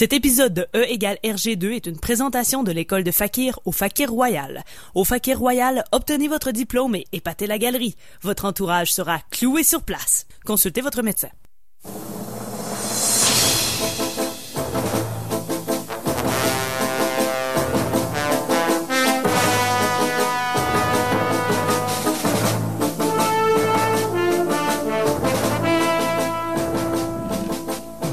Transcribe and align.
Cet 0.00 0.14
épisode 0.14 0.54
de 0.54 0.66
E 0.74 0.86
égale 0.88 1.18
RG2 1.22 1.72
est 1.72 1.86
une 1.86 2.00
présentation 2.00 2.62
de 2.62 2.72
l'école 2.72 3.04
de 3.04 3.10
Fakir 3.10 3.60
au 3.66 3.70
Fakir 3.70 4.10
Royal. 4.10 4.64
Au 4.94 5.04
Fakir 5.04 5.38
Royal, 5.38 5.84
obtenez 5.92 6.26
votre 6.26 6.52
diplôme 6.52 6.94
et 6.94 7.04
épatez 7.12 7.46
la 7.46 7.58
galerie. 7.58 7.96
Votre 8.22 8.46
entourage 8.46 8.94
sera 8.94 9.18
cloué 9.30 9.62
sur 9.62 9.82
place. 9.82 10.26
Consultez 10.46 10.80
votre 10.80 11.02
médecin. 11.02 11.28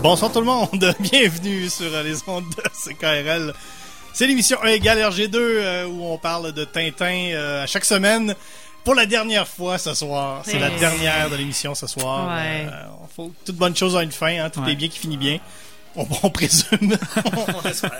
Bonsoir 0.08 0.32
tout 0.32 0.40
le 0.40 0.46
monde, 0.46 0.96
bienvenue 1.02 1.68
sur 1.70 1.92
les 2.02 2.16
ondes 2.28 2.46
de 2.56 2.94
CKRL. 2.94 3.54
C'est 4.14 4.26
l'émission 4.26 4.58
1 4.64 4.68
égale 4.68 5.00
RG2 5.00 5.36
euh, 5.36 5.86
où 5.86 6.02
on 6.06 6.18
parle 6.18 6.54
de 6.54 6.64
Tintin 6.64 7.32
euh, 7.34 7.64
à 7.64 7.68
chaque 7.68 7.84
semaine. 7.84 8.34
Pour 8.86 8.96
la 8.96 9.06
dernière 9.06 9.46
fois 9.46 9.78
ce 9.78 9.94
soir, 9.94 10.44
c'est 10.46 10.60
la 10.60 10.70
dernière 10.70 11.30
de 11.30 11.36
l'émission 11.36 11.76
ce 11.76 11.88
soir. 11.88 12.30
Ouais. 12.30 12.68
Euh, 12.72 12.84
faut, 13.14 13.34
toute 13.46 13.58
bonne 13.58 13.76
chose 13.76 13.98
a 13.98 14.04
une 14.04 14.14
fin, 14.14 14.46
hein, 14.46 14.50
tout 14.50 14.62
Ouais. 14.62 14.72
est 14.72 14.76
bien 14.76 14.88
qui 14.88 15.00
finit 15.00 15.18
bien. 15.18 15.40
On, 15.98 16.08
on 16.24 16.30
présume. 16.30 16.70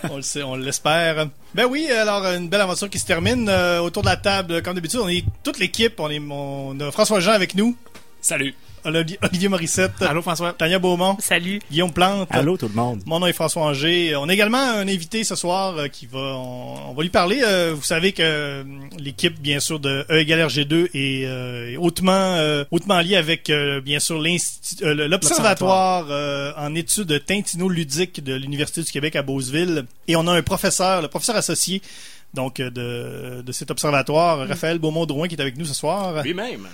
on 0.10 0.16
le 0.16 0.22
sait, 0.22 0.44
on 0.44 0.56
l'espère. 0.56 1.28
Ben 1.54 1.66
oui, 1.66 1.92
alors 1.92 2.26
une 2.28 2.48
belle 2.48 2.62
aventure 2.62 2.90
qui 2.90 3.00
se 3.00 3.06
termine 3.06 3.50
euh, 3.50 3.82
autour 3.82 4.04
de 4.04 4.08
la 4.08 4.16
table. 4.16 4.62
Comme 4.62 4.76
d'habitude, 4.76 5.02
on 5.04 5.10
est 5.10 5.26
toute 5.44 5.60
l'équipe. 5.60 6.00
On 6.00 6.10
est, 6.10 6.22
on 6.22 6.80
a 6.80 6.90
François 6.90 7.20
Jean 7.20 7.34
avec 7.34 7.54
nous, 7.54 7.76
Salut. 8.22 8.56
Olivier, 8.88 9.20
Olivier 9.22 9.50
Morissette, 9.50 10.02
Allô 10.02 10.22
François. 10.22 10.54
Tania 10.54 10.80
Beaumont, 10.80 11.18
Salut. 11.20 11.60
Guillaume 11.70 11.92
Plante. 11.92 12.30
Allô 12.32 12.56
tout 12.56 12.70
le 12.70 12.74
monde. 12.74 13.02
Mon 13.06 13.20
nom 13.20 13.28
est 13.28 13.34
François 13.34 13.64
Anger. 13.64 14.16
On 14.16 14.30
a 14.30 14.34
également 14.34 14.58
un 14.62 14.88
invité 14.88 15.26
ce 15.26 15.36
soir 15.36 15.78
euh, 15.78 15.88
qui 15.90 16.06
va, 16.06 16.20
on, 16.20 16.92
on 16.92 16.94
va 16.94 17.04
lui 17.04 17.10
parler. 17.10 17.42
Euh, 17.44 17.74
vous 17.76 17.84
savez 17.84 18.14
que 18.14 18.22
euh, 18.24 18.64
l'équipe, 18.98 19.40
bien 19.42 19.60
sûr, 19.60 19.80
de 19.80 20.06
E 20.10 20.20
égale 20.20 20.40
RG2 20.48 20.90
est, 20.94 21.76
hautement, 21.78 22.38
hautement 22.72 23.00
liée 23.02 23.18
avec, 23.18 23.52
bien 23.84 24.00
sûr, 24.00 24.22
l'observatoire 24.82 26.56
en 26.58 26.76
études 26.76 27.26
tintino-ludiques 27.26 28.24
de 28.24 28.36
l'Université 28.36 28.82
du 28.84 28.92
Québec 28.92 29.16
à 29.16 29.22
Beauceville. 29.22 29.86
Et 30.08 30.16
on 30.16 30.26
a 30.28 30.32
un 30.32 30.42
professeur, 30.42 31.02
le 31.02 31.08
professeur 31.10 31.36
associé 31.36 31.82
donc 32.34 32.58
de, 32.58 33.42
de 33.42 33.52
cet 33.52 33.72
observatoire, 33.72 34.48
Raphaël 34.48 34.80
Beaumont-Drouin, 34.80 35.28
qui 35.28 35.36
est 35.36 35.42
avec 35.42 35.58
nous 35.58 35.66
ce 35.66 35.74
soir. 35.74 36.24
Lui-même. 36.24 36.68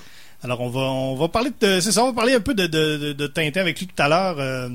Alors 0.43 0.59
on 0.59 0.69
va 0.69 0.81
on 0.81 1.15
va 1.15 1.29
parler 1.29 1.51
de 1.61 1.79
c'est 1.79 1.93
ça, 1.93 2.03
on 2.03 2.07
va 2.07 2.13
parler 2.13 2.33
un 2.33 2.41
peu 2.41 2.53
de, 2.53 2.67
de, 2.67 3.13
de, 3.13 3.27
Tintin 3.27 3.61
avec 3.61 3.79
lui 3.79 3.87
tout 3.87 4.01
à 4.01 4.09
l'heure. 4.09 4.39
euh, 4.39 4.69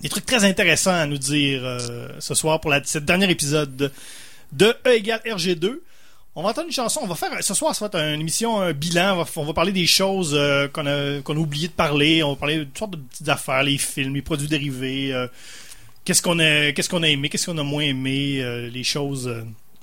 des 0.00 0.08
trucs 0.08 0.24
très 0.24 0.44
intéressants 0.44 0.92
à 0.94 1.06
nous 1.06 1.18
dire 1.18 1.60
euh, 1.62 2.08
ce 2.20 2.34
soir 2.34 2.60
pour 2.60 2.70
la, 2.70 2.82
cette 2.84 3.04
dernier 3.04 3.30
épisode 3.30 3.92
de, 4.52 4.76
E 4.86 4.90
égale 4.94 5.20
RG2. 5.26 5.80
On 6.36 6.42
va 6.42 6.50
entendre 6.50 6.68
une 6.68 6.72
chanson. 6.72 7.00
On 7.02 7.06
va 7.06 7.16
faire 7.16 7.30
ce 7.42 7.52
soir, 7.52 7.74
ça 7.74 7.84
va 7.84 7.88
être 7.88 8.14
une 8.14 8.20
émission, 8.20 8.60
un 8.60 8.72
bilan. 8.72 9.14
On 9.14 9.22
va, 9.22 9.26
on 9.36 9.44
va 9.44 9.52
parler 9.52 9.72
des 9.72 9.86
choses 9.86 10.34
euh, 10.34 10.68
qu'on 10.68 10.86
a 10.86 11.20
qu'on 11.20 11.36
a 11.36 11.38
oublié 11.38 11.68
de 11.68 11.72
parler. 11.72 12.22
On 12.22 12.30
va 12.30 12.36
parler 12.36 12.58
de 12.58 12.64
toutes 12.64 12.78
sortes 12.78 12.92
de 12.92 12.96
petites 12.96 13.28
affaires, 13.28 13.62
les 13.64 13.76
films, 13.76 14.14
les 14.14 14.22
produits 14.22 14.48
dérivés. 14.48 15.12
qu'est-ce 16.04 16.22
qu'on 16.22 16.38
a 16.38 16.72
qu'est-ce 16.72 16.88
qu'on 16.88 17.02
a 17.02 17.08
aimé, 17.08 17.28
qu'est-ce 17.28 17.46
qu'on 17.46 17.58
a 17.58 17.62
moins 17.62 17.82
aimé, 17.82 18.70
les 18.72 18.84
choses 18.84 19.30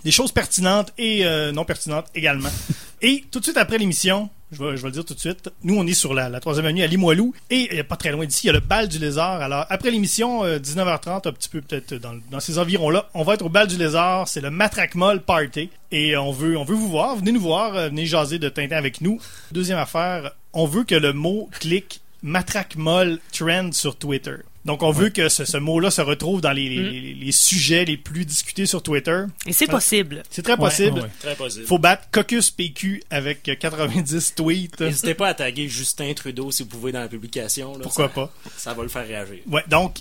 des 0.04 0.12
choses 0.12 0.32
pertinentes 0.32 0.94
et 0.98 1.26
non 1.54 1.64
pertinentes 1.66 2.08
également. 2.16 2.50
et 3.08 3.24
tout 3.30 3.38
de 3.38 3.44
suite 3.44 3.58
après 3.58 3.78
l'émission, 3.78 4.32
je 4.52 4.64
vais, 4.64 4.72
le 4.72 4.90
dire 4.90 5.06
tout 5.06 5.14
de 5.14 5.20
suite, 5.20 5.50
nous 5.62 5.78
on 5.78 5.86
est 5.86 5.94
sur 5.94 6.16
la, 6.16 6.40
troisième 6.40 6.66
avenue 6.66 6.82
à 6.82 6.88
Limoilou 6.88 7.36
et 7.52 7.70
euh, 7.72 7.84
pas 7.84 7.98
très 7.98 8.10
loin 8.10 8.26
d'ici, 8.26 8.46
il 8.46 8.48
y 8.48 8.50
a 8.50 8.54
le 8.54 8.62
bal 8.62 8.88
du 8.88 8.98
lézard. 8.98 9.44
Alors 9.44 9.68
après 9.70 9.92
l'émission, 9.92 10.44
euh, 10.44 10.58
19h30, 10.58 11.28
un 11.28 11.32
petit 11.32 11.50
peu 11.50 11.62
peut-être 11.62 11.94
dans, 11.94 12.40
ces 12.40 12.58
environs-là, 12.58 13.08
on 13.14 13.22
va 13.22 13.36
être 13.36 13.46
au 13.46 13.50
bal 13.50 13.68
du 13.68 13.78
lézard, 13.78 14.28
c'est 14.28 14.42
le 14.42 14.50
Matraque 14.50 14.96
Moll 14.96 15.22
Party 15.22 15.70
et 15.92 16.18
on 16.18 16.32
veut, 16.32 16.58
on 16.58 16.64
veut 16.64 16.74
vous 16.74 16.90
voir, 16.90 17.16
venez 17.16 17.32
nous 17.32 17.42
voir, 17.42 17.76
euh, 17.76 17.90
venez 17.90 18.08
jaser 18.08 18.40
de 18.40 18.50
Tintin 18.50 18.76
avec 18.76 19.02
nous. 19.02 19.20
Deuxième 19.52 19.78
affaire, 19.78 20.32
on 20.54 20.66
veut 20.66 20.84
que 20.84 20.96
le 20.96 21.14
mot 21.14 21.48
clic 21.60 22.02
Matraque 22.24 22.76
Moll 22.76 23.20
trend 23.32 23.72
sur 23.72 23.96
Twitter. 23.98 24.38
Donc 24.66 24.82
on 24.84 24.92
veut 24.92 25.10
que 25.10 25.30
ce, 25.30 25.46
ce 25.46 25.58
mot-là 25.58 25.92
se 25.92 26.02
retrouve 26.02 26.42
dans 26.42 26.52
les, 26.52 26.68
les- 26.70 26.80
Mm. 26.82 26.90
les- 26.92 27.14
les 27.14 27.32
sujets 27.32 27.86
les 27.86 27.98
plus 27.98 28.26
discutés 28.26 28.66
sur 28.66 28.82
Twitter. 28.84 29.24
Et 29.46 29.54
c'est 29.54 29.68
possible. 29.68 30.24
C'est 30.30 30.42
très 30.42 30.58
possible. 30.58 30.98
Ouais, 30.98 31.04
ouais. 31.06 31.12
Très 31.22 31.36
possible. 31.36 31.66
Faut 31.68 31.78
battre 31.78 32.08
Caucus 32.12 32.50
PQ 32.52 33.04
avec 33.12 33.48
euh, 33.48 33.56
90 33.56 34.34
tweets. 34.36 34.80
N'hésitez 34.82 35.14
pas 35.14 35.28
à 35.30 35.34
taguer 35.36 35.68
Justin 35.68 36.12
Trudeau 36.16 36.50
si 36.52 36.64
vous 36.64 36.70
pouvez 36.70 36.92
dans 36.92 37.00
la 37.02 37.08
publication. 37.08 37.74
là. 37.74 37.80
Pourquoi 37.84 38.08
ça, 38.08 38.14
pas? 38.14 38.34
Ça 38.58 38.74
va 38.74 38.84
le 38.84 38.90
faire 38.90 39.06
réagir. 39.08 39.38
Ouais, 39.48 39.64
donc, 39.70 39.98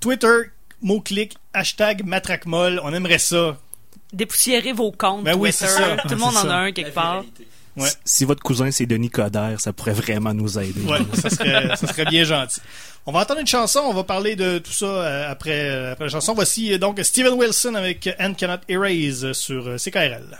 Twitter, 0.00 0.50
mot-clic, 0.82 1.34
hashtag 1.54 2.04
matraquemol, 2.04 2.80
on 2.82 2.92
aimerait 2.92 3.18
ça. 3.20 3.56
Dépoussiérez 4.12 4.72
vos 4.72 4.90
comptes 4.92 5.24
Ben 5.24 5.34
oui, 5.36 5.50
Twitter. 5.50 5.66
c'est 5.66 5.74
ça. 5.76 5.96
Tout 6.02 6.08
le 6.08 6.16
monde 6.16 6.36
en 6.36 6.48
a 6.50 6.54
un 6.56 6.72
quelque 6.72 6.92
part. 6.92 7.24
Ouais. 7.76 7.88
Si- 8.04 8.24
votre 8.24 8.42
cousin 8.42 8.70
c'est 8.70 8.86
Denis 8.86 9.08
Coderre, 9.10 9.60
ça 9.60 9.72
pourrait 9.72 9.92
vraiment 9.94 10.34
nous 10.34 10.58
aider. 10.58 10.82
Ouais, 10.82 10.98
ça 11.14 11.30
serait, 11.30 11.74
ça 11.76 11.86
serait 11.86 12.04
bien 12.04 12.24
gentil. 12.24 12.60
On 13.06 13.12
va 13.12 13.20
entendre 13.20 13.40
une 13.40 13.46
chanson, 13.46 13.80
on 13.84 13.94
va 13.94 14.04
parler 14.04 14.36
de 14.36 14.58
tout 14.58 14.72
ça 14.72 14.86
euh, 14.86 15.30
après, 15.30 15.68
euh, 15.70 15.92
après 15.92 16.04
la 16.04 16.10
chanson. 16.10 16.34
Voici 16.34 16.72
euh, 16.74 16.78
donc 16.78 17.00
Steven 17.02 17.32
Wilson 17.32 17.74
avec 17.74 18.08
And 18.20 18.34
Cannot 18.34 18.60
Erase 18.68 19.32
sur 19.32 19.76
CKRL. 19.78 20.38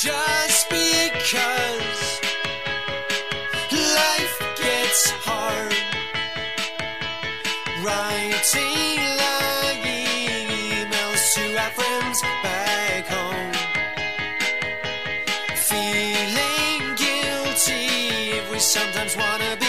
Just 0.00 0.70
because 0.70 2.20
life 3.72 4.38
gets 4.56 5.10
hard. 5.26 5.74
Writing 7.82 9.00
long 9.18 9.74
emails 9.82 11.34
to 11.34 11.44
our 11.58 11.70
friends 11.70 12.22
back 12.44 13.08
home. 13.08 13.52
Feeling 15.66 16.94
guilty 16.94 18.38
if 18.38 18.48
we 18.52 18.60
sometimes 18.60 19.16
wanna 19.16 19.56
be 19.58 19.67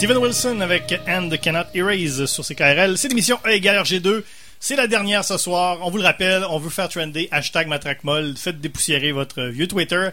Steven 0.00 0.16
Wilson 0.16 0.60
avec 0.62 0.98
And 1.06 1.28
Cannot 1.42 1.66
Erase 1.74 2.24
sur 2.24 2.42
CKRL. 2.42 2.96
C'est 2.96 3.08
l'émission 3.08 3.38
E 3.44 3.50
égale 3.50 3.82
RG2. 3.82 4.22
C'est 4.58 4.74
la 4.74 4.86
dernière 4.86 5.26
ce 5.26 5.36
soir. 5.36 5.76
On 5.82 5.90
vous 5.90 5.98
le 5.98 6.04
rappelle, 6.04 6.42
on 6.48 6.58
veut 6.58 6.70
faire 6.70 6.88
trender 6.88 7.28
hashtag 7.30 7.68
matraquemol. 7.68 8.34
Faites 8.38 8.58
dépoussiérer 8.62 9.12
votre 9.12 9.42
vieux 9.42 9.68
Twitter. 9.68 10.08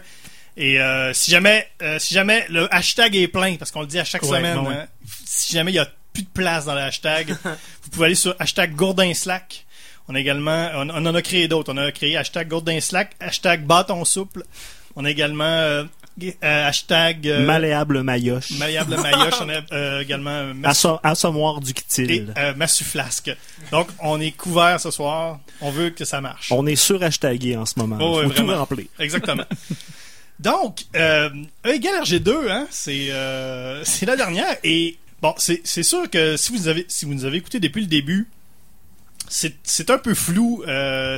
Et 0.58 0.78
euh, 0.78 1.14
si 1.14 1.30
jamais 1.30 1.66
euh, 1.80 1.98
si 1.98 2.12
jamais 2.12 2.44
le 2.50 2.68
hashtag 2.74 3.16
est 3.16 3.28
plein, 3.28 3.56
parce 3.56 3.70
qu'on 3.70 3.80
le 3.80 3.86
dit 3.86 3.98
à 3.98 4.04
chaque 4.04 4.24
Ouais, 4.24 4.36
semaine, 4.36 4.58
ouais. 4.58 4.74
hein, 4.74 4.88
si 5.24 5.54
jamais 5.54 5.70
il 5.70 5.76
y 5.76 5.78
a 5.78 5.88
plus 6.12 6.24
de 6.24 6.28
place 6.28 6.66
dans 6.66 6.74
le 6.74 6.80
hashtag, 6.82 7.30
vous 7.82 7.90
pouvez 7.90 8.06
aller 8.06 8.14
sur 8.14 8.36
hashtag 8.38 8.74
Gourdin 8.74 9.14
Slack. 9.14 9.64
On 10.06 10.14
a 10.14 10.20
également, 10.20 10.68
on, 10.74 10.90
on 10.90 11.06
en 11.06 11.14
a 11.14 11.22
créé 11.22 11.48
d'autres. 11.48 11.72
On 11.72 11.78
a 11.78 11.90
créé 11.92 12.14
hashtag 12.18 12.48
Gourdin 12.48 12.78
Slack, 12.82 13.12
hashtag 13.20 13.64
Bâton 13.64 14.04
Souple. 14.04 14.42
On 14.96 15.06
a 15.06 15.10
également 15.10 15.44
euh, 15.44 15.84
euh, 16.24 16.68
hashtag 16.68 17.26
euh, 17.28 17.44
Malléable 17.46 18.02
maillotche. 18.02 18.52
Malléable 18.58 18.96
Maillotche. 19.00 19.34
On 19.40 19.48
a 19.48 19.60
euh, 19.72 20.00
également 20.00 20.52
Massu- 20.54 20.66
Asso- 20.88 21.00
Assommoir 21.02 21.60
du 21.60 21.70
et 21.70 21.74
Ktil. 21.74 22.34
euh, 22.36 22.54
Massu 22.54 22.84
Flasque. 22.84 23.30
Donc, 23.70 23.88
on 24.02 24.20
est 24.20 24.32
couvert 24.32 24.80
ce 24.80 24.90
soir. 24.90 25.40
On 25.60 25.70
veut 25.70 25.90
que 25.90 26.04
ça 26.04 26.20
marche. 26.20 26.50
On 26.52 26.66
est 26.66 26.76
sur 26.76 27.02
hashtagué 27.02 27.56
en 27.56 27.66
ce 27.66 27.74
moment. 27.78 27.98
Oh, 28.00 28.22
Faut 28.22 28.28
tout 28.30 28.44
vraiment. 28.44 28.58
remplir. 28.58 28.86
Exactement. 28.98 29.44
Donc, 30.40 30.84
euh, 30.94 31.30
E 31.66 31.70
égale 31.74 32.02
RG2, 32.04 32.48
hein, 32.50 32.66
c'est 32.70 33.10
euh, 33.10 33.82
c'est 33.84 34.06
la 34.06 34.14
dernière. 34.16 34.56
Et 34.64 34.96
bon, 35.20 35.34
c'est 35.36 35.82
sûr 35.82 36.08
que 36.08 36.36
si 36.36 36.52
vous 36.52 36.68
avez 36.68 36.84
si 36.88 37.04
vous 37.06 37.14
nous 37.14 37.24
avez 37.24 37.38
écouté 37.38 37.58
depuis 37.60 37.80
le 37.80 37.88
début, 37.88 38.28
c'est 39.28 39.90
un 39.90 39.98
peu 39.98 40.14
flou. 40.14 40.62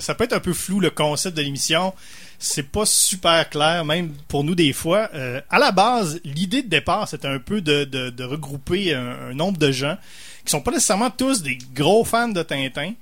ça 0.00 0.14
peut 0.14 0.25
être 0.25 0.32
un 0.32 0.41
peu 0.41 0.53
flou 0.55 0.81
le 0.81 0.91
concept 0.91 1.37
de 1.37 1.43
l'émission. 1.43 1.94
C'est 2.42 2.62
pas 2.72 2.87
super 2.87 3.48
clair, 3.50 3.84
même 3.84 4.14
pour 4.26 4.44
nous 4.44 4.54
des 4.54 4.72
fois. 4.72 5.10
Euh, 5.12 5.42
à 5.50 5.58
la 5.58 5.72
base, 5.72 6.20
l'idée 6.25 6.62
de 6.62 6.69
départ, 6.69 7.06
c'était 7.06 7.28
un 7.28 7.38
peu 7.38 7.60
de, 7.60 7.84
de, 7.84 8.08
de 8.08 8.25
regrouper 8.25 8.94
un, 8.94 9.31
un 9.31 9.34
nombre 9.34 9.58
de 9.58 9.70
gens 9.70 9.98
qui 10.46 10.50
sont 10.50 10.62
pas 10.62 10.70
nécessairement 10.70 11.10
tous 11.10 11.42
des 11.42 11.58
gros 11.75 12.02
fans 12.02 12.28
de 12.28 12.42
Tintin. 12.42 12.94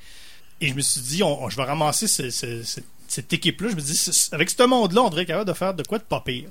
Et 0.60 0.66
je 0.68 0.74
me 0.74 0.80
suis 0.80 1.00
dit, 1.02 1.22
on, 1.22 1.44
on- 1.44 1.48
je 1.50 1.56
vais 1.56 1.62
ramasser 1.62 2.08
ce- 2.08 2.30
ce- 2.30 2.64
ce- 2.64 2.80
cette 3.06 3.32
équipe-là. 3.32 3.68
Je 3.70 3.76
me 3.76 3.80
dis, 3.80 4.10
avec 4.32 4.50
ce 4.50 4.62
monde-là, 4.64 5.02
on 5.02 5.08
devrait 5.08 5.22
être 5.22 5.28
capable 5.28 5.48
de 5.48 5.54
faire 5.56 5.72
de 5.72 5.84
quoi 5.84 5.98
de 5.98 6.02
pas 6.02 6.20
pire. 6.20 6.50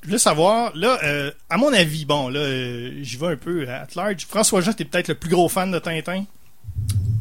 Je 0.00 0.06
voulais 0.08 0.18
savoir, 0.18 0.74
là, 0.74 0.98
euh, 1.04 1.30
à 1.50 1.58
mon 1.58 1.72
avis, 1.74 2.06
bon, 2.06 2.28
là, 2.30 2.40
euh, 2.40 3.00
j'y 3.02 3.18
vais 3.18 3.26
un 3.28 3.36
peu 3.36 3.68
at 3.68 3.86
large. 3.96 4.24
François 4.26 4.62
Jean, 4.62 4.72
t'es 4.72 4.86
peut-être 4.86 5.08
le 5.08 5.14
plus 5.14 5.28
gros 5.30 5.50
fan 5.50 5.70
de 5.70 5.78
Tintin? 5.78 6.24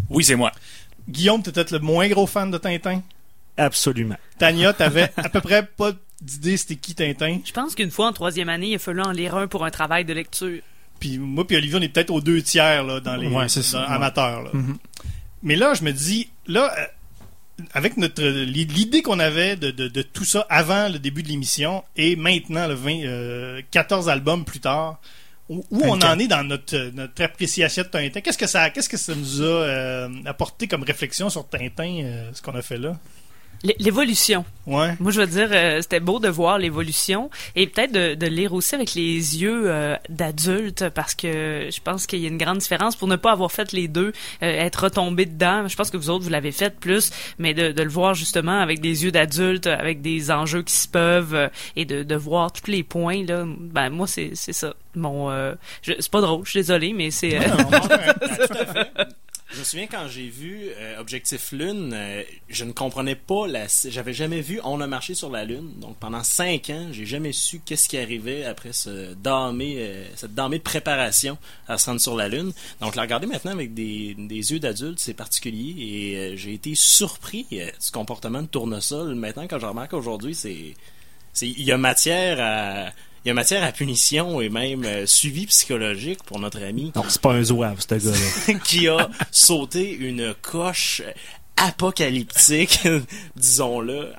Oui, 0.09 0.23
c'est 0.23 0.35
moi. 0.38 0.53
Guillaume, 1.09 1.44
t'es 1.44 1.51
peut-être 1.51 1.71
le 1.71 1.79
moins 1.79 2.07
gros 2.07 2.25
fan 2.25 2.49
de 2.51 2.57
Tintin? 2.57 3.01
Absolument. 3.57 4.15
Tania, 4.39 4.73
t'avais 4.73 5.11
à 5.17 5.29
peu 5.29 5.41
près 5.41 5.63
pas 5.65 5.91
d'idée 6.21 6.57
c'était 6.57 6.75
qui 6.75 6.95
Tintin? 6.95 7.39
Je 7.45 7.51
pense 7.51 7.75
qu'une 7.75 7.91
fois 7.91 8.07
en 8.07 8.13
troisième 8.13 8.50
année, 8.50 8.67
il 8.69 8.75
a 8.75 8.79
fallu 8.79 9.01
en 9.01 9.11
lire 9.11 9.35
un 9.35 9.47
pour 9.47 9.63
un 9.65 9.71
travail 9.71 10.05
de 10.05 10.13
lecture. 10.13 10.59
Puis 11.00 11.17
moi 11.17 11.45
puis 11.45 11.57
Olivier, 11.57 11.77
on 11.77 11.81
est 11.81 11.89
peut-être 11.89 12.11
aux 12.11 12.21
deux 12.21 12.41
tiers 12.41 12.83
là, 12.83 13.00
dans 13.00 13.15
les 13.15 13.27
Ouais, 13.27 13.50
c'est 13.50 13.61
ça, 13.63 13.79
dans 13.81 13.88
ouais. 13.89 13.95
amateurs. 13.95 14.44
là. 14.44 14.50
Mhm. 14.53 14.77
Mais 15.44 15.55
là, 15.57 15.73
je 15.73 15.83
me 15.83 15.91
dis, 15.91 16.29
là, 16.47 16.73
euh, 16.80 16.85
avec 17.73 17.97
notre 17.97 18.23
l'idée 18.23 19.01
qu'on 19.01 19.19
avait 19.19 19.56
de, 19.57 19.71
de, 19.71 19.87
de 19.89 20.01
tout 20.01 20.23
ça 20.25 20.45
avant 20.49 20.87
le 20.89 20.97
début 20.99 21.21
de 21.21 21.28
l'émission 21.28 21.83
et 21.97 22.16
maintenant 22.16 22.68
le 22.68 22.73
20, 22.73 22.92
euh, 23.04 23.61
14 23.71 24.07
albums 24.09 24.45
plus 24.45 24.61
tard, 24.61 24.99
où, 25.49 25.57
où 25.69 25.81
on 25.83 25.94
24. 25.95 26.06
en 26.16 26.19
est 26.19 26.28
dans 26.28 26.44
notre, 26.45 26.92
notre 26.95 27.21
appréciation 27.21 27.83
de 27.83 27.89
Tintin? 27.89 28.21
Qu'est-ce 28.21 28.37
que 28.37 28.47
ça, 28.47 28.69
qu'est-ce 28.69 28.87
que 28.89 28.95
ça 28.97 29.13
nous 29.13 29.42
a 29.42 29.45
euh, 29.45 30.09
apporté 30.25 30.68
comme 30.68 30.83
réflexion 30.83 31.30
sur 31.30 31.47
Tintin, 31.47 31.99
euh, 32.04 32.30
ce 32.33 32.42
qu'on 32.42 32.56
a 32.56 32.61
fait 32.61 32.78
là? 32.78 32.97
L'évolution. 33.79 34.43
Ouais. 34.65 34.95
Moi, 34.99 35.11
je 35.11 35.21
veux 35.21 35.27
dire, 35.27 35.49
euh, 35.51 35.81
c'était 35.81 35.99
beau 35.99 36.19
de 36.19 36.27
voir 36.29 36.57
l'évolution 36.57 37.29
et 37.55 37.67
peut-être 37.67 37.91
de, 37.91 38.13
de 38.15 38.25
lire 38.27 38.53
aussi 38.53 38.75
avec 38.75 38.93
les 38.93 39.41
yeux 39.41 39.63
euh, 39.65 39.95
d'adulte 40.09 40.89
parce 40.89 41.15
que 41.15 41.69
je 41.71 41.81
pense 41.81 42.05
qu'il 42.07 42.19
y 42.19 42.25
a 42.25 42.29
une 42.29 42.37
grande 42.37 42.57
différence 42.59 42.95
pour 42.95 43.07
ne 43.07 43.15
pas 43.15 43.31
avoir 43.31 43.51
fait 43.51 43.71
les 43.73 43.87
deux, 43.87 44.13
euh, 44.41 44.45
être 44.45 44.83
retombé 44.83 45.25
dedans. 45.25 45.67
Je 45.67 45.75
pense 45.75 45.89
que 45.91 45.97
vous 45.97 46.09
autres, 46.09 46.23
vous 46.23 46.29
l'avez 46.29 46.51
fait 46.51 46.77
plus, 46.77 47.11
mais 47.39 47.53
de, 47.53 47.71
de 47.71 47.83
le 47.83 47.89
voir 47.89 48.15
justement 48.15 48.59
avec 48.59 48.79
des 48.81 49.03
yeux 49.05 49.11
d'adulte, 49.11 49.67
avec 49.67 50.01
des 50.01 50.31
enjeux 50.31 50.63
qui 50.63 50.75
se 50.75 50.87
peuvent 50.87 51.35
euh, 51.35 51.47
et 51.75 51.85
de, 51.85 52.03
de 52.03 52.15
voir 52.15 52.51
tous 52.51 52.69
les 52.71 52.83
points, 52.83 53.23
là, 53.25 53.45
ben 53.47 53.89
moi, 53.89 54.07
c'est 54.07 54.31
c'est 54.33 54.53
ça. 54.53 54.73
Mon, 54.95 55.29
euh, 55.31 55.53
je- 55.81 55.93
c'est 55.99 56.11
pas 56.11 56.21
drôle, 56.21 56.45
je 56.45 56.51
suis 56.51 56.59
désolé, 56.59 56.93
mais 56.93 57.11
c'est... 57.11 57.39
Je 59.54 59.60
me 59.60 59.64
souviens 59.64 59.86
quand 59.86 60.07
j'ai 60.07 60.30
vu 60.30 60.69
euh, 60.80 61.00
Objectif 61.00 61.52
Lune, 61.52 61.92
euh, 61.94 62.24
je 62.50 62.66
ne 62.66 62.72
comprenais 62.72 63.14
pas 63.14 63.45
la. 63.45 63.68
J'avais 63.86 64.14
jamais 64.14 64.42
vu 64.42 64.60
On 64.64 64.81
a 64.81 64.88
marché 64.88 65.14
sur 65.14 65.30
la 65.30 65.45
Lune. 65.45 65.74
Donc 65.80 65.95
pendant 65.98 66.24
cinq 66.24 66.72
ans, 66.72 66.88
j'ai 66.92 67.06
jamais 67.06 67.33
su 67.33 67.62
qu'est-ce 67.64 67.88
qui 67.88 68.00
arrivait 68.00 68.45
après 68.45 68.74
ce 68.74 69.14
damé, 69.14 69.76
euh, 69.78 70.06
cette 70.16 70.33
damée 70.33 70.57
de 70.57 70.64
préparation 70.64 71.38
à 71.68 71.78
se 71.78 71.86
rendre 71.86 72.02
sur 72.02 72.16
la 72.16 72.30
Lune. 72.30 72.52
Donc 72.81 72.95
la 72.95 73.04
regarder 73.04 73.28
maintenant 73.28 73.52
avec 73.52 73.76
des, 73.76 74.16
des 74.18 74.52
yeux 74.52 74.60
d'adulte, 74.60 74.98
c'est 74.98 75.14
particulier 75.14 75.76
et 75.78 76.36
j'ai 76.38 76.56
été 76.56 76.74
surpris 76.74 77.45
du 77.52 77.92
comportement 77.92 78.42
de 78.42 78.48
tournesol. 78.48 79.14
Maintenant, 79.14 79.45
quand 79.48 79.60
je 79.60 79.68
remarque 79.68 79.94
aujourd'hui, 79.94 80.33
c'est, 80.33 80.74
il 81.44 81.64
y 81.64 81.72
a 81.72 81.78
matière 81.78 82.38
à. 82.40 82.92
Il 83.25 83.30
y 83.30 83.31
a 83.31 83.33
matière 83.33 83.63
à 83.63 83.71
punition 83.71 84.42
et 84.42 84.49
même 84.49 84.83
euh, 84.83 85.06
suivi 85.06 85.45
psychologique 85.47 86.21
pour 86.23 86.39
notre 86.39 86.61
ami 86.61 86.92
Non, 86.95 87.03
c'est 87.07 87.21
pas 87.21 87.33
un 87.33 87.44
zouave, 87.44 87.80
ce 87.80 87.95
gars-là. 87.95 88.59
qui 88.65 88.87
a 88.89 89.09
sauté 89.31 89.94
une 89.94 90.33
coche 90.42 91.01
apocalyptique, 91.56 92.80
disons-le, 93.35 94.09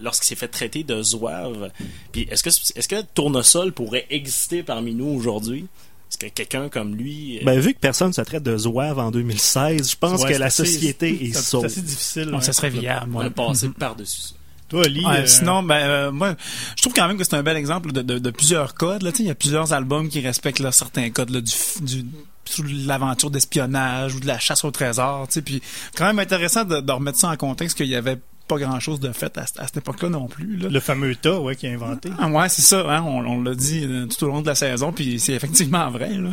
lorsqu'il 0.00 0.26
s'est 0.28 0.36
fait 0.36 0.48
traiter 0.48 0.84
de 0.84 1.02
zouave. 1.02 1.70
Puis 2.12 2.28
est-ce 2.30 2.42
que 2.42 2.50
est-ce 2.78 2.88
que 2.88 3.02
Tournesol 3.14 3.72
pourrait 3.72 4.06
exister 4.10 4.62
parmi 4.62 4.94
nous 4.94 5.06
aujourd'hui? 5.08 5.66
Est-ce 6.10 6.18
que 6.18 6.26
quelqu'un 6.26 6.68
comme 6.68 6.96
lui 6.96 7.38
euh, 7.38 7.44
ben, 7.44 7.60
vu 7.60 7.72
que 7.72 7.78
personne 7.78 8.12
se 8.12 8.20
traite 8.22 8.42
de 8.42 8.56
zouave 8.56 8.98
en 8.98 9.10
2016, 9.12 9.90
je 9.92 9.96
pense 9.96 10.22
Ouais, 10.22 10.32
que 10.32 10.38
la 10.38 10.46
assez- 10.46 10.64
société 10.64 11.24
est 11.26 11.32
sauve. 11.32 11.60
C'est 11.62 11.66
assez 11.66 11.82
difficile. 11.82 12.24
Non, 12.24 12.38
ouais. 12.38 12.42
ça 12.44 12.52
serait 12.52 12.70
viable. 12.70 13.12
on 13.14 13.20
ouais. 13.20 13.26
a 13.26 13.30
passé 13.30 13.68
Mhm. 13.68 13.74
par-dessus 13.74 14.20
ça 14.20 14.34
Toi, 14.70 14.82
Ouais, 14.82 15.04
euh, 15.06 15.26
sinon, 15.26 15.62
ben, 15.62 15.74
euh, 15.74 16.12
moi, 16.12 16.36
je 16.76 16.82
trouve 16.82 16.94
quand 16.94 17.06
même 17.06 17.18
que 17.18 17.24
c'est 17.24 17.34
un 17.34 17.42
bel 17.42 17.56
exemple 17.56 17.92
de, 17.92 18.02
de, 18.02 18.18
de 18.18 18.30
plusieurs 18.30 18.74
codes. 18.74 19.02
Là, 19.02 19.10
il 19.18 19.26
y 19.26 19.30
a 19.30 19.34
plusieurs 19.34 19.72
albums 19.72 20.08
qui 20.08 20.20
respectent 20.20 20.60
là, 20.60 20.72
certains 20.72 21.10
codes 21.10 21.30
là, 21.30 21.40
du, 21.40 21.52
du 21.82 22.06
sur 22.44 22.64
l'aventure 22.86 23.30
d'espionnage 23.30 24.14
ou 24.14 24.20
de 24.20 24.26
la 24.26 24.38
chasse 24.38 24.64
au 24.64 24.70
trésor. 24.70 25.28
Puis 25.44 25.62
quand 25.96 26.06
même 26.06 26.18
intéressant 26.18 26.64
de, 26.64 26.80
de 26.80 26.92
remettre 26.92 27.18
ça 27.18 27.28
en 27.28 27.36
contexte 27.36 27.76
qu'il 27.76 27.86
y 27.86 27.94
avait 27.94 28.18
pas 28.48 28.58
grand 28.58 28.80
chose 28.80 28.98
de 28.98 29.12
fait 29.12 29.36
à, 29.38 29.42
à 29.42 29.66
cette 29.66 29.76
époque-là 29.76 30.08
non 30.08 30.26
plus. 30.26 30.56
Là. 30.56 30.68
le 30.68 30.80
fameux 30.80 31.14
tas, 31.14 31.38
ouais, 31.38 31.54
qui 31.54 31.68
a 31.68 31.70
inventé. 31.70 32.10
Ah 32.18 32.28
ouais, 32.28 32.48
c'est 32.48 32.62
ça. 32.62 32.80
Hein, 32.90 33.02
on 33.06 33.24
on 33.24 33.42
l'a 33.42 33.54
dit 33.54 33.84
euh, 33.84 34.06
tout 34.06 34.24
au 34.24 34.28
long 34.28 34.40
de 34.42 34.46
la 34.46 34.56
saison, 34.56 34.92
puis 34.92 35.20
c'est 35.20 35.34
effectivement 35.34 35.88
vrai. 35.90 36.10
Là. 36.14 36.30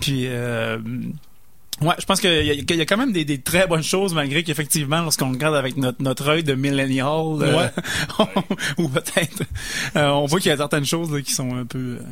Puis 0.00 0.26
euh, 0.26 0.78
ouais, 1.82 1.94
je 1.98 2.04
pense 2.06 2.20
qu'il 2.20 2.44
y, 2.44 2.50
a- 2.50 2.54
qu'il 2.62 2.76
y 2.76 2.80
a 2.80 2.86
quand 2.86 2.96
même 2.96 3.12
des, 3.12 3.24
des 3.24 3.38
très 3.38 3.66
bonnes 3.66 3.82
choses, 3.82 4.14
malgré 4.14 4.42
qu'effectivement, 4.42 5.00
lorsqu'on 5.02 5.30
regarde 5.30 5.54
avec 5.56 5.76
notre, 5.76 6.02
notre 6.02 6.28
œil 6.28 6.42
de 6.44 6.54
millennial, 6.54 7.06
euh, 7.42 7.68
ou 8.78 8.88
peut-être, 8.88 9.42
euh, 9.96 10.08
on 10.10 10.26
voit 10.26 10.40
qu'il 10.40 10.50
y 10.50 10.52
a 10.52 10.56
certaines 10.56 10.86
choses 10.86 11.12
là, 11.12 11.20
qui 11.22 11.32
sont 11.32 11.54
un 11.56 11.64
peu 11.66 11.78
euh, 11.78 12.02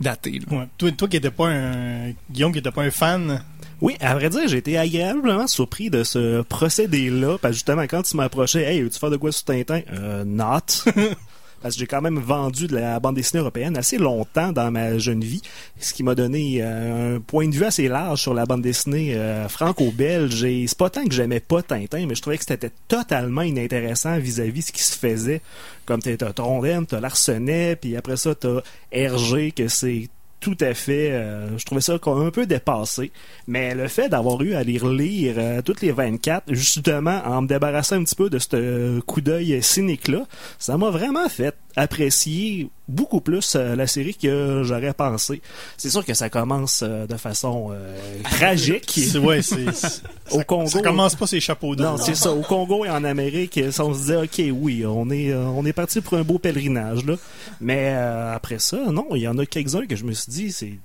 datées. 0.00 0.40
là. 0.50 0.58
Ouais. 0.58 0.68
Toi, 0.78 0.92
toi 0.92 1.08
qui 1.08 1.16
étais 1.16 1.30
pas 1.30 1.48
un 1.48 2.12
Guillaume 2.30 2.52
qui 2.52 2.58
était 2.58 2.70
pas 2.70 2.82
un 2.82 2.90
fan, 2.90 3.42
Oui, 3.80 3.96
à 4.00 4.14
vrai 4.14 4.28
dire, 4.30 4.46
j'ai 4.46 4.58
été 4.58 4.76
agréablement 4.78 5.46
surpris 5.46 5.88
de 5.90 6.04
ce 6.04 6.42
procédé-là, 6.42 7.38
parce 7.38 7.52
que 7.52 7.54
justement, 7.56 7.82
quand 7.82 8.02
tu 8.02 8.16
m'approchais, 8.16 8.62
hey, 8.64 8.82
veux-tu 8.82 8.98
faire 8.98 9.10
de 9.10 9.16
quoi 9.16 9.32
sur 9.32 9.44
Tintin? 9.44 9.80
Euh, 9.92 10.24
not. 10.24 10.84
parce 11.60 11.74
que 11.74 11.80
j'ai 11.80 11.86
quand 11.86 12.00
même 12.00 12.18
vendu 12.18 12.66
de 12.66 12.74
la 12.74 13.00
bande 13.00 13.16
dessinée 13.16 13.40
européenne 13.40 13.76
assez 13.76 13.98
longtemps 13.98 14.52
dans 14.52 14.70
ma 14.70 14.98
jeune 14.98 15.22
vie, 15.22 15.42
ce 15.78 15.92
qui 15.92 16.02
m'a 16.02 16.14
donné 16.14 16.58
euh, 16.60 17.16
un 17.16 17.20
point 17.20 17.48
de 17.48 17.54
vue 17.54 17.64
assez 17.64 17.88
large 17.88 18.20
sur 18.22 18.34
la 18.34 18.46
bande 18.46 18.62
dessinée 18.62 19.14
euh, 19.14 19.48
franco-belge. 19.48 20.44
Et 20.44 20.66
c'est 20.66 20.78
pas 20.78 20.90
tant 20.90 21.04
que 21.04 21.12
j'aimais 21.14 21.40
pas 21.40 21.62
Tintin, 21.62 22.06
mais 22.06 22.14
je 22.14 22.22
trouvais 22.22 22.38
que 22.38 22.44
c'était 22.46 22.70
totalement 22.88 23.42
inintéressant 23.42 24.18
vis-à-vis 24.18 24.62
ce 24.62 24.72
qui 24.72 24.82
se 24.82 24.96
faisait. 24.96 25.42
Comme 25.86 26.00
t'as 26.00 26.32
Trondheim, 26.32 26.84
t'as 26.86 27.00
Larsenet, 27.00 27.76
puis 27.76 27.96
après 27.96 28.16
ça, 28.16 28.34
t'as 28.34 28.60
Hergé, 28.92 29.52
que 29.52 29.68
c'est 29.68 30.08
tout 30.40 30.56
à 30.60 30.74
fait. 30.74 31.12
euh, 31.12 31.56
je 31.58 31.64
trouvais 31.64 31.80
ça 31.80 31.94
un 31.94 32.30
peu 32.30 32.46
dépassé. 32.46 33.12
Mais 33.46 33.74
le 33.74 33.88
fait 33.88 34.08
d'avoir 34.08 34.40
eu 34.42 34.54
à 34.54 34.62
les 34.62 34.78
relire 34.78 35.34
euh, 35.38 35.62
toutes 35.62 35.82
les 35.82 35.92
24, 35.92 36.52
justement, 36.52 37.20
en 37.24 37.42
me 37.42 37.46
débarrassant 37.46 37.96
un 37.96 38.04
petit 38.04 38.14
peu 38.14 38.30
de 38.30 38.38
ce 38.38 38.48
euh, 38.54 39.00
coup 39.02 39.20
d'œil 39.20 39.62
cynique-là, 39.62 40.24
ça 40.58 40.76
m'a 40.78 40.90
vraiment 40.90 41.28
fait 41.28 41.54
apprécier 41.76 42.70
beaucoup 42.90 43.20
plus 43.20 43.54
euh, 43.56 43.74
la 43.74 43.86
série 43.86 44.14
que 44.14 44.62
j'aurais 44.64 44.92
pensé. 44.92 45.40
C'est 45.76 45.90
sûr 45.90 46.04
que 46.04 46.14
ça 46.14 46.28
commence 46.28 46.82
euh, 46.82 47.06
de 47.06 47.16
façon 47.16 47.70
euh, 47.72 47.96
tragique. 48.24 48.92
c'est 48.94 49.18
ouais, 49.18 49.42
c'est 49.42 49.64
Au 50.30 50.42
Congo. 50.44 50.68
ça 50.68 50.82
commence 50.82 51.14
pas 51.14 51.26
ses 51.26 51.40
chapeaux 51.40 51.74
d'eau. 51.74 51.84
Non, 51.84 51.96
c'est 51.96 52.14
ça. 52.14 52.30
Au 52.32 52.42
Congo 52.42 52.84
et 52.84 52.90
en 52.90 53.04
Amérique, 53.04 53.60
ça, 53.72 53.84
on 53.84 53.94
se 53.94 54.00
disait, 54.00 54.16
OK, 54.16 54.60
oui, 54.60 54.84
on 54.86 55.10
est, 55.10 55.34
on 55.34 55.64
est 55.64 55.72
parti 55.72 56.00
pour 56.00 56.14
un 56.14 56.22
beau 56.22 56.38
pèlerinage, 56.38 57.04
là. 57.04 57.16
Mais 57.60 57.92
euh, 57.94 58.34
après 58.34 58.58
ça, 58.58 58.76
non, 58.90 59.06
il 59.14 59.22
y 59.22 59.28
en 59.28 59.38
a 59.38 59.46
quelques-uns 59.46 59.86
que 59.86 59.96
je 59.96 60.04
me 60.04 60.12
suis 60.12 60.30
dit, 60.30 60.52
c'est 60.52 60.78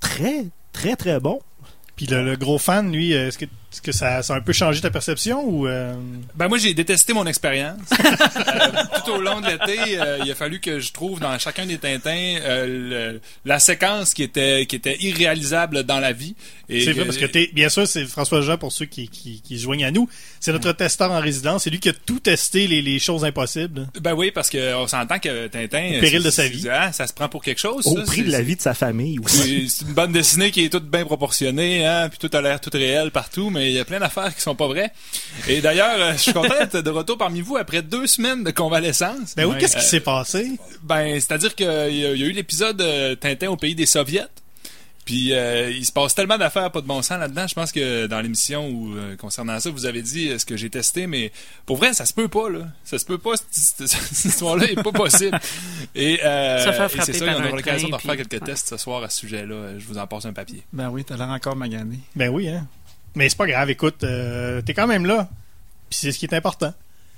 très, 0.00 0.46
très, 0.72 0.96
très 0.96 1.20
bon. 1.20 1.40
Puis 1.96 2.06
le, 2.06 2.24
le 2.24 2.36
gros 2.36 2.58
fan, 2.58 2.90
lui, 2.90 3.12
euh, 3.14 3.28
est-ce 3.28 3.38
que, 3.38 3.44
est-ce 3.44 3.82
que 3.82 3.92
ça, 3.92 4.22
ça 4.22 4.34
a 4.34 4.38
un 4.38 4.40
peu 4.40 4.52
changé 4.52 4.80
ta 4.80 4.90
perception 4.90 5.44
ou 5.46 5.66
euh, 5.66 5.94
Ben 6.34 6.48
moi 6.48 6.56
j'ai 6.58 6.72
détesté 6.74 7.12
mon 7.12 7.26
expérience. 7.26 7.78
Euh, 8.52 8.82
tout 9.04 9.12
au 9.12 9.20
long 9.20 9.40
de 9.40 9.46
l'été, 9.46 9.98
euh, 10.00 10.18
il 10.24 10.30
a 10.30 10.34
fallu 10.34 10.60
que 10.60 10.78
je 10.80 10.92
trouve 10.92 11.20
dans 11.20 11.38
chacun 11.38 11.64
des 11.66 11.78
Tintins 11.78 12.10
euh, 12.42 13.12
le- 13.12 13.20
la 13.44 13.58
séquence 13.58 14.14
qui 14.14 14.22
était 14.22 14.66
qui 14.66 14.76
était 14.76 14.96
irréalisable 15.00 15.84
dans 15.84 16.00
la 16.00 16.12
vie. 16.12 16.34
Et 16.68 16.80
c'est 16.84 16.92
vrai 16.92 17.04
parce 17.04 17.16
que 17.18 17.24
t'es, 17.26 17.50
bien 17.52 17.68
sûr, 17.68 17.86
c'est 17.86 18.04
François 18.06 18.40
Jean 18.42 18.56
pour 18.58 18.72
ceux 18.72 18.86
qui, 18.86 19.08
qui, 19.08 19.40
qui 19.42 19.58
se 19.58 19.62
joignent 19.64 19.84
à 19.84 19.90
nous. 19.90 20.08
C'est 20.40 20.52
notre 20.52 20.72
testeur 20.72 21.10
en 21.12 21.20
résidence. 21.20 21.64
C'est 21.64 21.70
lui 21.70 21.80
qui 21.80 21.88
a 21.88 21.92
tout 21.92 22.18
testé 22.20 22.66
les, 22.66 22.82
les 22.82 22.98
choses 22.98 23.24
impossibles. 23.24 23.88
Ben 24.00 24.12
oui, 24.14 24.30
parce 24.32 24.50
que 24.50 24.74
on 24.74 24.86
s'entend 24.86 25.18
que 25.18 25.46
Tintin, 25.48 25.96
Au 25.96 26.00
péril 26.00 26.22
de 26.22 26.30
sa 26.30 26.48
vie. 26.48 26.68
hein, 26.70 26.92
ça 26.92 27.06
se 27.06 27.12
prend 27.12 27.28
pour 27.28 27.42
quelque 27.42 27.60
chose. 27.60 27.86
Au 27.86 27.96
ça, 27.96 28.02
prix 28.02 28.18
c'est- 28.18 28.26
de 28.26 28.32
la 28.32 28.42
vie 28.42 28.56
de 28.56 28.62
sa 28.62 28.74
famille 28.74 29.18
aussi. 29.18 29.66
C'est 29.68 29.68
c'est 29.68 29.84
une 29.88 29.94
bande 29.94 30.12
dessinée 30.12 30.50
qui 30.50 30.64
est 30.64 30.68
toute 30.70 30.88
bien 30.90 31.04
proportionnée, 31.04 31.86
hein, 31.86 31.91
puis 32.08 32.18
tout 32.18 32.36
a 32.36 32.40
l'air 32.40 32.60
tout 32.60 32.70
réel 32.72 33.10
partout, 33.10 33.50
mais 33.50 33.70
il 33.70 33.74
y 33.76 33.80
a 33.80 33.84
plein 33.84 33.98
d'affaires 34.00 34.34
qui 34.34 34.40
sont 34.42 34.54
pas 34.54 34.66
vraies. 34.66 34.90
Et 35.48 35.60
d'ailleurs, 35.60 35.94
euh, 35.98 36.12
je 36.12 36.18
suis 36.18 36.32
content 36.32 36.54
d'être 36.58 36.78
de 36.80 36.90
retour 36.90 37.16
parmi 37.18 37.40
vous 37.40 37.56
après 37.56 37.82
deux 37.82 38.06
semaines 38.06 38.44
de 38.44 38.50
convalescence. 38.50 39.34
Ben 39.36 39.46
oui, 39.46 39.56
qu'est-ce 39.58 39.76
qui 39.76 39.82
Euh, 39.82 39.86
s'est 39.86 40.00
passé? 40.00 40.50
Ben, 40.82 41.14
c'est-à-dire 41.20 41.54
qu'il 41.54 41.66
y, 41.66 41.68
a 41.68 41.88
il 41.88 41.96
y 41.98 42.06
a 42.06 42.26
eu 42.26 42.32
l'épisode 42.32 42.80
euh, 42.80 43.14
Tintin 43.14 43.48
au 43.48 43.56
pays 43.56 43.74
des 43.74 43.86
soviets. 43.86 44.26
Puis 45.04 45.32
euh, 45.34 45.70
il 45.70 45.84
se 45.84 45.90
passe 45.90 46.14
tellement 46.14 46.38
d'affaires 46.38 46.70
pas 46.70 46.80
de 46.80 46.86
bon 46.86 47.02
sens 47.02 47.18
là-dedans. 47.18 47.46
Je 47.48 47.54
pense 47.54 47.72
que 47.72 48.06
dans 48.06 48.20
l'émission 48.20 48.68
où 48.68 48.94
euh, 48.96 49.16
concernant 49.16 49.58
ça, 49.58 49.68
vous 49.70 49.84
avez 49.84 50.00
dit 50.00 50.28
euh, 50.28 50.38
ce 50.38 50.46
que 50.46 50.56
j'ai 50.56 50.70
testé, 50.70 51.08
mais 51.08 51.32
pour 51.66 51.76
vrai, 51.76 51.92
ça 51.92 52.06
se 52.06 52.12
peut 52.12 52.28
pas 52.28 52.48
là. 52.48 52.68
Ça 52.84 52.98
se 52.98 53.04
peut 53.04 53.18
pas. 53.18 53.32
Cette, 53.50 53.92
histoire-là 54.24 54.70
est 54.70 54.80
pas 54.80 54.92
possible. 54.92 55.38
Et, 55.96 56.20
euh, 56.24 56.88
c'est 57.04 57.12
ça, 57.14 57.26
on 57.26 57.40
aura 57.40 57.50
l'occasion 57.50 57.88
de 57.88 57.94
refaire 57.94 58.14
puis- 58.14 58.26
quelques 58.28 58.44
tests 58.44 58.68
ce 58.68 58.76
soir 58.76 59.02
à 59.02 59.08
ce 59.08 59.18
sujet-là. 59.18 59.54
Euh, 59.54 59.78
Je 59.80 59.86
vous 59.86 59.98
en 59.98 60.06
passe 60.06 60.24
un 60.24 60.32
papier. 60.32 60.62
Ben 60.72 60.88
oui, 60.88 61.04
t'as 61.04 61.16
l'air 61.16 61.28
encore 61.30 61.56
magané. 61.56 61.98
Ben 62.14 62.28
oui, 62.28 62.48
hein. 62.48 62.66
Mais 63.16 63.28
c'est 63.28 63.36
pas 63.36 63.46
grave, 63.48 63.68
écoute, 63.70 64.04
euh, 64.04 64.62
t'es 64.62 64.72
quand 64.72 64.86
même 64.86 65.04
là. 65.04 65.28
Puis 65.90 65.98
c'est 66.00 66.12
ce 66.12 66.18
qui 66.18 66.26
est 66.26 66.34
important. 66.34 66.72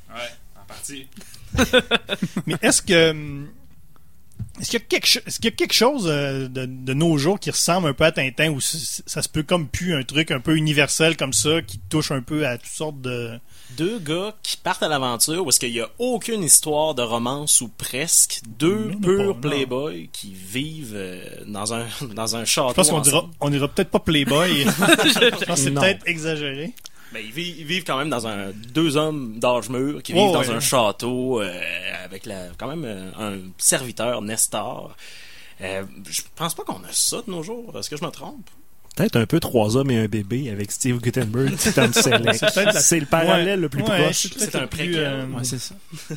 Ouais, 0.09 0.31
en 0.61 0.65
partie. 0.67 1.07
Mais 2.47 2.57
est-ce 2.63 2.83
que 2.83 3.11
hum, 3.11 3.49
est-ce 4.61 4.71
qu'il 4.71 4.81
y 4.81 4.83
a 4.83 4.87
quelque, 4.87 5.07
cho- 5.07 5.21
est-ce 5.27 5.37
qu'il 5.37 5.47
y 5.47 5.53
a 5.53 5.57
quelque 5.57 5.73
chose 5.75 6.05
euh, 6.09 6.49
de, 6.49 6.67
de 6.67 6.95
nos 6.95 7.17
jours 7.19 7.41
qui 7.41 7.51
ressemble 7.51 7.89
un 7.89 7.93
peu 7.95 8.05
à 8.05 8.13
Tintin 8.13 8.51
ou 8.51 8.61
ça 8.61 9.23
se 9.23 9.29
peut 9.29 9.43
comme 9.43 9.67
plus 9.67 9.95
un 9.95 10.03
truc 10.03 10.31
un 10.31 10.41
peu 10.41 10.57
universel 10.57 11.17
comme 11.17 11.33
ça 11.33 11.63
qui 11.63 11.79
touche 11.89 12.11
un 12.13 12.23
peu 12.23 12.47
à 12.47 12.57
toutes 12.59 12.71
sortes 12.73 13.01
de 13.01 13.39
Deux 13.77 13.99
gars 13.99 14.35
qui 14.43 14.57
partent 14.57 14.83
à 14.83 14.89
l'aventure 14.89 15.45
où 15.45 15.49
est-ce 15.49 15.59
qu'il 15.59 15.73
n'y 15.73 15.81
a 15.81 15.89
aucune 15.99 16.43
histoire 16.45 16.95
de 16.95 17.03
romance 17.03 17.61
ou 17.61 17.69
presque. 17.69 18.41
Deux 18.59 18.91
a 18.93 18.97
purs 19.03 19.19
pas, 19.19 19.25
non. 19.25 19.35
playboys 19.35 20.09
qui 20.13 20.33
vivent 20.35 20.93
euh, 20.95 21.25
dans 21.47 21.75
un 21.75 21.87
dans 22.15 22.37
un 22.37 22.45
château. 22.45 22.69
Je 22.71 22.75
pense 22.75 22.91
qu'on 22.91 23.01
dira 23.01 23.27
on 23.41 23.51
dira 23.51 23.67
peut-être 23.69 23.91
pas 23.91 23.99
Playboy. 24.01 24.65
Je 24.65 25.29
pense 25.31 25.45
que 25.47 25.57
c'est 25.57 25.71
Non. 25.71 25.81
peut-être 25.81 26.07
exagéré. 26.07 26.73
Ben, 27.15 27.23
ils, 27.25 27.33
vivent, 27.33 27.57
ils 27.61 27.65
vivent 27.65 27.85
quand 27.85 27.97
même 27.97 28.11
dans 28.11 28.27
un 28.27 28.51
deux 28.51 28.97
hommes 28.97 29.39
d'âge 29.39 29.71
mûr 29.71 30.03
qui 30.03 30.13
vivent 30.13 30.33
dans 30.33 30.41
ouais. 30.41 30.51
un 30.51 30.61
château 30.61 31.41
euh, 31.41 31.61
avec 32.05 32.27
la, 32.27 32.49
quand 32.59 32.67
même 32.67 32.85
euh, 32.85 33.11
un 33.19 33.39
serviteur 33.57 34.21
Nestor. 34.21 34.97
Euh, 35.61 35.85
je 36.11 36.23
pense 36.35 36.55
pas 36.55 36.65
qu'on 36.65 36.83
a 36.83 36.91
ça 36.93 37.19
de 37.27 37.31
nos 37.31 37.43
jours. 37.45 37.73
Est-ce 37.79 37.89
que 37.89 37.97
je 37.97 38.05
me 38.05 38.11
trompe? 38.11 38.51
Peut-être 38.97 39.17
un 39.17 39.27
peu 39.27 39.41
trois 39.41 39.77
hommes 39.77 39.91
et 39.91 39.99
un 39.99 40.07
bébé 40.07 40.51
avec 40.51 40.71
Steve 40.71 41.01
Gutenberg, 41.01 41.55
Tom 41.75 41.93
Selleck. 41.93 42.37
C'est 42.81 43.01
le 43.01 43.07
parallèle 43.07 43.47
Ouais. 43.49 43.63
le 43.63 43.69
plus 43.69 43.83
Ouais, 43.83 44.03
proche. 44.05 44.29
c'est 44.37 44.55
un 44.57 44.67
préquel. 44.67 44.97
euh, 44.99 45.27
Ouais, 45.27 45.43
c'est 45.45 45.59
ça. 45.59 45.75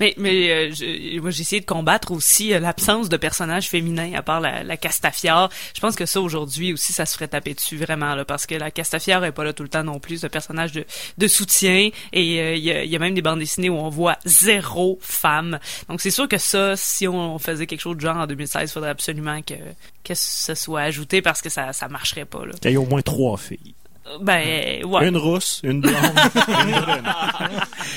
Mais, 0.00 0.14
mais 0.16 0.50
euh, 0.50 0.70
je- 0.74 1.20
moi, 1.20 1.30
j'ai 1.30 1.42
essayé 1.42 1.60
de 1.60 1.66
combattre 1.66 2.12
aussi 2.12 2.52
euh, 2.52 2.60
l'absence 2.60 3.08
de 3.08 3.16
personnages 3.16 3.68
féminins, 3.68 4.12
à 4.14 4.22
part 4.22 4.40
la, 4.40 4.62
la 4.62 4.76
Castafiore. 4.76 5.50
Je 5.74 5.80
pense 5.80 5.96
que 5.96 6.06
ça, 6.06 6.20
aujourd'hui, 6.20 6.72
aussi, 6.72 6.92
ça 6.92 7.06
se 7.06 7.14
ferait 7.14 7.28
taper 7.28 7.54
dessus, 7.54 7.76
vraiment, 7.76 8.14
là, 8.14 8.24
parce 8.24 8.46
que 8.46 8.54
la 8.54 8.70
Castafiore 8.70 9.24
est 9.24 9.32
pas 9.32 9.44
là 9.44 9.52
tout 9.52 9.62
le 9.62 9.68
temps 9.68 9.84
non 9.84 9.98
plus, 9.98 10.18
ce 10.18 10.26
personnage 10.26 10.72
de, 10.72 10.84
de 11.18 11.26
soutien. 11.28 11.90
Et 12.12 12.40
euh, 12.40 12.54
il 12.54 12.64
y, 12.64 12.96
a, 12.96 12.98
même 12.98 13.14
des 13.14 13.22
bandes 13.22 13.38
dessinées 13.40 13.70
où 13.70 13.76
on 13.76 13.88
voit 13.88 14.18
zéro 14.24 14.98
femme. 15.00 15.58
Donc, 15.88 16.00
c'est 16.00 16.10
sûr 16.10 16.28
que 16.28 16.38
ça, 16.38 16.76
si 16.76 17.06
on 17.08 17.38
faisait 17.38 17.66
quelque 17.66 17.80
chose 17.80 17.96
de 17.96 18.00
genre 18.00 18.16
en 18.16 18.26
2016, 18.26 18.70
il 18.70 18.72
faudrait 18.72 18.90
absolument 18.90 19.42
que, 19.42 19.54
que 20.04 20.14
ce 20.14 20.54
soit 20.54 20.82
ajouté 20.82 21.22
parce 21.22 21.42
que 21.42 21.48
ça, 21.48 21.72
ça 21.72 21.88
marcherait 21.88 22.24
pas, 22.24 22.44
là. 22.46 22.52
Il 22.64 22.70
y 22.72 22.76
a 22.76 22.80
au 22.80 22.86
moins 22.86 23.02
trois 23.02 23.36
filles. 23.36 23.74
Ben, 24.20 24.84
ouais. 24.84 25.08
Une 25.08 25.16
rousse, 25.16 25.60
une 25.62 25.80
blonde, 25.80 25.94
une 26.48 26.80
brune. 26.80 27.12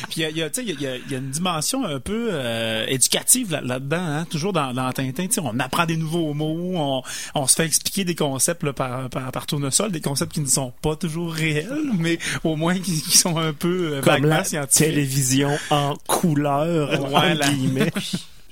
Puis 0.09 0.17
il 0.17 0.21
y 0.21 0.25
a, 0.25 0.29
il 0.29 0.37
y 0.37 0.43
a, 0.43 0.49
tu 0.49 0.61
sais, 0.61 0.67
il 0.67 0.81
y 0.81 0.85
a- 0.87 0.89
y 0.91 0.93
a- 0.93 0.97
il 1.05 1.11
y 1.11 1.15
a 1.15 1.17
une 1.17 1.29
dimension 1.31 1.85
un 1.85 1.99
peu 1.99 2.29
euh, 2.31 2.85
éducative 2.87 3.51
là- 3.51 3.61
là-dedans, 3.61 3.97
hein, 4.05 4.25
toujours 4.29 4.53
dans, 4.53 4.73
dans 4.73 4.91
Tintin. 4.91 5.27
tu 5.27 5.33
sais, 5.33 5.41
On 5.43 5.59
apprend 5.59 5.85
des 5.85 5.97
nouveaux 5.97 6.33
mots, 6.33 6.73
on, 6.75 7.01
on 7.35 7.47
se 7.47 7.55
fait 7.55 7.65
expliquer 7.65 8.03
des 8.05 8.15
concepts 8.15 8.63
là, 8.63 8.73
par, 8.73 9.09
par, 9.09 9.31
par 9.31 9.45
tournesol, 9.45 9.91
des 9.91 10.01
concepts 10.01 10.33
qui 10.33 10.41
ne 10.41 10.47
sont 10.47 10.73
pas 10.81 10.95
toujours 10.95 11.33
réels, 11.33 11.91
mais 11.97 12.19
au 12.43 12.55
moins 12.55 12.77
qui, 12.77 13.01
qui 13.01 13.17
sont 13.17 13.37
un 13.37 13.53
peu 13.53 13.93
euh, 13.95 14.01
Comme 14.01 14.13
vaguement 14.13 14.27
la 14.37 14.43
scientifiques. 14.43 14.87
télévision 14.87 15.57
en 15.69 15.95
couleur, 16.07 16.89
Ouais, 17.01 17.31
entre 17.31 17.39
la- 17.39 17.49
guillemets. 17.49 17.91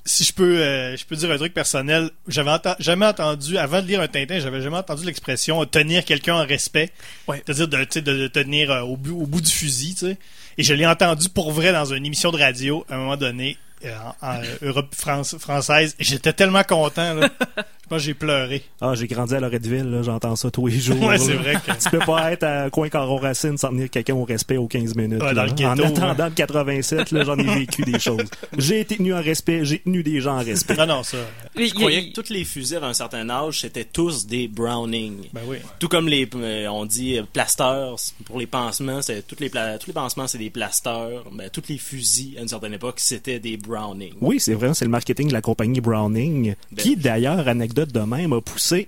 si 0.06 0.24
je 0.24 0.34
peux 0.34 0.60
euh, 0.60 0.96
je 0.98 1.06
peux 1.06 1.16
dire 1.16 1.30
un 1.32 1.38
truc 1.38 1.54
personnel, 1.54 2.10
j'avais 2.28 2.50
enta- 2.52 2.76
jamais 2.80 3.06
entendu 3.06 3.58
avant 3.58 3.82
de 3.82 3.88
lire 3.88 4.02
un 4.02 4.08
Tintin, 4.08 4.40
j'avais 4.40 4.62
jamais 4.62 4.78
entendu 4.78 5.06
l'expression 5.06 5.64
tenir 5.66 6.04
quelqu'un 6.06 6.36
en 6.36 6.46
respect. 6.46 6.92
Ouais. 7.28 7.42
C'est-à-dire 7.46 7.68
de, 7.68 8.00
de, 8.00 8.18
de 8.24 8.28
tenir 8.28 8.72
euh, 8.72 8.82
au, 8.82 8.98
bout, 8.98 9.22
au 9.22 9.26
bout 9.26 9.42
du 9.42 9.52
fusil, 9.52 9.94
tu 9.96 10.08
sais. 10.08 10.18
Et 10.58 10.64
je 10.64 10.74
l'ai 10.74 10.86
entendu 10.86 11.30
pour 11.30 11.52
vrai 11.52 11.72
dans 11.72 11.86
une 11.86 12.06
émission 12.06 12.32
de 12.32 12.38
radio 12.38 12.86
à 12.90 12.96
un 12.96 12.98
moment 12.98 13.18
donné 13.18 13.58
euh, 13.86 13.94
en, 14.22 14.28
en 14.38 14.42
Europe 14.62 14.94
France, 14.96 15.38
française. 15.38 15.96
Et 16.00 16.04
J'étais 16.04 16.34
tellement 16.34 16.64
content 16.64 17.14
là. 17.14 17.30
que 17.98 18.04
j'ai 18.04 18.14
pleuré. 18.14 18.64
Ah, 18.82 18.94
j'ai 18.96 19.08
grandi 19.08 19.36
à 19.36 19.40
Loretteville, 19.40 19.90
là, 19.90 20.02
j'entends 20.04 20.36
ça 20.36 20.50
tous 20.52 20.68
les 20.68 20.80
jours. 20.80 20.98
Ouais, 21.10 21.18
c'est 21.18 21.34
vrai 21.34 21.56
que 21.56 21.72
Tu 21.84 21.90
peux 21.90 22.00
pas 22.06 22.32
être 22.32 22.44
à 22.44 22.70
coin 22.70 22.90
Caron 22.90 23.18
Racine 23.18 23.58
sans 23.58 23.70
tenir 23.70 23.90
quelqu'un 23.90 24.16
au 24.16 24.24
respect 24.26 24.58
aux 24.58 24.68
15 24.68 24.96
minutes. 24.96 25.22
Ouais, 25.22 25.34
là. 25.34 25.46
dans 25.46 25.46
le 25.46 25.52
ghetto, 25.52 25.84
en 25.84 25.88
attendant 25.88 26.26
le 26.26 26.32
87, 26.32 27.12
là, 27.12 27.24
j'en 27.24 27.38
ai 27.38 27.44
vécu 27.56 27.82
des 27.84 28.00
choses. 28.00 28.24
J'ai 28.58 28.82
été 28.82 28.98
tenu 28.98 29.14
en 29.14 29.22
respect, 29.22 29.66
j'ai 29.66 29.80
tenu 29.80 30.04
des 30.04 30.20
gens 30.22 30.38
en 30.40 30.44
respect. 30.44 30.76
non 30.76 30.86
non 30.86 31.04
ça. 31.04 31.18
Je 31.56 31.62
il 31.62 31.74
croyais 31.74 32.10
que 32.10 32.20
tous 32.22 32.30
les 32.32 32.44
fusils 32.44 32.78
à 32.78 32.86
un 32.86 32.94
certain 32.94 33.30
âge, 33.30 33.62
c'était 33.62 33.86
tous 33.86 34.28
des 34.28 34.48
Browning. 34.48 35.16
Ben 35.34 35.42
oui. 35.48 35.58
Tout 35.80 35.88
comme 35.88 36.08
les, 36.08 36.28
euh, 36.36 36.68
on 36.68 36.86
dit 36.86 37.18
euh, 37.18 37.24
plasters 37.32 37.96
pour 38.26 38.40
les 38.40 38.48
pansements, 38.48 39.02
c'est 39.02 39.26
toutes 39.26 39.40
les 39.40 39.50
pla- 39.50 39.78
tous 39.78 39.88
les 39.88 39.94
pansements 39.94 40.28
c'est 40.28 40.38
des 40.38 40.50
plasters. 40.50 41.24
Ben, 41.32 41.50
tous 41.50 41.64
les 41.70 41.78
fusils 41.78 42.38
à 42.38 42.42
une 42.42 42.48
certaine 42.48 42.74
époque 42.74 43.00
c'était 43.00 43.40
des 43.40 43.58
Browning. 43.58 44.14
Oui, 44.22 44.40
c'est 44.40 44.54
vrai, 44.54 44.74
c'est 44.74 44.86
le 44.86 44.92
marketing 44.92 45.30
de 45.30 45.34
la 45.34 45.42
compagnie 45.42 45.80
Browning, 45.82 46.56
Ben- 46.72 46.78
qui 46.84 46.96
d'ailleurs, 46.98 47.48
anecdote 47.48 47.79
de 47.86 48.00
même, 48.00 48.34
a 48.34 48.42
poussé 48.42 48.88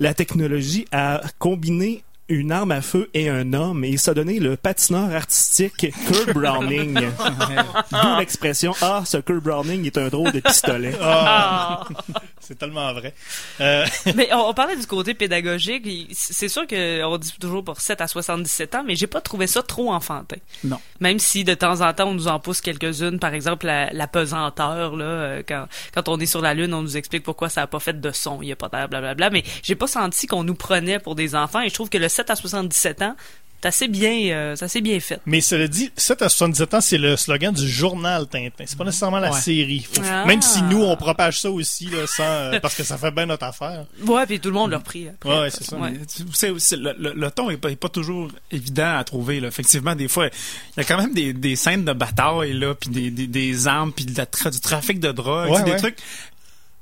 la 0.00 0.14
technologie 0.14 0.86
à 0.92 1.22
combiner 1.38 2.02
une 2.28 2.52
arme 2.52 2.72
à 2.72 2.80
feu 2.80 3.10
et 3.12 3.28
un 3.28 3.52
homme, 3.52 3.84
et 3.84 3.96
ça 3.98 4.12
a 4.12 4.14
donné 4.14 4.40
le 4.40 4.56
patineur 4.56 5.14
artistique 5.14 5.76
Kurt 6.06 6.32
Browning. 6.32 6.94
D'où 7.92 8.18
l'expression 8.18 8.72
Ah, 8.80 9.02
ce 9.04 9.18
Kurt 9.18 9.42
Browning 9.42 9.84
est 9.86 9.98
un 9.98 10.08
drôle 10.08 10.32
de 10.32 10.40
pistolet. 10.40 10.94
Ah, 11.02 11.84
c'est 12.40 12.58
tellement 12.58 12.92
vrai. 12.94 13.12
Euh, 13.60 13.84
mais 14.14 14.32
on, 14.32 14.48
on 14.48 14.54
parlait 14.54 14.76
du 14.76 14.86
côté 14.86 15.12
pédagogique. 15.14 15.82
il- 15.84 16.06
C'est 16.12 16.48
sûr 16.48 16.66
qu'on 16.66 17.18
dit 17.18 17.32
toujours 17.38 17.62
pour 17.64 17.80
7 17.80 18.00
à 18.00 18.06
77 18.08 18.74
ans, 18.74 18.84
mais 18.86 18.96
j'ai 18.96 19.06
pas 19.06 19.20
trouvé 19.20 19.46
ça 19.46 19.62
trop 19.62 19.92
enfantin. 19.92 20.36
Non. 20.64 20.80
Même 21.00 21.18
si 21.18 21.44
de 21.44 21.54
temps 21.54 21.80
en 21.82 21.92
temps 21.92 22.08
on 22.08 22.14
nous 22.14 22.28
en 22.28 22.40
pousse 22.40 22.60
quelques-unes, 22.62 23.18
par 23.18 23.34
exemple 23.34 23.66
la, 23.66 23.92
la 23.92 24.06
pesanteur 24.06 24.96
là, 24.96 25.04
euh, 25.04 25.42
quand 25.46 25.66
quand 25.94 26.08
on 26.08 26.18
est 26.18 26.26
sur 26.26 26.40
la 26.40 26.54
lune, 26.54 26.72
on 26.74 26.82
nous 26.82 26.96
explique 26.96 27.22
pourquoi 27.22 27.48
ça 27.50 27.62
a 27.62 27.66
pas 27.66 27.80
fait 27.80 28.00
de 28.00 28.10
son, 28.12 28.40
il 28.42 28.48
y 28.48 28.52
a 28.52 28.56
pas 28.56 28.68
d'air, 28.68 28.88
blablabla. 28.88 29.30
Mais 29.30 29.42
j'ai 29.62 29.74
pas 29.74 29.86
senti 29.86 30.26
qu'on 30.26 30.42
nous 30.44 30.54
prenait 30.54 30.98
pour 30.98 31.14
des 31.14 31.34
enfants 31.34 31.60
et 31.60 31.68
je 31.68 31.74
trouve 31.74 31.90
que 31.90 31.98
le 31.98 32.08
7 32.14 32.30
à 32.30 32.36
77 32.36 33.02
ans, 33.02 33.16
c'est 33.62 33.68
assez 33.68 33.88
bien, 33.88 34.12
euh, 34.34 34.56
c'est 34.56 34.66
assez 34.66 34.80
bien 34.82 35.00
fait. 35.00 35.20
Mais 35.24 35.40
cela 35.40 35.66
dit, 35.66 35.90
7 35.96 36.20
à 36.20 36.28
77 36.28 36.74
ans, 36.74 36.80
c'est 36.82 36.98
le 36.98 37.16
slogan 37.16 37.52
du 37.54 37.66
journal 37.66 38.26
Tintin. 38.28 38.64
C'est 38.66 38.76
pas 38.76 38.84
nécessairement 38.84 39.20
la 39.20 39.32
Ouais. 39.32 39.40
série. 39.40 39.86
Ah. 40.04 40.26
Même 40.26 40.42
si 40.42 40.60
nous, 40.64 40.82
on 40.82 40.94
propage 40.98 41.40
ça 41.40 41.50
aussi, 41.50 41.86
là, 41.86 42.06
sans, 42.06 42.22
euh, 42.24 42.58
parce 42.62 42.74
que 42.74 42.82
ça 42.84 42.98
fait 42.98 43.10
bien 43.10 43.24
notre 43.24 43.46
affaire. 43.46 43.86
Ouais, 44.06 44.26
puis 44.26 44.38
tout 44.38 44.48
le 44.50 44.54
monde 44.54 44.70
l'a 44.70 44.76
repris. 44.76 45.08
après. 45.08 45.30
Ouais, 45.40 45.48
c'est 45.50 45.64
ça. 45.64 45.76
Ouais. 45.78 45.92
Mais 45.92 45.98
tu 46.04 46.24
sais 46.34 46.50
aussi, 46.50 46.76
le, 46.76 46.94
le- 46.98 47.14
le 47.14 47.30
ton 47.30 47.48
est 47.48 47.56
pas, 47.56 47.70
est 47.70 47.76
pas 47.76 47.88
toujours 47.88 48.30
évident 48.50 48.98
à 48.98 49.02
trouver. 49.04 49.40
Là. 49.40 49.48
Effectivement, 49.48 49.94
des 49.94 50.08
fois, 50.08 50.26
il 50.26 50.30
y 50.76 50.80
a 50.80 50.84
quand 50.84 50.98
même 50.98 51.14
des, 51.14 51.32
des 51.32 51.56
scènes 51.56 51.86
de 51.86 51.92
bataille, 51.94 52.52
là, 52.52 52.74
puis 52.74 52.90
des, 52.90 53.10
des, 53.10 53.26
des 53.26 53.66
armes, 53.66 53.92
puis 53.92 54.04
de 54.04 54.14
la 54.18 54.26
tra- 54.26 54.50
du 54.52 54.60
trafic 54.60 55.00
de 55.00 55.10
drogue, 55.10 55.50
Ouais, 55.50 55.62
des 55.64 55.76
trucs 55.76 55.96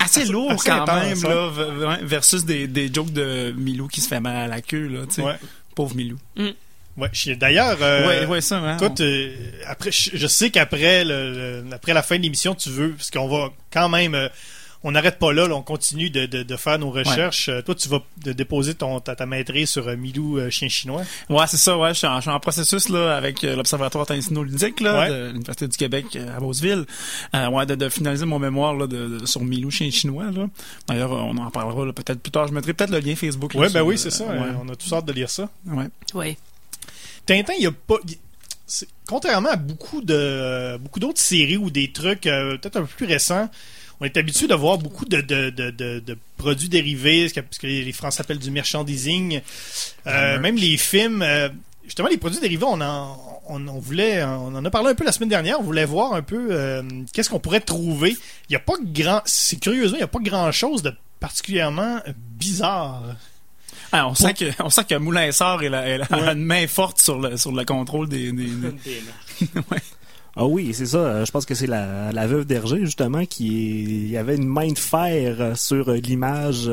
assez 0.05 0.23
assez 0.23 0.71
quand 0.71 0.83
intense, 0.83 1.23
même, 1.23 1.31
là, 1.31 1.89
ouais, 1.89 1.99
versus 2.03 2.45
des, 2.45 2.67
des 2.67 2.93
jokes 2.93 3.13
de 3.13 3.53
Milou 3.57 3.89
qui 3.89 4.01
se 4.01 4.09
fait 4.09 4.21
mal 4.21 4.37
à 4.37 4.47
la 4.47 4.61
queue, 4.61 4.87
là, 4.89 5.01
tu 5.07 5.15
sais. 5.17 5.23
Ouais. 5.23 5.37
Pauvre 5.75 5.95
Milou. 5.97 6.19
Ouais, 6.99 7.09
je- 7.13 7.33
D'ailleurs, 7.33 7.79
euh, 7.81 8.07
ouais, 8.07 8.27
ouais, 8.27 8.41
ça, 8.43 8.59
hein, 8.59 8.77
toi, 8.77 8.89
on- 8.91 8.95
t'es- 8.95 9.33
après, 9.67 9.91
je, 9.91 10.11
je 10.13 10.27
sais 10.27 10.51
qu'après 10.51 11.05
le, 11.05 11.63
le- 11.63 11.73
après 11.75 11.95
la 11.95 12.03
fin 12.03 12.19
de 12.19 12.23
l'émission, 12.23 12.55
tu 12.55 12.69
veux, 12.69 12.91
parce 12.91 13.11
qu'on 13.11 13.29
va 13.29 13.51
quand 13.73 13.89
même, 13.89 14.15
euh, 14.15 14.29
on 14.85 14.93
n'arrête 14.93 15.19
pas 15.19 15.33
là, 15.33 15.47
là, 15.47 15.55
on 15.55 15.63
continue 15.63 16.11
de, 16.11 16.27
de, 16.27 16.43
de 16.43 16.57
faire 16.57 16.79
nos 16.79 16.91
recherches. 16.91 17.49
Euh, 17.49 17.63
toi, 17.63 17.75
tu 17.75 17.89
vas 17.89 18.01
de 18.25 18.33
déposer 18.33 18.75
ton, 18.75 19.01
ta, 19.01 19.15
ta 19.15 19.27
maîtrise 19.27 19.71
sur 19.71 19.87
euh, 19.89 19.97
Milou 19.97 20.39
euh, 20.39 20.51
Chien 20.51 20.69
Chinois. 20.69 21.03
Ouais, 21.31 21.47
c'est 21.47 21.57
ça, 21.57 21.79
ouais. 21.79 21.91
Je 21.95 21.99
suis 21.99 22.07
en, 22.07 22.17
je 22.17 22.23
suis 22.23 22.31
en 22.31 22.41
processus 22.41 22.89
là 22.89 23.17
avec 23.17 23.45
euh, 23.45 23.55
l'Observatoire 23.57 24.07
Tansino-Ludique 24.07 24.81
là, 24.81 25.01
Ouais. 25.01 25.09
de 25.11 25.27
l'Université 25.33 25.69
du 25.69 25.77
Québec 25.77 26.07
euh, 26.17 26.37
à 26.37 26.41
Beauceville. 26.41 26.85
Euh, 27.35 27.49
ouais, 27.51 27.67
de, 27.67 27.75
de 27.75 27.89
finaliser 27.89 28.27
mon 28.27 28.39
mémoire 28.39 28.75
là, 28.75 28.87
de, 28.87 29.19
de- 29.21 29.27
sur 29.27 29.43
Milou 29.43 29.71
Chien 29.71 29.91
Chinois. 29.91 30.31
Là. 30.31 30.47
D'ailleurs, 30.89 31.13
on 31.13 31.37
en 31.37 31.51
parlera 31.51 31.93
peut-être 31.93 32.21
plus 32.21 32.33
tard. 32.33 32.49
Je 32.49 32.53
mettrai 32.53 32.73
peut-être 32.75 32.91
le 32.91 32.99
lien 32.99 33.15
Facebook. 33.15 33.55
là, 33.55 33.61
Ouais, 33.61 33.69
sur, 33.69 33.79
ben 33.81 33.87
oui, 33.87 33.99
c'est 33.99 34.11
ça. 34.11 34.25
Ouais. 34.27 34.49
On 34.65 34.69
a 34.69 34.75
tous 34.77 34.93
hâte 34.93 35.05
de 35.05 35.13
lire 35.13 35.31
ça. 35.31 35.49
ouais. 35.67 35.87
Oui. 36.15 36.37
Tintin, 37.25 37.53
il 37.59 37.63
y 37.65 37.67
a 37.67 37.73
pas. 37.73 37.97
Contrairement 39.07 39.51
à 39.51 39.57
beaucoup 39.57 40.01
de 40.01 40.79
beaucoup 40.79 40.99
d'autres 40.99 41.21
séries 41.21 41.57
ou 41.59 41.71
des 41.71 41.93
trucs 41.93 42.27
euh, 42.27 42.57
peut-être 42.57 42.77
un 42.77 42.83
peu 42.83 42.87
plus 42.97 43.07
récents, 43.07 43.51
on 44.03 44.05
est 44.05 44.17
habitué 44.17 44.49
de 44.49 44.55
voir 44.55 44.79
beaucoup 44.79 45.05
de, 45.05 45.21
de, 45.21 45.51
de, 45.51 45.71
de, 45.71 46.01
de 46.01 46.19
produits 46.37 46.69
dérivés, 46.69 47.29
ce 47.29 47.35
que, 47.35 47.41
ce 47.53 47.61
que 47.61 47.69
les 47.69 47.93
Français 47.93 48.21
appellent 48.21 48.41
du 48.41 48.51
merchandising. 48.51 49.41
Euh, 50.09 50.41
même 50.41 50.57
les 50.57 50.77
films, 50.77 51.23
euh, 51.23 51.49
justement, 51.85 52.09
les 52.09 52.17
produits 52.19 52.41
dérivés, 52.41 52.65
on 52.67 52.81
en, 52.81 53.41
on, 53.47 53.69
on 53.69 53.79
voulait, 53.79 54.23
on 54.25 54.55
en 54.57 54.65
a 54.65 54.71
parlé 54.71 54.91
un 54.91 54.95
peu 54.97 55.05
la 55.05 55.13
semaine 55.13 55.29
dernière. 55.29 55.61
On 55.61 55.63
voulait 55.63 55.85
voir 55.85 56.15
un 56.15 56.23
peu 56.23 56.49
euh, 56.51 56.83
qu'est-ce 57.13 57.31
qu'on 57.31 57.39
pourrait 57.39 57.61
trouver. 57.61 58.17
Il 58.49 58.53
y 58.53 58.57
a 58.57 58.61
pas 58.61 58.75
grand, 58.83 59.23
c'est 59.25 59.61
curieusement, 59.61 59.99
il 59.99 60.01
y 60.01 60.05
a 60.05 60.09
pas 60.09 60.19
grand 60.21 60.51
chose 60.51 60.83
de 60.83 60.93
particulièrement 61.21 62.01
bizarre. 62.17 63.03
Ah, 63.93 64.09
on, 64.09 64.15
sent 64.17 64.35
que, 64.35 64.47
on 64.65 64.71
sent 64.71 64.83
que 64.89 64.97
Moulin 64.97 65.31
Sort 65.31 65.61
a 65.61 66.33
une 66.33 66.45
main 66.45 66.67
forte 66.67 67.01
sur 67.01 67.21
le, 67.21 67.37
sur 67.37 67.53
le 67.53 67.65
contrôle 67.65 68.09
des. 68.09 68.33
des, 68.33 68.47
des- 68.85 69.47
Ah 70.35 70.47
oui, 70.47 70.73
c'est 70.73 70.87
ça. 70.87 70.99
euh, 70.99 71.25
Je 71.27 71.31
pense 71.31 71.45
que 71.45 71.55
c'est 71.55 71.67
la, 71.67 72.27
veuve 72.27 72.47
d'Hergé, 72.47 72.79
justement, 72.85 73.27
qui 73.27 74.17
avait 74.17 74.37
une 74.37 74.47
main 74.49 74.73
de 74.73 74.79
fer 74.79 75.37
euh, 75.41 75.55
sur 75.55 75.91
euh, 75.91 75.97
l'image 75.97 76.71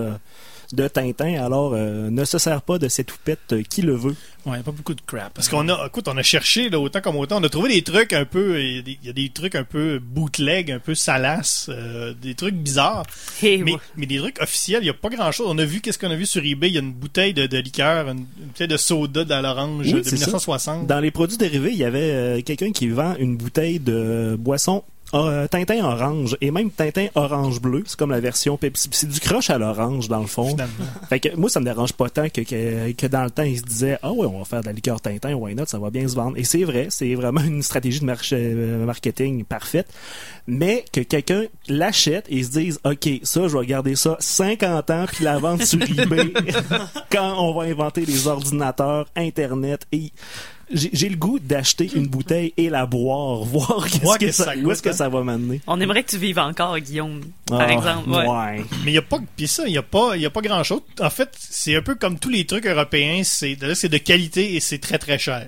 de 0.73 0.87
Tintin. 0.87 1.43
Alors, 1.43 1.73
euh, 1.73 2.09
ne 2.09 2.25
se 2.25 2.37
sert 2.37 2.61
pas 2.61 2.77
de 2.77 2.87
cette 2.87 3.11
houppette 3.11 3.53
euh, 3.53 3.63
qui 3.67 3.81
le 3.81 3.95
veut. 3.95 4.15
Ouais, 4.45 4.61
pas 4.63 4.71
beaucoup 4.71 4.93
de 4.93 5.01
crap. 5.01 5.33
Parce 5.33 5.49
qu'on 5.49 5.67
a, 5.67 5.87
écoute, 5.87 6.07
on 6.07 6.17
a 6.17 6.23
cherché 6.23 6.69
là, 6.69 6.79
autant 6.79 7.01
comme 7.01 7.17
autant. 7.17 7.39
On 7.39 7.43
a 7.43 7.49
trouvé 7.49 7.69
des 7.69 7.81
trucs 7.81 8.13
un 8.13 8.25
peu, 8.25 8.61
il 8.61 8.75
y 8.75 8.79
a 8.79 8.81
des, 8.81 8.97
il 9.01 9.07
y 9.07 9.09
a 9.09 9.13
des 9.13 9.29
trucs 9.29 9.55
un 9.55 9.63
peu 9.63 9.99
bootleg, 9.99 10.71
un 10.71 10.79
peu 10.79 10.95
salaces, 10.95 11.69
euh, 11.69 12.13
des 12.13 12.35
trucs 12.35 12.55
bizarres. 12.55 13.05
Mais, 13.41 13.63
ouais. 13.63 13.75
mais 13.95 14.05
des 14.05 14.17
trucs 14.17 14.41
officiels, 14.41 14.81
il 14.81 14.85
n'y 14.85 14.89
a 14.89 14.93
pas 14.93 15.09
grand 15.09 15.31
chose. 15.31 15.47
On 15.49 15.57
a 15.57 15.65
vu 15.65 15.81
qu'est-ce 15.81 15.97
qu'on 15.99 16.11
a 16.11 16.15
vu 16.15 16.25
sur 16.25 16.43
eBay? 16.43 16.69
Il 16.69 16.73
y 16.73 16.77
a 16.77 16.81
une 16.81 16.93
bouteille 16.93 17.33
de, 17.33 17.47
de 17.47 17.57
liqueur, 17.57 18.07
une, 18.07 18.25
une 18.39 18.47
bouteille 18.47 18.67
de 18.67 18.77
soda 18.77 19.25
dans 19.25 19.41
l'orange 19.41 19.87
Oui, 19.87 19.93
de 19.93 20.03
c'est 20.03 20.17
ça. 20.17 20.25
1960. 20.27 20.87
Dans 20.87 20.99
les 20.99 21.11
produits 21.11 21.37
dérivés, 21.37 21.71
il 21.71 21.77
y 21.77 21.83
avait 21.83 22.11
euh, 22.11 22.41
quelqu'un 22.41 22.71
qui 22.71 22.87
vend 22.87 23.15
une 23.19 23.37
bouteille 23.37 23.79
de 23.79 24.35
boisson 24.39 24.83
euh, 25.13 25.47
Tintin 25.47 25.83
orange 25.83 26.37
et 26.41 26.51
même 26.51 26.69
Tintin 26.71 27.07
orange 27.15 27.59
bleu. 27.61 27.83
C'est 27.85 27.97
comme 27.97 28.11
la 28.11 28.19
version 28.19 28.57
Pepsi. 28.57 28.89
C'est 28.91 29.09
du 29.09 29.19
croche 29.19 29.49
à 29.49 29.57
l'orange, 29.57 30.07
dans 30.07 30.19
le 30.19 30.27
fond. 30.27 30.55
Fait 31.09 31.19
que 31.19 31.35
moi, 31.35 31.49
ça 31.49 31.59
me 31.59 31.65
dérange 31.65 31.93
pas 31.93 32.09
tant 32.09 32.29
que, 32.29 32.41
que, 32.41 32.91
que 32.91 33.07
dans 33.07 33.23
le 33.23 33.31
temps, 33.31 33.43
ils 33.43 33.57
se 33.57 33.63
disaient 33.63 33.97
Ah 34.03 34.11
ouais, 34.11 34.25
on 34.27 34.39
va 34.39 34.45
faire 34.45 34.61
de 34.61 34.67
la 34.67 34.73
liqueur 34.73 35.01
Tintin, 35.01 35.33
why 35.33 35.55
not, 35.55 35.65
ça 35.67 35.79
va 35.79 35.89
bien 35.89 36.07
se 36.07 36.15
vendre. 36.15 36.37
Et 36.37 36.43
c'est 36.43 36.63
vrai, 36.63 36.87
c'est 36.89 37.15
vraiment 37.15 37.41
une 37.41 37.63
stratégie 37.63 37.99
de 38.01 38.05
marché- 38.05 38.35
euh, 38.37 38.85
marketing 38.85 39.43
parfaite. 39.45 39.87
Mais 40.47 40.85
que 40.91 41.01
quelqu'un 41.01 41.43
l'achète 41.67 42.25
et 42.29 42.43
se 42.43 42.49
dise 42.51 42.79
OK, 42.83 43.09
ça, 43.23 43.47
je 43.47 43.57
vais 43.57 43.65
garder 43.65 43.95
ça 43.95 44.15
50 44.19 44.89
ans 44.89 45.05
puis 45.11 45.23
la 45.23 45.37
vendre 45.39 45.63
sur 45.63 45.81
eBay 45.81 46.33
quand 47.11 47.35
on 47.37 47.53
va 47.59 47.63
inventer 47.65 48.05
les 48.05 48.27
ordinateurs, 48.27 49.07
Internet 49.15 49.85
et. 49.91 50.11
J'ai 50.71 51.09
le 51.09 51.15
goût 51.15 51.39
d'acheter 51.39 51.89
une 51.95 52.07
bouteille 52.07 52.53
et 52.57 52.69
la 52.69 52.85
boire, 52.85 53.43
voir 53.43 53.87
que 54.19 54.31
ça, 54.31 54.53
où 54.55 54.71
est-ce 54.71 54.81
que 54.83 54.89
goûte, 54.89 54.97
ça 54.97 55.09
va 55.09 55.23
m'amener. 55.23 55.61
On 55.67 55.79
aimerait 55.81 56.03
que 56.03 56.11
tu 56.11 56.17
vives 56.17 56.37
encore, 56.39 56.77
Guillaume, 56.79 57.21
par 57.47 57.61
Ah, 57.61 57.71
exemple. 57.71 58.09
Ouais. 58.09 58.27
ouais. 58.27 58.65
Mais 58.85 58.91
il 58.91 58.93
y 58.93 58.97
a 58.97 59.01
pas, 59.01 59.19
puis 59.35 59.47
ça, 59.47 59.63
il 59.65 59.73
y 59.73 59.77
a 59.77 59.83
pas, 59.83 60.15
il 60.15 60.21
y 60.21 60.25
a 60.25 60.29
pas 60.29 60.41
grand 60.41 60.63
chose. 60.63 60.81
En 61.01 61.09
fait, 61.09 61.29
c'est 61.39 61.75
un 61.75 61.81
peu 61.81 61.95
comme 61.95 62.19
tous 62.19 62.29
les 62.29 62.45
trucs 62.45 62.65
européens. 62.67 63.21
C'est, 63.23 63.57
là, 63.61 63.73
c'est 63.73 63.89
de 63.89 63.97
qualité 63.97 64.55
et 64.55 64.59
c'est 64.59 64.77
très 64.79 64.97
très 64.99 65.17
cher. 65.17 65.47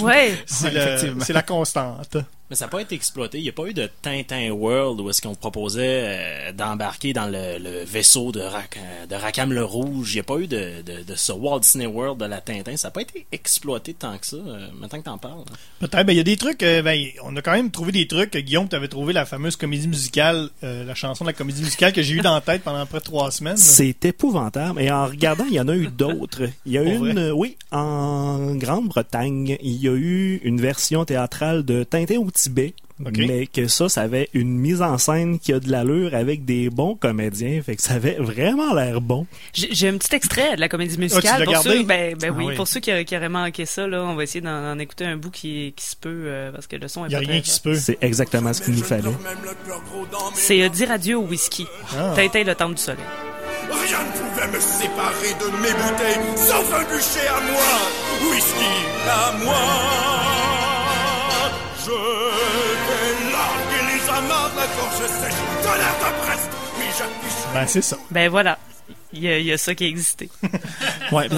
Ouais. 0.00 0.34
C'est 0.46 1.32
la 1.32 1.42
constante. 1.42 2.16
Mais 2.50 2.56
ça 2.56 2.64
n'a 2.64 2.68
pas 2.70 2.80
été 2.82 2.96
exploité. 2.96 3.38
Il 3.38 3.44
n'y 3.44 3.48
a 3.48 3.52
pas 3.52 3.66
eu 3.66 3.72
de 3.74 3.88
Tintin 4.02 4.50
World 4.50 5.00
où 5.00 5.08
est-ce 5.08 5.22
qu'on 5.22 5.36
proposait 5.36 6.02
euh, 6.04 6.52
d'embarquer 6.52 7.12
dans 7.12 7.26
le, 7.26 7.58
le 7.58 7.84
vaisseau 7.84 8.32
de, 8.32 8.40
Rac- 8.40 8.76
euh, 8.76 9.06
de 9.06 9.14
Rackham 9.14 9.52
le 9.52 9.64
Rouge. 9.64 10.12
Il 10.12 10.16
n'y 10.16 10.20
a 10.20 10.24
pas 10.24 10.36
eu 10.38 10.46
de, 10.48 10.82
de, 10.84 11.02
de 11.04 11.14
ce 11.14 11.30
Walt 11.32 11.60
Disney 11.60 11.86
World 11.86 12.18
de 12.20 12.24
la 12.26 12.40
Tintin. 12.40 12.76
Ça 12.76 12.88
n'a 12.88 12.92
pas 12.92 13.02
été 13.02 13.24
exploité 13.30 13.94
tant 13.94 14.18
que 14.18 14.26
ça. 14.26 14.36
euh, 14.36 14.66
maintenant 14.78 14.98
que 14.98 15.04
t'en 15.04 15.18
parles. 15.18 15.44
hein. 15.50 15.54
Peut-être, 15.78 16.04
ben 16.06 16.12
il 16.12 16.16
y 16.16 16.20
a 16.20 16.24
des 16.24 16.36
trucs. 16.36 16.62
euh, 16.64 16.82
ben, 16.82 17.00
on 17.24 17.36
a 17.36 17.40
quand 17.42 17.52
même 17.52 17.70
trouvé 17.70 17.92
des 17.92 18.06
trucs. 18.08 18.36
Guillaume, 18.36 18.68
tu 18.68 18.74
avais 18.76 18.88
trouvé 18.88 19.12
la 19.12 19.26
fameuse 19.26 19.54
comédie 19.56 19.86
musicale, 19.88 20.48
euh, 20.64 20.84
la 20.84 20.94
chanson 20.96 21.24
de 21.24 21.28
la 21.30 21.34
comédie 21.34 21.62
musicale 21.62 21.92
que 21.92 22.02
j'ai 22.02 22.14
eu 22.14 22.20
dans 22.20 22.34
la 22.34 22.40
tête 22.40 22.62
pendant 22.62 22.84
près 22.86 22.98
de 22.98 23.04
trois 23.04 23.30
semaines. 23.30 23.56
C'est 23.58 24.04
épouvantable. 24.04 24.80
Et 24.82 24.90
en 24.90 25.06
regardant, 25.06 25.44
il 25.44 25.54
y 25.54 25.60
en 25.60 25.68
a 25.68 25.76
eu 25.76 25.86
d'autres. 25.96 26.42
Il 26.66 26.72
y 26.72 26.78
a 26.78 26.82
Pour 26.82 27.06
une, 27.06 27.12
vrai? 27.20 27.30
oui, 27.30 27.56
en 27.70 28.56
Grande-Bretagne, 28.56 29.56
il 29.62 29.76
y 29.76 29.88
a 29.88 29.92
eu 29.92 30.40
une 30.42 30.60
version 30.60 31.04
théâtrale 31.04 31.64
de 31.64 31.84
Tintin 31.84 32.18
au 32.18 32.30
Tibet. 32.42 32.74
Mais 33.16 33.46
que 33.46 33.66
ça, 33.66 33.88
ça 33.88 34.02
avait 34.02 34.28
une 34.34 34.58
mise 34.58 34.82
en 34.82 34.98
scène 34.98 35.38
qui 35.38 35.54
a 35.54 35.58
de 35.58 35.70
l'allure 35.70 36.14
avec 36.14 36.44
des 36.44 36.68
bons 36.68 36.94
comédiens. 36.96 37.62
Fait 37.62 37.74
que 37.74 37.80
ça 37.82 37.94
avait 37.94 38.16
vraiment 38.18 38.74
l'air 38.74 39.00
bon. 39.00 39.26
J'ai 39.54 39.88
un 39.88 39.96
petit 39.96 40.14
extrait 40.14 40.54
de 40.56 40.60
la 40.60 40.68
comédie 40.68 40.96
Ah, 40.98 41.00
musicale. 41.00 41.22
tu 41.22 41.38
l'as 41.38 41.44
pour 41.44 41.52
gardé? 41.54 41.70
ceux, 41.70 41.82
ben, 41.84 42.14
ben 42.20 42.30
Ah 42.30 42.36
oui, 42.36 42.44
oui. 42.48 42.56
pour 42.56 42.68
ceux 42.68 42.80
qui, 42.80 43.04
qui 43.06 43.16
auraient 43.16 43.30
manqué 43.30 43.64
ça, 43.64 43.86
là, 43.86 44.02
on 44.04 44.16
va 44.16 44.24
essayer 44.24 44.42
d'en 44.42 44.78
écouter 44.78 45.06
un 45.06 45.16
bout 45.16 45.30
qui, 45.30 45.72
qui 45.74 45.86
se 45.86 45.96
peut, 45.96 46.24
euh, 46.26 46.52
parce 46.52 46.66
que 46.66 46.76
le 46.76 46.88
son 46.88 47.06
est 47.06 47.08
Il 47.08 47.12
y 47.12 47.14
a 47.14 47.20
pas 47.20 47.24
rien 47.26 47.40
très 47.40 47.42
qui 47.42 47.50
se 47.52 47.60
peut. 47.62 47.74
C'est 47.74 47.96
exactement 48.02 48.52
ce 48.52 48.60
qu'il 48.60 48.74
nous 48.74 48.84
fallait. 48.84 49.04
C'est 50.34 50.60
euh, 50.62 50.68
dire 50.68 50.90
adieu 50.90 51.16
au 51.16 51.22
whisky. 51.24 51.66
Ah. 51.96 52.12
Tintin, 52.14 52.44
le 52.44 52.54
temple 52.54 52.74
du 52.74 52.82
soleil. 52.82 53.00
Rien 53.70 53.98
ne 53.98 54.12
pouvait 54.18 54.48
me 54.54 54.60
séparer 54.60 55.32
de 55.40 55.62
mes 55.62 55.72
bouteilles, 55.72 56.36
sauf 56.36 56.70
un 56.74 56.82
bûcher 56.84 57.28
à 57.28 57.40
moi, 57.50 58.30
whisky 58.30 59.08
à 59.08 59.32
moi. 59.42 60.59
Je 61.82 61.90
vais 61.90 63.32
larguer 63.32 63.82
les 63.94 64.08
amarres, 64.10 64.50
la 64.54 64.66
gorge 64.66 65.06
sèche, 65.08 65.40
tonnerre 65.62 65.96
de 65.98 66.22
presse, 66.22 66.48
puis 66.76 66.88
j'affiche 66.98 67.54
Ben 67.54 67.66
c'est 67.66 67.82
ça. 67.82 67.96
Ben 68.10 68.28
voilà. 68.28 68.58
Il 69.12 69.22
y 69.24 69.28
a, 69.28 69.38
il 69.38 69.46
y 69.46 69.52
a 69.52 69.58
ça 69.58 69.74
qui 69.74 69.84
a 69.84 69.86
existé. 69.88 70.28
Ouais, 71.12 71.28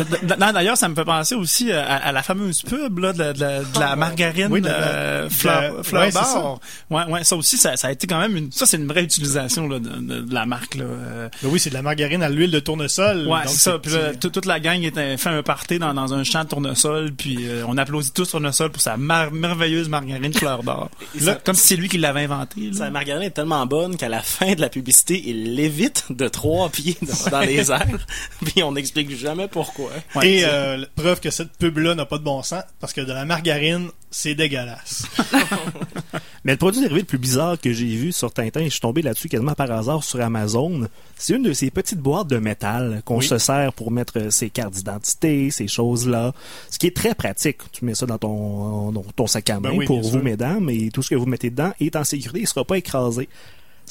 d'ailleurs, 0.52 0.76
ça 0.76 0.86
me 0.88 0.94
fait 0.94 1.04
penser 1.06 1.34
aussi 1.34 1.72
à, 1.72 1.96
à 1.96 2.12
la 2.12 2.22
fameuse 2.22 2.60
pub 2.62 2.98
là, 2.98 3.14
de, 3.14 3.18
la- 3.18 3.32
de 3.32 3.40
la, 3.40 3.60
de 3.60 3.80
la 3.80 3.96
margarine 3.96 4.48
Oui, 4.50 4.60
euh, 4.66 5.24
de 5.24 5.32
fleur, 5.32 5.84
fleur 5.86 6.02
ouais, 6.02 6.12
d'or. 6.12 6.60
Ouais, 6.90 7.04
ouais, 7.08 7.24
ça 7.24 7.36
aussi, 7.36 7.56
ça, 7.56 7.74
ça 7.78 7.88
a 7.88 7.92
été 7.92 8.06
quand 8.06 8.20
même 8.20 8.36
une. 8.36 8.52
Ça, 8.52 8.66
c'est 8.66 8.76
une 8.76 8.86
vraie 8.86 9.02
utilisation 9.02 9.66
là, 9.68 9.78
de, 9.78 9.88
de- 9.88 10.20
de 10.20 10.34
la 10.34 10.44
marque. 10.44 10.74
Là. 10.74 10.84
Euh, 10.84 11.28
Ben 11.42 11.48
oui, 11.50 11.58
c'est 11.58 11.70
de 11.70 11.74
la 11.74 11.80
margarine 11.80 12.22
à 12.22 12.28
l'huile 12.28 12.50
de 12.50 12.60
tournesol. 12.60 13.26
Ouais, 13.26 13.40
c'est 13.46 13.58
ça. 13.70 13.78
Puis 13.78 13.92
là, 13.92 14.12
toute 14.14 14.44
la 14.44 14.60
gang 14.60 14.82
était, 14.82 15.16
fait 15.16 15.30
un 15.30 15.42
party 15.42 15.78
dans, 15.78 15.94
dans 15.94 16.12
un 16.12 16.22
champ 16.24 16.44
de 16.44 16.48
tournesol, 16.50 17.12
puis 17.12 17.38
euh, 17.48 17.64
on 17.66 17.78
applaudit 17.78 18.12
tous 18.12 18.30
tournesol 18.30 18.70
pour 18.70 18.82
sa 18.82 18.98
mar- 18.98 19.32
merveilleuse 19.32 19.88
margarine 19.88 20.34
fleur 20.34 20.62
d'or. 20.62 20.90
Ça- 21.18 21.36
Comme 21.36 21.54
si 21.54 21.68
c'est 21.68 21.76
lui 21.76 21.88
qui 21.88 21.96
l'avait 21.96 22.24
inventé. 22.24 22.60
là. 22.72 22.76
Sa 22.78 22.90
margarine 22.90 23.22
est 23.22 23.30
tellement 23.30 23.64
bonne 23.64 23.96
qu'à 23.96 24.10
la 24.10 24.20
fin 24.20 24.52
de 24.54 24.60
la 24.60 24.68
publicité, 24.68 25.22
il 25.24 25.54
lévite 25.54 26.04
de 26.10 26.28
trois 26.28 26.68
pieds 26.68 26.96
dans, 27.00 27.30
dans 27.30 27.40
les 27.40 27.61
airs. 27.70 28.06
Puis 28.44 28.62
on 28.62 28.72
n'explique 28.72 29.14
jamais 29.16 29.48
pourquoi. 29.48 29.90
Ouais, 30.14 30.28
et 30.28 30.44
euh, 30.44 30.84
preuve 30.96 31.20
que 31.20 31.30
cette 31.30 31.52
pub-là 31.58 31.94
n'a 31.94 32.06
pas 32.06 32.18
de 32.18 32.24
bon 32.24 32.42
sens, 32.42 32.62
parce 32.80 32.92
que 32.92 33.00
de 33.00 33.12
la 33.12 33.24
margarine, 33.24 33.88
c'est 34.10 34.34
dégueulasse. 34.34 35.06
Mais 36.44 36.52
le 36.52 36.58
produit 36.58 36.80
dérivé 36.80 37.00
le 37.00 37.06
plus 37.06 37.18
bizarre 37.18 37.58
que 37.60 37.72
j'ai 37.72 37.86
vu 37.86 38.10
sur 38.12 38.32
Tintin, 38.32 38.64
je 38.64 38.70
suis 38.70 38.80
tombé 38.80 39.00
là-dessus 39.00 39.28
quasiment 39.28 39.54
par 39.54 39.70
hasard 39.70 40.02
sur 40.02 40.20
Amazon, 40.20 40.88
c'est 41.16 41.34
une 41.34 41.44
de 41.44 41.52
ces 41.52 41.70
petites 41.70 42.00
boîtes 42.00 42.26
de 42.26 42.38
métal 42.38 43.00
qu'on 43.04 43.18
Oui. 43.18 43.26
se 43.26 43.38
sert 43.38 43.72
pour 43.72 43.90
mettre 43.92 44.18
euh, 44.18 44.30
ses 44.30 44.50
cartes 44.50 44.74
d'identité, 44.74 45.50
ces 45.52 45.68
choses-là. 45.68 46.32
Ce 46.68 46.78
qui 46.78 46.88
est 46.88 46.96
très 46.96 47.14
pratique. 47.14 47.58
Tu 47.70 47.84
mets 47.84 47.94
ça 47.94 48.06
dans 48.06 48.18
ton, 48.18 48.90
dans 48.90 49.04
ton 49.14 49.26
sac 49.28 49.48
à 49.50 49.60
main 49.60 49.70
Ben 49.70 49.76
oui, 49.78 49.86
pour 49.86 50.00
vous, 50.02 50.10
sûr. 50.10 50.22
mesdames, 50.22 50.68
et 50.68 50.90
tout 50.90 51.02
ce 51.02 51.10
que 51.10 51.14
vous 51.14 51.26
mettez 51.26 51.50
dedans 51.50 51.72
est 51.80 51.94
en 51.94 52.02
sécurité, 52.04 52.40
il 52.40 52.42
ne 52.42 52.48
sera 52.48 52.64
pas 52.64 52.76
écrasé. 52.78 53.28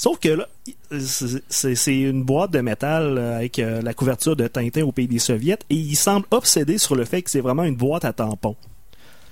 Sauf 0.04 0.18
que 0.18 0.30
là, 0.30 0.48
c'est- 1.00 1.96
une 2.00 2.24
boîte 2.24 2.50
de 2.50 2.60
métal 2.62 3.20
euh, 3.20 3.36
avec 3.38 3.60
euh, 3.60 3.84
la 3.84 3.94
couverture 3.94 4.36
de 4.36 4.48
Tintin 4.48 4.82
au 4.82 4.92
pays 4.92 5.08
des 5.08 5.20
soviets 5.20 5.60
et 5.70 5.76
il 5.76 5.96
semble 5.96 6.26
obsédé 6.32 6.80
sur 6.80 6.96
le 6.96 7.06
fait 7.06 7.22
que 7.22 7.30
c'est 7.30 7.40
vraiment 7.40 7.64
une 7.64 7.76
boîte 7.76 8.04
à 8.04 8.12
tampons. 8.12 8.56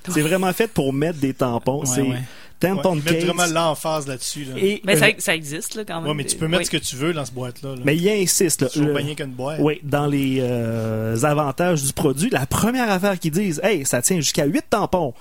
C'est 0.08 0.22
vraiment 0.22 0.54
fait 0.54 0.68
pour 0.68 0.94
mettre 0.94 1.18
des 1.18 1.34
tampons. 1.34 1.80
Ouais, 1.80 1.86
c'est 1.88 2.02
ouais. 2.04 2.20
Tampon 2.60 2.94
ils 2.96 3.04
mettent 3.04 3.14
case. 3.16 3.26
vraiment 3.26 3.46
l'emphase 3.48 4.06
là-dessus. 4.08 4.44
Là. 4.46 4.54
Et, 4.58 4.82
euh, 4.88 4.96
ça, 4.96 5.08
ça 5.18 5.36
existe, 5.36 5.74
là, 5.74 5.86
quand 5.86 6.02
même. 6.02 6.10
ouais, 6.10 6.16
mais 6.16 6.26
tu 6.26 6.36
peux 6.36 6.48
mettre 6.48 6.60
Oui. 6.60 6.66
ce 6.66 6.72
que 6.72 6.78
tu 6.78 6.96
veux 6.98 7.14
dans 7.14 7.26
cette 7.26 7.34
boîte-là. 7.34 7.72
là. 7.76 7.82
mais 7.84 7.98
il 7.98 8.08
insiste. 8.08 8.62
Là, 8.62 8.68
C'est 8.68 8.74
toujours 8.74 8.90
le- 8.90 8.94
pas 8.94 9.00
rien 9.00 9.16
qu'une 9.16 9.32
boîte. 9.34 9.60
oui, 9.62 9.80
dans 9.84 10.06
les 10.06 10.38
euh, 10.42 11.18
avantages 11.24 11.82
du 11.84 11.94
produit, 11.94 12.30
la 12.30 12.46
première 12.46 12.92
affaire 12.92 13.18
qu'ils 13.18 13.32
disent, 13.32 13.60
hey, 13.64 13.86
ça 13.88 14.02
tient 14.04 14.18
jusqu'à 14.18 14.46
8 14.46 14.66
tampons. 14.70 15.16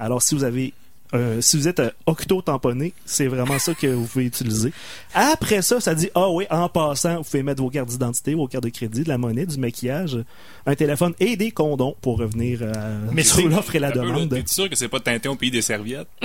Alors 0.00 0.22
si 0.22 0.34
vous 0.34 0.42
avez 0.44 0.72
euh, 1.14 1.40
si 1.40 1.56
vous 1.58 1.68
êtes 1.68 1.80
euh, 1.80 1.90
octo 2.06 2.40
tamponné, 2.42 2.92
c'est 3.04 3.26
vraiment 3.26 3.58
ça 3.58 3.74
que 3.74 3.86
vous 3.86 4.06
pouvez 4.06 4.24
utiliser. 4.24 4.72
Après 5.14 5.60
ça, 5.62 5.80
ça 5.80 5.94
dit 5.94 6.08
ah 6.14 6.28
oui, 6.30 6.46
en 6.50 6.68
passant, 6.68 7.18
vous 7.18 7.24
pouvez 7.24 7.42
mettre 7.42 7.62
vos 7.62 7.70
cartes 7.70 7.88
d'identité, 7.88 8.34
vos 8.34 8.46
cartes 8.48 8.64
de 8.64 8.70
crédit, 8.70 9.02
de 9.04 9.08
la 9.08 9.18
monnaie, 9.18 9.44
du 9.46 9.58
maquillage, 9.58 10.18
un 10.66 10.74
téléphone 10.74 11.12
et 11.20 11.36
des 11.36 11.50
condoms 11.50 11.94
pour 12.00 12.18
revenir 12.18 12.60
euh, 12.62 12.98
Mais 13.12 13.22
sur 13.24 13.36
c'est- 13.36 13.42
l'offre 13.44 13.74
et 13.74 13.78
la 13.78 13.88
Un 13.88 13.92
peu, 13.92 13.98
là, 14.00 14.04
demande. 14.06 14.30
T'es 14.30 14.42
sûr 14.46 14.70
que 14.70 14.76
c'est 14.76 14.88
pas 14.88 15.00
Tintin 15.00 15.30
au 15.30 15.36
pays 15.36 15.50
des 15.50 15.62
serviettes? 15.62 16.08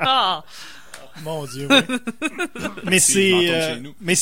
Ah! 0.00 0.42
Mon 1.24 1.44
Dieu, 1.44 1.68
oui. 1.70 1.96
mais 2.84 2.98
C'est 2.98 3.32
euh, 3.50 3.76
mais 4.00 4.14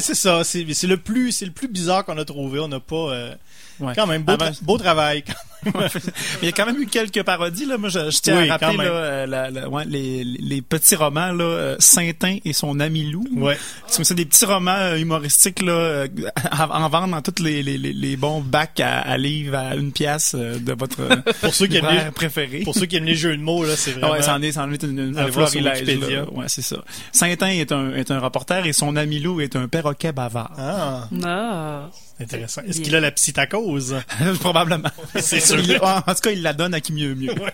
c'est 0.00 0.14
ça. 0.14 0.44
C'est 0.44 0.66
c'est 0.74 0.86
le 0.86 0.98
plus, 0.98 1.32
c'est 1.32 1.46
le 1.46 1.52
plus 1.52 1.68
bizarre 1.68 2.04
qu'on 2.04 2.18
a 2.18 2.24
trouvé. 2.24 2.60
On 2.60 2.68
n'a 2.68 2.80
pas, 2.80 2.94
euh, 3.12 3.34
Ouais. 3.80 3.92
quand 3.96 4.06
même 4.06 4.22
beau, 4.22 4.32
Ah 4.34 4.36
ben, 4.36 4.50
tra- 4.50 4.62
beau 4.62 4.78
travail. 4.78 5.24
Mais 5.26 5.34
il 6.42 6.46
y 6.46 6.48
a 6.48 6.52
quand 6.52 6.66
même 6.66 6.80
eu 6.80 6.86
quelques 6.86 7.22
parodies 7.22 7.66
là. 7.66 7.78
Moi, 7.78 7.88
je, 7.88 8.10
je 8.10 8.18
tiens 8.20 8.38
Oui, 8.40 8.48
à 8.48 8.56
rappeler 8.56 8.76
là, 8.78 8.84
euh, 8.84 9.26
la- 9.26 9.50
la- 9.50 9.68
ouais, 9.68 9.84
les, 9.86 10.24
les 10.24 10.62
petits 10.62 10.96
romans 10.96 11.32
là, 11.32 11.44
euh, 11.44 11.76
Saintin 11.78 12.38
et 12.44 12.52
son 12.52 12.80
ami 12.80 13.04
loup. 13.10 13.26
Ouais. 13.36 13.58
C'est 13.86 14.04
c'est 14.04 14.14
des 14.14 14.24
petits 14.26 14.44
romans 14.44 14.76
euh, 14.76 14.96
humoristiques 14.96 15.62
là, 15.62 16.06
à, 16.50 16.68
en 16.84 16.88
vendre 16.88 17.14
dans 17.14 17.22
tous 17.22 17.42
les, 17.42 17.62
les, 17.62 17.78
les, 17.78 17.92
les 17.92 18.16
bons 18.16 18.40
bacs 18.40 18.80
à, 18.80 19.00
à 19.00 19.16
livres 19.16 19.56
à 19.56 19.74
une 19.74 19.92
pièce 19.92 20.34
de 20.34 20.72
votre 20.72 20.96
Pour 21.40 21.54
ceux 21.54 21.66
qui 21.66 21.76
aiment 21.78 21.88
les, 21.90 22.10
préféré. 22.10 22.60
pour 22.60 22.74
ceux 22.74 22.86
qui 22.86 22.96
aiment 22.96 23.04
les 23.04 23.14
jeux 23.14 23.36
de 23.36 23.42
mots 23.42 23.64
là, 23.64 23.76
c'est 23.76 23.92
Ah 23.96 23.98
vraiment. 24.00 24.12
ouais, 24.14 24.22
c'en 24.22 24.42
est, 24.42 24.52
c'en 24.52 24.70
une, 24.70 25.14
une, 25.16 25.32
florilège. 25.32 26.24
Ouais, 26.32 26.44
c'est 26.48 26.62
ça. 26.62 26.76
Saintin 27.12 27.48
est 27.48 27.72
un, 27.72 27.94
est 27.94 28.10
un 28.10 28.18
reporter 28.20 28.66
et 28.66 28.72
son 28.72 28.96
ami 28.96 29.20
loup 29.20 29.40
est 29.40 29.56
un 29.56 29.68
perroquet 29.68 30.12
bavard. 30.12 30.52
Ah, 30.58 31.08
Ah. 31.24 31.90
intéressant. 32.20 32.62
Est-ce 32.66 32.80
qu'il 32.80 32.94
a 32.96 33.00
la 33.00 33.10
psychose? 33.10 33.96
Probablement. 34.40 34.90
C'est 35.16 35.40
sûr. 35.40 35.53
Il- 35.58 35.78
en 35.82 36.00
tout 36.02 36.20
cas, 36.22 36.30
il 36.30 36.42
la 36.42 36.52
donne 36.52 36.74
à 36.74 36.80
qui 36.80 36.92
mieux 36.92 37.14
mieux. 37.14 37.34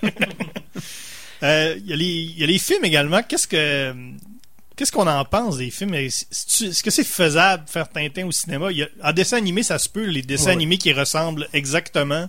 Euh, 1.42 1.74
Il 1.78 1.86
y, 1.88 1.92
a 1.94 1.96
les- 1.96 2.04
il 2.04 2.38
y 2.38 2.44
a 2.44 2.46
les 2.46 2.58
films 2.58 2.84
également. 2.84 3.22
Qu'est-ce 3.22 3.46
que 3.48 3.94
qu'est-ce 4.76 4.92
qu'on 4.92 5.06
en 5.06 5.24
pense 5.24 5.56
des 5.56 5.70
films? 5.70 5.94
Est-ce 5.94 6.82
que 6.82 6.90
c'est 6.90 7.02
faisable 7.04 7.64
de 7.64 7.70
faire 7.70 7.88
Tintin 7.88 8.26
au 8.26 8.30
cinéma? 8.32 8.70
Y 8.72 8.82
a- 8.82 8.88
En 9.04 9.12
dessin 9.12 9.38
animé, 9.38 9.62
ça 9.62 9.78
se 9.78 9.88
peut. 9.88 10.04
Les 10.04 10.20
dessins 10.22 10.46
Ouais. 10.48 10.52
animés 10.52 10.76
qui 10.76 10.92
ressemblent 10.92 11.48
exactement 11.54 12.28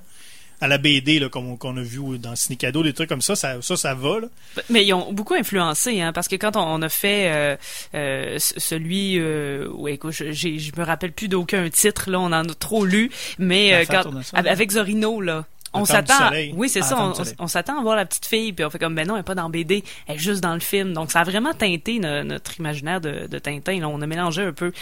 à 0.61 0.67
la 0.69 0.77
BD 0.77 1.19
là, 1.19 1.27
comme 1.27 1.47
on- 1.49 1.57
qu'on 1.57 1.75
a 1.75 1.81
vu 1.81 2.19
dans 2.19 2.35
Cinécado, 2.37 2.83
des 2.83 2.93
trucs 2.93 3.09
comme 3.09 3.21
ça, 3.21 3.35
ça, 3.35 3.61
ça, 3.61 3.75
ça 3.75 3.93
va. 3.95 4.19
Là. 4.21 4.27
Mais 4.69 4.85
ils 4.85 4.93
ont 4.93 5.11
beaucoup 5.11 5.33
influencé, 5.33 5.99
hein, 6.01 6.13
parce 6.13 6.27
que 6.29 6.35
quand 6.37 6.55
on, 6.55 6.61
on 6.61 6.81
a 6.81 6.87
fait 6.89 7.31
euh, 7.33 7.55
euh, 7.95 8.37
celui, 8.39 9.17
euh, 9.19 9.67
ouais, 9.73 9.95
écoute, 9.95 10.13
je, 10.13 10.31
je 10.31 10.71
me 10.77 10.83
rappelle 10.85 11.11
plus 11.13 11.27
d'aucun 11.27 11.67
titre, 11.69 12.09
là, 12.09 12.19
on 12.19 12.25
en 12.31 12.47
a 12.47 12.53
trop 12.53 12.85
lu, 12.85 13.09
mais 13.39 13.73
euh, 13.73 13.85
quand, 13.89 14.03
avec 14.33 14.71
Zorino, 14.71 15.19
là. 15.19 15.45
On 15.73 15.85
s'attend, 15.85 16.31
oui 16.55 16.67
c'est 16.69 16.81
ça, 16.81 17.13
on, 17.39 17.47
s'attend 17.47 17.79
à 17.79 17.81
voir 17.81 17.95
la 17.95 18.05
petite 18.05 18.25
fille, 18.25 18.51
puis 18.53 18.65
on 18.65 18.69
fait 18.69 18.79
comme 18.79 18.93
ben 18.95 19.07
non, 19.07 19.15
elle 19.15 19.21
est 19.21 19.23
pas 19.23 19.35
dans 19.35 19.49
BD, 19.49 19.83
elle 20.07 20.15
est 20.15 20.19
juste 20.19 20.41
dans 20.41 20.53
le 20.53 20.59
film, 20.59 20.91
donc 20.93 21.11
ça 21.11 21.21
a 21.21 21.23
vraiment 21.23 21.53
teinté 21.53 21.99
no- 21.99 22.23
notre 22.23 22.59
imaginaire 22.59 22.99
de, 22.99 23.27
de 23.27 23.39
Tintin. 23.39 23.79
Là, 23.79 23.87
on 23.87 24.01
a 24.01 24.07
mélangé 24.07 24.43
un 24.43 24.51
peu 24.51 24.73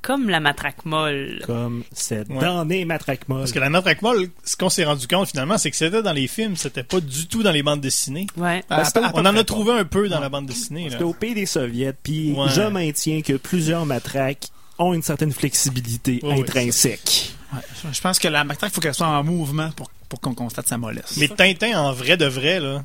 comme 0.00 0.30
la 0.30 0.38
matraque 0.38 0.84
molle. 0.84 1.42
Comme 1.44 1.82
cette 1.92 2.28
Ouais. 2.28 2.38
damnée 2.38 2.84
matraque 2.84 3.28
molle. 3.28 3.40
Parce 3.40 3.50
que 3.52 3.58
la 3.58 3.68
matraque 3.68 4.00
molle, 4.00 4.30
ce 4.44 4.56
qu'on 4.56 4.68
s'est 4.70 4.84
rendu 4.84 5.08
compte 5.08 5.28
finalement, 5.28 5.58
c'est 5.58 5.72
que 5.72 5.76
c'était 5.76 6.02
dans 6.02 6.12
les 6.12 6.28
films, 6.28 6.54
c'était 6.54 6.84
pas 6.84 7.00
du 7.00 7.26
tout 7.26 7.42
dans 7.42 7.50
les 7.50 7.64
bandes 7.64 7.80
dessinées. 7.80 8.28
Ouais. 8.36 8.62
Ah, 8.70 8.84
On 9.14 9.20
en 9.22 9.24
a 9.26 9.32
pas. 9.32 9.44
trouvé 9.44 9.72
un 9.72 9.84
peu 9.84 10.08
dans 10.08 10.20
la 10.20 10.28
bande 10.28 10.46
dessinée. 10.46 10.88
C'était 10.88 11.02
au 11.02 11.14
pays 11.14 11.34
des 11.34 11.46
soviets, 11.46 11.92
puis 12.00 12.32
Ouais. 12.32 12.46
je 12.48 12.62
maintiens 12.62 13.22
que 13.22 13.32
plusieurs 13.32 13.86
matraques 13.86 14.46
ont 14.78 14.94
une 14.94 15.02
certaine 15.02 15.32
flexibilité 15.32 16.20
intrinsèque. 16.22 17.32
Ouais, 17.52 17.60
je- 17.82 17.92
je 17.92 18.00
pense 18.00 18.20
que 18.20 18.28
la 18.28 18.44
matraque, 18.44 18.72
faut 18.72 18.80
qu'elle 18.80 18.94
soit 18.94 19.08
en 19.08 19.24
mouvement 19.24 19.70
pour, 19.72 19.90
pour 20.08 20.20
qu'on 20.20 20.34
constate 20.34 20.66
sa 20.68 20.78
mollesse. 20.78 21.16
Mais 21.18 21.28
Tintin 21.28 21.78
en 21.80 21.92
vrai 21.92 22.16
de 22.16 22.26
vrai, 22.26 22.60
là. 22.60 22.84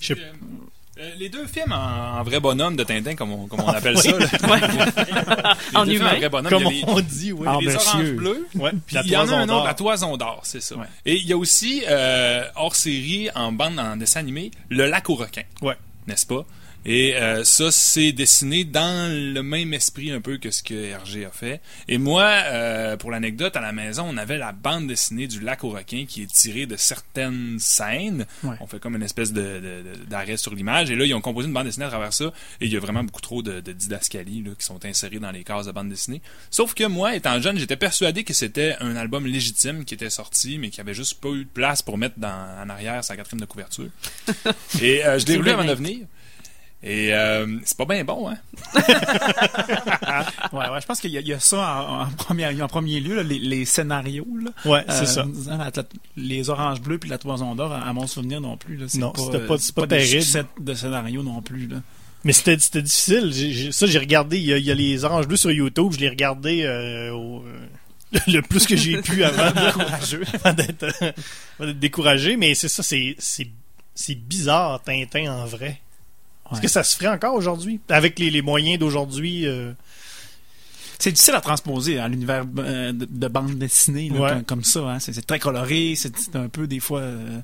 Je 0.00 0.14
sais 0.14 0.20
Euh, 0.20 0.32
euh, 1.00 1.10
les 1.18 1.28
deux 1.28 1.46
films 1.48 1.72
en, 1.72 2.18
en 2.20 2.22
vrai 2.22 2.38
bonhomme 2.38 2.76
de 2.76 2.84
Tintin, 2.84 3.16
comme 3.16 3.32
on, 3.32 3.46
comme 3.48 3.60
on 3.60 3.68
appelle 3.68 3.98
ça. 3.98 4.16
là. 4.16 4.26
En 5.74 5.84
deux 5.84 5.92
films 5.92 6.02
humain. 6.02 6.12
en 6.14 6.16
vrai 6.18 6.28
bonhomme, 6.28 6.50
comme 6.52 6.72
les- 6.72 6.84
on 6.86 7.00
dit, 7.00 7.32
oui. 7.32 7.46
Ah, 7.50 7.58
les 7.60 7.66
monsieur. 7.66 7.80
oranges 7.80 8.12
bleus. 8.12 8.48
Ouais, 8.54 8.70
puis 8.86 8.96
il 9.02 9.10
y 9.10 9.16
en 9.16 9.22
a 9.22 9.24
toison 9.24 9.36
un 9.38 9.46
d'or. 9.46 9.56
autre, 9.58 9.66
la 9.66 9.74
toison 9.74 10.16
d'or, 10.16 10.40
c'est 10.44 10.60
ça. 10.62 10.76
Ouais. 10.76 10.86
Et 11.04 11.16
il 11.16 11.26
y 11.26 11.32
a 11.32 11.36
aussi, 11.36 11.82
euh, 11.88 12.44
hors 12.54 12.76
série, 12.76 13.28
en 13.34 13.50
bande, 13.50 13.78
en 13.80 13.96
dessin 13.96 14.20
animé, 14.20 14.52
Le 14.68 14.86
lac 14.86 15.10
aux 15.10 15.16
requins. 15.16 15.42
Ouais. 15.62 15.76
N'est-ce 16.06 16.26
pas? 16.26 16.44
Et 16.86 17.16
euh, 17.16 17.44
ça, 17.44 17.70
c'est 17.70 18.12
dessiné 18.12 18.64
dans 18.64 19.10
le 19.10 19.40
même 19.42 19.72
esprit 19.72 20.10
un 20.10 20.20
peu 20.20 20.36
que 20.38 20.50
ce 20.50 20.62
que 20.62 20.74
Hergé 20.74 21.24
a 21.24 21.30
fait. 21.30 21.60
Et 21.88 21.96
moi, 21.98 22.24
euh, 22.24 22.96
pour 22.96 23.10
l'anecdote, 23.10 23.56
à 23.56 23.60
la 23.60 23.72
maison, 23.72 24.04
on 24.08 24.16
avait 24.16 24.36
la 24.38 24.52
bande 24.52 24.86
dessinée 24.86 25.26
du 25.26 25.40
lac 25.40 25.64
aux 25.64 25.70
requins 25.70 26.04
qui 26.06 26.22
est 26.22 26.30
tirée 26.32 26.66
de 26.66 26.76
certaines 26.76 27.58
scènes. 27.58 28.26
Ouais. 28.42 28.56
On 28.60 28.66
fait 28.66 28.78
comme 28.80 28.96
une 28.96 29.02
espèce 29.02 29.32
de, 29.32 29.40
de- 29.42 29.82
de- 29.98 30.04
d'arrêt 30.08 30.36
sur 30.36 30.54
l'image. 30.54 30.90
Et 30.90 30.94
là, 30.96 31.04
ils 31.06 31.14
ont 31.14 31.20
composé 31.22 31.48
une 31.48 31.54
bande 31.54 31.66
dessinée 31.66 31.86
à 31.86 31.88
travers 31.90 32.12
ça. 32.12 32.26
Et 32.60 32.66
il 32.66 32.72
y 32.72 32.76
a 32.76 32.80
vraiment 32.80 33.02
beaucoup 33.02 33.20
trop 33.22 33.42
de, 33.42 33.60
de 33.60 33.72
didascalies 33.72 34.42
là, 34.44 34.50
qui 34.58 34.64
sont 34.66 34.84
insérées 34.84 35.18
dans 35.20 35.30
les 35.30 35.42
cases 35.44 35.66
de 35.66 35.72
bande 35.72 35.88
dessinée. 35.88 36.20
Sauf 36.50 36.74
que 36.74 36.84
moi, 36.84 37.14
étant 37.16 37.40
jeune, 37.40 37.58
j'étais 37.58 37.76
persuadé 37.76 38.24
que 38.24 38.34
c'était 38.34 38.76
un 38.80 38.94
album 38.96 39.26
légitime 39.26 39.84
qui 39.86 39.94
était 39.94 40.10
sorti, 40.10 40.58
mais 40.58 40.68
qui 40.70 40.80
avait 40.80 40.94
juste 40.94 41.14
pas 41.20 41.30
eu 41.30 41.44
de 41.44 41.50
place 41.50 41.80
pour 41.80 41.96
mettre 41.98 42.18
dans, 42.18 42.28
en 42.62 42.68
arrière 42.68 43.02
sa 43.02 43.16
quatrième 43.16 43.40
de 43.40 43.46
couverture. 43.46 43.88
Et 44.82 45.04
euh, 45.04 45.18
je 45.18 45.26
l'ai 45.26 45.36
relu 45.36 45.50
avant 45.50 45.64
de 45.64 45.72
venir. 45.74 46.06
Et 46.86 47.14
euh, 47.14 47.46
c'est 47.64 47.78
pas 47.78 47.86
bien 47.86 48.04
bon, 48.04 48.28
hein? 48.28 48.36
Ouais, 50.52 50.68
ouais, 50.68 50.80
je 50.80 50.86
pense 50.86 51.00
qu'il 51.00 51.10
y, 51.10 51.16
a- 51.16 51.20
il 51.20 51.26
y 51.28 51.32
a 51.32 51.40
ça 51.40 51.86
en, 51.88 52.02
en 52.02 52.10
premier, 52.10 52.60
en 52.62 52.68
premier 52.68 53.00
lieu, 53.00 53.16
là, 53.16 53.22
les, 53.22 53.38
les 53.38 53.64
scénarios. 53.64 54.26
Là. 54.42 54.50
Ouais, 54.70 54.84
c'est 54.88 55.02
Euh, 55.02 55.06
ça. 55.06 55.26
la- 55.48 55.56
la- 55.74 55.82
les 56.16 56.50
oranges 56.50 56.80
bleues 56.80 56.98
puis 56.98 57.08
la 57.10 57.18
toison 57.18 57.54
d'or, 57.54 57.72
à, 57.72 57.80
à 57.88 57.92
mon 57.92 58.06
souvenir 58.06 58.40
non 58.40 58.56
plus. 58.56 58.76
Là, 58.76 58.86
Non, 58.96 59.12
pas, 59.12 59.22
c'était 59.22 59.38
pas- 59.46 59.56
pas 59.82 59.86
terrible. 59.86 60.22
succès 60.22 60.44
de 60.60 60.74
scénario 60.74 61.22
non 61.22 61.40
plus. 61.42 61.66
Là. 61.68 61.76
Mais 62.22 62.32
c'était 62.32 62.58
c'était 62.58 62.82
difficile. 62.82 63.30
J'ai- 63.32 63.52
j'ai- 63.52 63.72
ça, 63.72 63.86
j'ai 63.86 63.98
regardé. 63.98 64.38
Il 64.38 64.44
y, 64.44 64.52
a, 64.52 64.58
il 64.58 64.64
y 64.64 64.70
a 64.70 64.74
les 64.74 65.04
oranges 65.04 65.26
bleus 65.26 65.36
sur 65.38 65.50
YouTube. 65.50 65.92
Je 65.92 65.98
l'ai 66.00 66.08
regardé 66.08 66.62
euh, 66.64 67.12
au- 67.12 67.42
euh, 67.46 67.66
le 68.28 68.40
plus 68.42 68.66
que 68.66 68.76
j'ai 68.76 69.00
pu 69.02 69.24
avant 69.24 69.50
d'être 69.50 70.84
euh, 71.02 71.12
avant 71.58 71.66
d'être 71.66 71.78
découragé. 71.80 72.36
Mais 72.36 72.54
c'est 72.54 72.68
ça, 72.68 72.82
c'est 72.82 73.16
c'est 73.18 73.48
c'est 73.94 74.14
bizarre 74.16 74.82
Tintin 74.82 75.32
en 75.32 75.46
vrai. 75.46 75.80
Est-ce 76.52 76.60
que 76.60 76.68
ça 76.68 76.82
se 76.84 76.96
ferait 76.96 77.08
encore 77.08 77.34
aujourd'hui? 77.34 77.80
Avec 77.88 78.18
les, 78.18 78.30
les 78.30 78.42
moyens 78.42 78.78
d'aujourd'hui 78.78 79.46
euh, 79.46 79.72
C'est 80.98 81.10
difficile 81.12 81.34
à 81.34 81.40
transposer 81.40 81.98
à 81.98 82.06
l'univers 82.08 82.44
euh, 82.58 82.92
de, 82.92 83.06
de 83.10 83.28
bande 83.28 83.54
dessinée 83.58 84.10
là, 84.10 84.20
Ouais. 84.20 84.30
comme, 84.30 84.44
comme 84.44 84.64
ça. 84.64 84.80
Hein. 84.80 84.98
C'est, 85.00 85.26
très 85.26 85.38
coloré, 85.38 85.94
c'est, 85.96 86.12
un 86.36 86.48
peu 86.48 86.66
des 86.66 86.80
fois. 86.80 87.00
euh, 87.00 87.40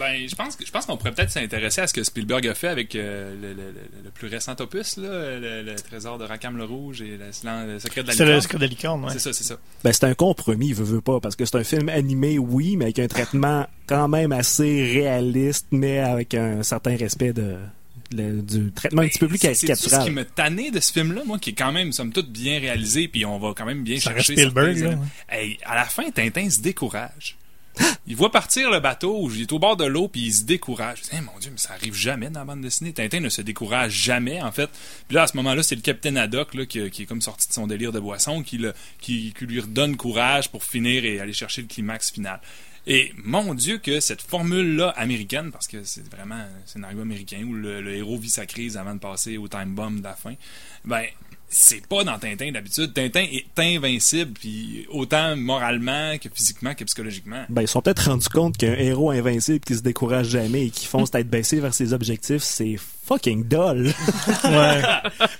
Ben, 0.00 0.28
je 0.28 0.34
pense 0.34 0.56
que 0.56 0.66
je 0.66 0.70
pense 0.72 0.86
qu'on 0.86 0.96
pourrait 0.96 1.12
peut-être 1.12 1.30
s'intéresser 1.30 1.80
à 1.82 1.86
ce 1.86 1.92
que 1.94 2.02
Spielberg 2.02 2.46
a 2.48 2.54
fait 2.54 2.68
avec 2.68 2.94
euh, 2.96 3.34
le, 3.40 3.48
le- 3.48 3.70
le- 3.70 4.04
le 4.04 4.10
plus 4.10 4.28
récent 4.28 4.54
opus, 4.58 4.96
là, 4.96 5.38
le, 5.38 5.62
le 5.62 5.74
trésor 5.76 6.18
de 6.18 6.24
Rackham 6.24 6.56
le 6.56 6.64
Rouge 6.64 7.02
et 7.02 7.16
le, 7.18 7.30
secret 7.78 8.02
de 8.02 8.08
la 8.08 8.12
C'est 8.14 8.24
le 8.24 8.30
licorne. 8.30 8.40
secret 8.42 8.58
de 8.58 8.62
la 8.62 8.68
licorne, 8.68 9.04
ouais. 9.04 9.12
C'est 9.12 9.18
ça, 9.20 9.32
c'est 9.32 9.44
ça. 9.44 9.56
Ben, 9.84 9.92
c'est 9.92 10.04
un 10.04 10.14
compromis, 10.14 10.72
veut, 10.72 10.84
veut 10.84 11.00
pas, 11.00 11.20
parce 11.20 11.36
que 11.36 11.44
c'est 11.44 11.56
un 11.56 11.64
film 11.64 11.88
animé, 11.88 12.38
oui, 12.38 12.76
mais 12.76 12.86
avec 12.86 12.98
un 12.98 13.06
traitement 13.08 13.66
quand 13.86 14.08
même 14.08 14.32
assez 14.32 14.84
réaliste, 14.92 15.66
mais 15.70 15.98
avec 16.00 16.34
un 16.34 16.62
certain 16.62 16.96
respect 16.96 17.32
de, 17.32 17.56
le- 18.12 18.42
du 18.42 18.72
traitement 18.72 19.02
un 19.02 19.08
petit 19.08 19.18
peu 19.18 19.28
plus 19.28 19.38
C'est- 19.38 19.54
c'est 19.54 19.66
tout 19.68 19.74
ce 19.76 19.82
qui 19.84 19.90
caricatural. 19.90 20.12
me 20.12 20.24
tannait 20.24 20.70
de 20.70 20.80
ce 20.80 20.92
film-là, 20.92 21.22
moi, 21.26 21.38
qui 21.38 21.50
est 21.50 21.54
quand 21.54 21.72
même, 21.72 21.92
somme 21.92 22.12
toute, 22.12 22.30
bien 22.30 22.58
réalisé, 22.60 23.08
puis 23.08 23.24
on 23.24 23.38
va 23.38 23.52
quand 23.56 23.66
même 23.66 23.82
bien 23.84 23.98
Ça 24.00 24.12
chercher 24.14 24.34
Spielberg, 24.34 24.76
là. 24.78 24.98
Hey, 25.28 25.58
à 25.64 25.74
la 25.74 25.84
fin, 25.84 26.10
Tintin 26.10 26.48
se 26.50 26.60
décourage. 26.60 27.36
Il 28.08 28.16
voit 28.16 28.32
partir 28.32 28.70
le 28.72 28.80
bateau, 28.80 29.30
il 29.32 29.42
est 29.42 29.52
au 29.52 29.60
bord 29.60 29.76
de 29.76 29.84
l'eau, 29.84 30.08
puis 30.08 30.22
il 30.22 30.32
se 30.32 30.42
décourage. 30.42 30.98
Je 31.04 31.10
dis, 31.10 31.14
Hey, 31.16 31.20
mon 31.22 31.38
Dieu, 31.38 31.50
mais 31.52 31.58
ça 31.58 31.74
arrive 31.74 31.94
jamais 31.94 32.28
dans 32.28 32.40
la 32.40 32.46
bande 32.46 32.60
dessinée. 32.62 32.92
Tintin 32.92 33.20
ne 33.20 33.28
se 33.28 33.40
décourage 33.40 33.92
jamais, 33.92 34.42
en 34.42 34.50
fait. 34.50 34.68
Puis 35.06 35.14
là, 35.14 35.22
à 35.22 35.26
ce 35.28 35.36
moment-là, 35.36 35.62
c'est 35.62 35.76
le 35.76 35.82
capitaine 35.82 36.16
Haddock, 36.16 36.54
là, 36.54 36.66
qui, 36.66 36.90
qui 36.90 37.02
est 37.02 37.06
comme 37.06 37.20
sorti 37.22 37.46
de 37.46 37.52
son 37.52 37.68
délire 37.68 37.92
de 37.92 38.00
boisson, 38.00 38.42
qui, 38.42 38.58
le, 38.58 38.72
qui, 39.00 39.32
qui 39.38 39.46
lui 39.46 39.60
redonne 39.60 39.96
courage 39.96 40.48
pour 40.48 40.64
finir 40.64 41.04
et 41.04 41.20
aller 41.20 41.32
chercher 41.32 41.60
le 41.62 41.68
climax 41.68 42.10
final. 42.10 42.40
Et 42.90 43.12
mon 43.22 43.52
Dieu 43.52 43.76
que 43.76 44.00
cette 44.00 44.22
formule-là 44.22 44.88
américaine, 44.96 45.52
parce 45.52 45.68
que 45.68 45.84
c'est 45.84 46.10
vraiment 46.10 46.36
un 46.36 46.48
scénario 46.64 47.02
américain 47.02 47.44
où 47.46 47.52
le, 47.52 47.94
héros 47.94 48.16
vit 48.16 48.30
sa 48.30 48.46
crise 48.46 48.78
avant 48.78 48.94
de 48.94 48.98
passer 48.98 49.36
au 49.36 49.46
time 49.46 49.74
bomb 49.74 49.98
de 49.98 50.04
la 50.04 50.14
fin, 50.14 50.34
ben 50.86 51.04
c'est 51.50 51.86
pas 51.86 52.02
dans 52.02 52.18
Tintin 52.18 52.50
d'habitude. 52.50 52.94
Tintin 52.94 53.24
est 53.30 53.58
invincible, 53.58 54.32
puis 54.32 54.86
autant 54.90 55.36
moralement 55.36 56.16
que 56.18 56.30
physiquement 56.32 56.74
que 56.74 56.84
psychologiquement. 56.84 57.44
Ben, 57.50 57.62
ils 57.62 57.68
sont 57.68 57.82
peut-être 57.82 58.10
rendus 58.10 58.28
compte 58.28 58.56
qu'un 58.56 58.74
héros 58.74 59.10
invincible 59.10 59.60
qui 59.60 59.74
se 59.74 59.82
décourage 59.82 60.28
jamais 60.28 60.66
et 60.66 60.70
qui 60.70 60.86
fonce 60.86 61.10
tête 61.10 61.28
baissée 61.28 61.60
vers 61.60 61.74
ses 61.74 61.92
objectifs, 61.92 62.42
c'est 62.42 62.76
fucking 63.08 63.44
dull. 63.44 63.92
Ouais. 64.44 64.82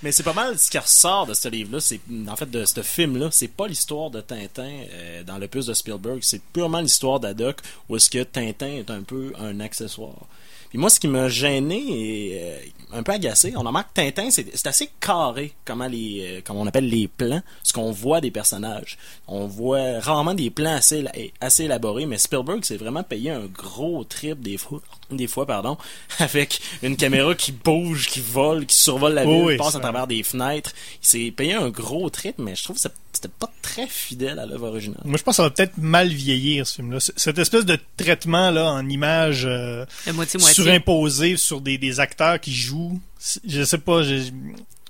Mais 0.03 0.13
c'est 0.13 0.23
pas 0.23 0.33
mal 0.33 0.59
ce 0.59 0.71
qui 0.71 0.79
ressort 0.79 1.27
de 1.27 1.35
ce 1.35 1.49
livre-là. 1.49 1.81
C'est 1.81 2.01
en 2.29 2.37
fait 2.37 2.51
de 2.51 2.65
ce 2.65 2.83
film-là. 2.83 3.29
C'est 3.31 3.49
pas 3.49 3.67
l'histoire 3.67 4.11
de 4.11 4.21
Tintin 4.21 4.71
euh, 4.93 5.23
dans 5.23 5.39
l'opus 5.39 5.67
de 5.67 5.75
Spielberg. 5.75 6.19
C'est 6.23 6.43
purement 6.53 6.81
l'histoire 6.81 7.21
d'Haddock 7.21 7.59
où 7.89 7.97
est-ce 7.97 8.11
que 8.11 8.23
Tintin 8.23 8.69
est 8.69 8.91
un 8.91 9.03
peu 9.03 9.33
un 9.39 9.61
accessoire. 9.61 10.27
Puis 10.69 10.79
moi, 10.79 10.91
ce 10.91 11.01
qui 11.01 11.09
m'a 11.09 11.29
gêné 11.29 11.79
et 11.79 12.41
euh, 12.43 12.59
un 12.99 13.03
peu 13.03 13.13
agacé, 13.13 13.55
on 13.57 13.61
remarque 13.61 13.89
que 13.95 14.03
Tintin, 14.03 14.31
c'est 14.31 14.47
c'est 14.55 14.67
assez 14.67 14.91
carré, 15.01 15.55
comment 15.65 15.87
les, 15.87 16.21
euh, 16.21 16.41
comme 16.43 16.59
on 16.59 16.67
appelle 16.67 16.89
les 16.89 17.09
plans, 17.09 17.41
ce 17.63 17.73
qu'on 17.73 17.91
voit 17.91 18.21
des 18.21 18.31
personnages. 18.31 18.99
On 19.27 19.47
voit 19.47 19.99
rarement 20.01 20.35
des 20.35 20.51
plans 20.51 20.75
assez, 20.75 21.05
assez 21.41 21.65
élaborés, 21.65 22.05
mais 22.05 22.19
Spielberg 22.19 22.65
s'est 22.65 22.77
vraiment 22.77 23.03
payé 23.03 23.31
un 23.31 23.47
gros 23.47 24.05
trip 24.05 24.41
des 24.41 24.59
fois, 24.59 24.81
des 25.11 25.27
fois, 25.27 25.47
pardon, 25.47 25.79
avec 26.19 26.61
une 26.83 26.97
caméra 26.97 27.35
qui 27.35 27.53
bouge, 27.65 28.07
qui 28.09 28.21
vole, 28.21 28.67
qui 28.67 28.77
survole 28.77 29.15
la 29.15 29.25
ville, 29.25 29.43
oui, 29.45 29.57
passe 29.57 29.73
ça- 29.73 29.79
à 29.79 29.81
travers 29.81 30.07
des 30.07 30.23
fenêtres. 30.23 30.73
Il 31.03 31.07
s'est 31.07 31.31
payé 31.31 31.55
un 31.55 31.69
gros 31.71 32.09
trip, 32.11 32.37
mais 32.39 32.55
je 32.57 32.65
trouve 32.65 32.77
que 32.77 32.83
c'était 33.13 33.29
pas 33.39 33.51
très 33.63 33.87
fidèle 33.87 34.39
à 34.39 34.47
l'œuvre 34.47 34.69
originale. 34.69 35.01
Moi, 35.05 35.17
je 35.19 35.23
pense 35.23 35.35
que 35.35 35.37
ça 35.37 35.43
va 35.45 35.51
peut-être 35.51 35.79
mal 35.79 36.09
vieillir, 36.09 36.67
ce 36.67 36.77
film-là. 36.77 36.99
Cette 37.17 37.39
espèce 37.39 37.65
de 37.65 37.79
traitement 37.97 38.51
là 38.51 38.73
en 38.73 38.89
image 38.89 39.45
euh, 39.47 39.85
La 40.07 40.13
moitié-moitié. 40.13 40.55
surimposé 40.65 41.37
sur 41.37 41.61
des, 41.61 41.79
des 41.79 42.01
acteurs 42.01 42.41
qui 42.41 42.53
jouent. 42.55 43.01
Je 43.47 43.63
sais 43.65 43.79
pas. 43.79 44.03
je- 44.03 44.31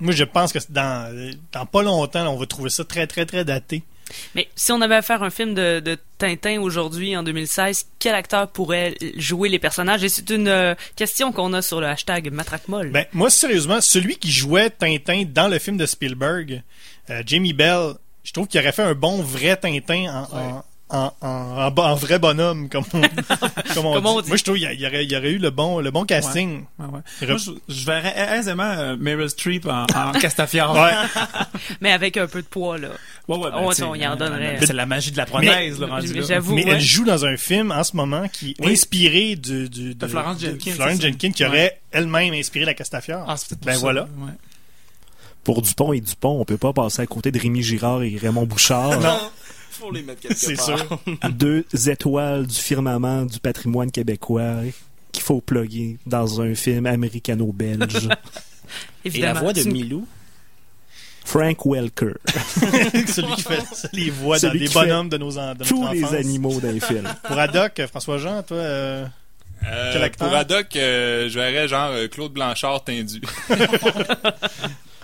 moi, 0.00 0.12
je 0.12 0.24
pense 0.24 0.52
que 0.52 0.58
dans, 0.68 1.32
dans 1.52 1.66
pas 1.66 1.82
longtemps, 1.82 2.22
là, 2.22 2.30
on 2.30 2.36
va 2.36 2.46
trouver 2.46 2.70
ça 2.70 2.84
très, 2.84 3.06
très, 3.08 3.26
très 3.26 3.44
daté. 3.44 3.82
Mais 4.34 4.48
si 4.56 4.72
on 4.72 4.80
avait 4.80 4.94
à 4.96 5.02
faire 5.02 5.22
un 5.22 5.30
film 5.30 5.54
de, 5.54 5.80
de 5.80 5.98
Tintin 6.18 6.60
aujourd'hui, 6.60 7.16
en 7.16 7.22
2016, 7.22 7.86
quel 7.98 8.14
acteur 8.14 8.48
pourrait 8.48 8.94
jouer 9.16 9.48
les 9.48 9.58
personnages? 9.58 10.02
Et 10.04 10.08
c'est 10.08 10.30
une 10.30 10.48
euh, 10.48 10.74
question 10.96 11.32
qu'on 11.32 11.52
a 11.52 11.62
sur 11.62 11.80
le 11.80 11.86
hashtag 11.86 12.30
Matraquemol. 12.32 12.90
Ben, 12.90 13.04
moi, 13.12 13.30
sérieusement, 13.30 13.80
celui 13.80 14.16
qui 14.16 14.30
jouait 14.30 14.70
Tintin 14.70 15.24
dans 15.26 15.48
le 15.48 15.58
film 15.58 15.76
de 15.76 15.86
Spielberg, 15.86 16.62
euh, 17.10 17.22
Jamie 17.26 17.52
Bell, 17.52 17.92
je 18.24 18.32
trouve 18.32 18.46
qu'il 18.46 18.60
aurait 18.60 18.72
fait 18.72 18.82
un 18.82 18.94
bon 18.94 19.22
vrai 19.22 19.56
Tintin 19.56 20.26
en, 20.32 20.36
en, 20.38 20.64
en, 20.90 21.12
en- 21.20 21.28
en 21.66 21.70
bo- 21.70 21.82
en 21.82 21.94
vrai 21.94 22.18
bonhomme, 22.18 22.68
comme 22.70 22.84
on, 22.94 23.00
comme 23.74 23.86
on 23.86 23.94
Comme 23.94 24.04
dit. 24.04 24.08
on 24.10 24.20
dit. 24.22 24.28
Moi, 24.28 24.36
je 24.38 24.42
trouve 24.44 24.56
qu'il 24.56 24.80
y, 24.80 24.86
aurait, 24.86 25.04
il 25.04 25.12
y 25.12 25.16
aurait 25.16 25.30
eu 25.32 25.38
le 25.38 25.50
bon, 25.50 25.80
le 25.80 25.90
bon 25.90 26.04
casting. 26.06 26.64
Ouais, 26.78 26.86
ouais. 26.86 27.00
Rep- 27.20 27.28
Moi, 27.28 27.36
je, 27.68 27.74
je 27.74 27.84
verrais 27.86 28.38
aisément 28.38 28.62
euh, 28.64 28.96
Meryl 28.98 29.28
Streep 29.28 29.66
en, 29.66 29.84
en 29.94 30.12
Castafiore. 30.20 30.76
Mais 31.80 31.92
avec 31.92 32.16
un 32.16 32.26
peu 32.26 32.40
de 32.42 32.46
poids, 32.46 32.78
là. 32.78 32.88
Ouais, 33.28 33.36
ouais, 33.36 33.50
ben, 33.50 33.58
Oh, 33.62 34.04
en 34.06 34.16
donnerait. 34.16 34.58
C'est 34.64 34.72
la 34.72 34.86
magie 34.86 35.10
de 35.12 35.18
la 35.18 35.26
mais 35.40 35.68
là. 35.70 36.22
j'avoue- 36.26 36.54
Mais 36.54 36.64
ouais. 36.64 36.70
elle 36.72 36.80
joue 36.80 37.04
dans 37.04 37.26
un 37.26 37.36
film 37.36 37.70
en 37.72 37.84
ce 37.84 37.94
moment 37.94 38.26
qui 38.28 38.52
est 38.52 38.64
Oui. 38.64 38.72
inspiré 38.72 39.36
du, 39.36 39.68
du- 39.68 39.94
De 39.94 40.06
Florence 40.06 40.40
Jenkins, 40.40 40.72
Florence. 40.72 41.00
Jenkins 41.00 41.30
qui 41.32 41.42
Ouais. 41.42 41.48
aurait 41.48 41.80
elle-même 41.90 42.32
inspiré 42.32 42.64
la 42.64 42.72
Castafiore. 42.74 43.24
Ah, 43.28 43.36
c'est 43.36 43.60
ben 43.62 43.74
ça, 43.74 43.78
voilà. 43.80 44.02
ouais. 44.04 44.32
Pour 45.44 45.60
Dupont 45.62 45.92
et 45.92 46.00
Dupont, 46.00 46.40
on 46.40 46.44
peut 46.44 46.56
pas 46.58 46.72
passer 46.72 47.02
à 47.02 47.06
côté 47.06 47.30
de 47.30 47.38
Rémi 47.38 47.62
Girard 47.62 48.02
et 48.02 48.16
Raymond 48.16 48.44
Bouchard. 48.46 48.98
Non, 49.00 49.18
Faut 49.70 49.90
les 49.92 50.02
mettre 50.02 50.20
quelque 50.20 50.34
c'est 50.36 50.54
part. 50.56 50.64
sûr. 50.78 51.00
Deux 51.30 51.64
étoiles 51.88 52.46
du 52.46 52.56
firmament 52.56 53.24
du 53.26 53.38
patrimoine 53.38 53.90
québécois 53.90 54.56
qu'il 55.12 55.22
faut 55.22 55.40
plugger 55.40 55.98
dans 56.06 56.40
un 56.40 56.54
film 56.54 56.86
américano-belge. 56.86 57.94
Et 58.06 58.08
la 58.08 58.16
Évidemment. 59.04 59.40
voix 59.40 59.52
de 59.52 59.62
Milou? 59.64 60.06
Frank 61.28 61.58
Welker. 61.66 62.14
Celui 63.06 63.34
qui 63.36 63.42
fait 63.42 63.62
les 63.92 64.10
voix 64.10 64.36
dans 64.38 64.48
Celui 64.48 64.60
les 64.60 64.66
qui 64.68 64.74
bonhommes 64.74 65.08
de 65.10 65.18
nos 65.18 65.32
de 65.32 65.36
notre 65.36 65.64
Tous 65.66 65.86
les 65.92 66.04
animaux 66.14 66.58
d'un 66.60 66.80
film. 66.80 67.06
Pour 67.24 67.38
Haddock, 67.38 67.82
François-Jean, 67.86 68.42
toi, 68.42 68.56
euh, 68.56 69.04
Euh, 69.66 69.90
Quel 69.92 70.02
acteur? 70.04 70.28
pour 70.28 70.36
Haddock, 70.36 70.74
euh, 70.76 71.28
je 71.28 71.38
verrais 71.38 71.68
genre 71.68 71.90
euh, 71.92 72.08
Claude 72.08 72.32
Blanchard 72.32 72.82
tendu. 72.84 73.20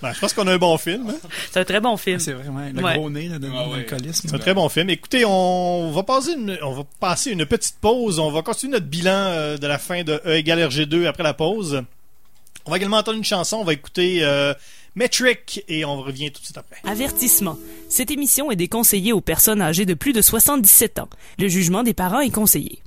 ben, 0.02 0.12
je 0.12 0.20
pense 0.20 0.32
qu'on 0.32 0.46
a 0.46 0.52
un 0.54 0.58
bon 0.58 0.78
film. 0.78 1.10
hein. 1.10 1.28
C'est 1.50 1.60
un 1.60 1.64
très 1.64 1.80
bon 1.80 1.96
film. 1.96 2.18
C'est 2.20 2.32
vrai, 2.32 2.48
ouais. 2.48 2.72
Le 2.72 2.82
Ouais. 2.82 2.94
gros 2.96 3.10
nez, 3.10 3.28
là, 3.28 3.38
de, 3.38 3.48
Ah 3.54 3.68
ouais. 3.68 3.86
C'est 4.12 4.32
un 4.34 4.38
très 4.38 4.54
bon 4.54 4.68
film. 4.68 4.90
Écoutez, 4.90 5.24
on 5.26 5.90
va 5.92 6.02
passer 6.04 6.32
une, 6.32 6.56
on 6.62 6.72
va 6.72 6.82
passer 7.00 7.32
une 7.32 7.44
petite 7.46 7.76
pause. 7.80 8.18
On 8.18 8.30
va 8.30 8.42
continuer 8.42 8.72
notre 8.74 8.86
bilan 8.86 9.10
euh, 9.12 9.56
de 9.58 9.66
la 9.66 9.78
fin 9.78 10.02
de 10.04 10.20
E 10.26 10.36
égale 10.36 10.60
RG2 10.60 11.06
après 11.06 11.22
la 11.22 11.34
pause. 11.34 11.82
On 12.66 12.70
va 12.70 12.76
également 12.78 12.96
entendre 12.98 13.18
une 13.18 13.24
chanson. 13.24 13.56
On 13.58 13.64
va 13.64 13.72
écouter 13.74 14.20
euh, 14.22 14.54
Metric 14.94 15.64
et 15.66 15.84
on 15.84 16.00
revient 16.00 16.30
tout 16.30 16.40
de 16.40 16.44
suite 16.44 16.58
après. 16.58 16.76
Avertissement. 16.84 17.58
Cette 17.88 18.12
émission 18.12 18.50
est 18.52 18.56
déconseillée 18.56 19.12
aux 19.12 19.20
personnes 19.20 19.60
âgées 19.60 19.86
de 19.86 19.94
plus 19.94 20.12
de 20.12 20.22
77 20.22 21.00
ans. 21.00 21.08
Le 21.38 21.48
jugement 21.48 21.82
des 21.82 21.94
parents 21.94 22.20
est 22.20 22.30
conseillé. 22.30 22.83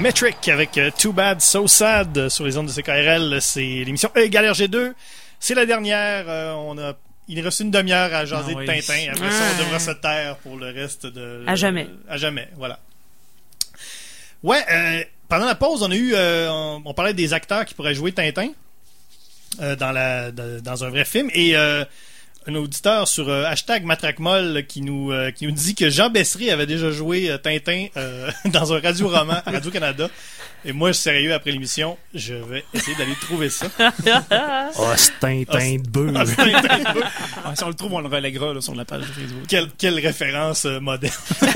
Metric 0.00 0.48
avec 0.48 0.78
euh, 0.78 0.90
Too 0.98 1.12
Bad 1.12 1.40
So 1.40 1.66
Sad 1.68 2.28
sur 2.28 2.44
les 2.44 2.56
ondes 2.56 2.66
de 2.66 2.72
CKRL. 2.72 3.38
C'est 3.40 3.60
l'émission 3.60 4.10
E 4.16 4.20
égale 4.20 4.46
RG2. 4.46 4.92
C'est 5.38 5.54
la 5.54 5.66
dernière. 5.66 6.24
euh, 6.28 6.52
on 6.54 6.78
a, 6.78 6.94
il 7.28 7.40
reste 7.40 7.60
une 7.60 7.70
demi-heure 7.70 8.12
à 8.14 8.24
jaser 8.24 8.52
Ah 8.54 8.58
oui. 8.58 8.66
de 8.66 8.72
Tintin. 8.72 9.10
Après 9.12 9.30
ça, 9.30 9.42
on 9.42 9.54
Ah. 9.60 9.62
devra 9.64 9.78
se 9.78 9.90
taire 9.92 10.36
pour 10.38 10.56
le 10.56 10.70
reste 10.70 11.06
de. 11.06 11.44
À 11.46 11.54
jamais. 11.54 11.86
à 12.08 12.16
jamais, 12.16 12.48
voilà. 12.56 12.78
Ouais, 14.42 14.64
euh, 14.70 15.04
pendant 15.28 15.46
la 15.46 15.54
pause, 15.54 15.82
on 15.82 15.90
a 15.90 15.94
eu. 15.94 16.12
euh, 16.14 16.48
on, 16.50 16.82
on 16.84 16.94
parlait 16.94 17.14
des 17.14 17.32
acteurs 17.34 17.64
qui 17.66 17.74
pourraient 17.74 17.94
jouer 17.94 18.12
Tintin 18.12 18.48
euh, 19.60 19.76
dans, 19.76 19.92
la, 19.92 20.30
de- 20.30 20.60
dans 20.60 20.82
un 20.84 20.90
vrai 20.90 21.04
film. 21.04 21.28
Et. 21.34 21.54
Un 22.46 22.54
auditeur 22.54 23.06
sur 23.06 23.28
euh, 23.28 23.44
hashtag 23.44 23.84
Matraquemol 23.84 24.64
qui 24.66 24.80
nous 24.82 25.12
euh, 25.12 25.30
qui 25.30 25.46
nous 25.46 25.52
dit 25.52 25.74
que 25.74 25.90
Jean 25.90 26.10
Bessery 26.10 26.50
avait 26.50 26.66
déjà 26.66 26.90
joué 26.90 27.30
euh, 27.30 27.38
Tintin 27.38 27.86
euh, 27.96 28.30
dans 28.46 28.72
un 28.72 28.80
radio-roman 28.80 29.42
à 29.44 29.50
Radio-Canada. 29.50 30.08
Et 30.64 30.72
moi, 30.72 30.92
sérieux, 30.92 31.32
après 31.32 31.52
l'émission, 31.52 31.96
je 32.14 32.34
vais 32.34 32.64
essayer 32.74 32.94
d'aller 32.96 33.14
trouver 33.20 33.48
ça. 33.48 33.66
Oh, 34.78 34.92
c'est 34.96 35.18
Tintin 35.18 35.76
de 35.76 35.88
bœuf. 35.88 36.12
Ah, 36.14 36.26
c'est 36.26 36.68
Tintin. 36.68 37.00
Ah, 37.44 37.56
si 37.56 37.64
on 37.64 37.68
le 37.68 37.74
trouve, 37.74 37.94
on 37.94 38.00
le 38.00 38.08
relèguera 38.08 38.52
là, 38.52 38.60
sur 38.60 38.74
la 38.74 38.84
page 38.84 39.00
de 39.00 39.06
Facebook. 39.06 39.42
quelle, 39.48 39.70
quelle 39.78 39.98
référence 39.98 40.66
euh, 40.66 40.78
moderne. 40.78 41.14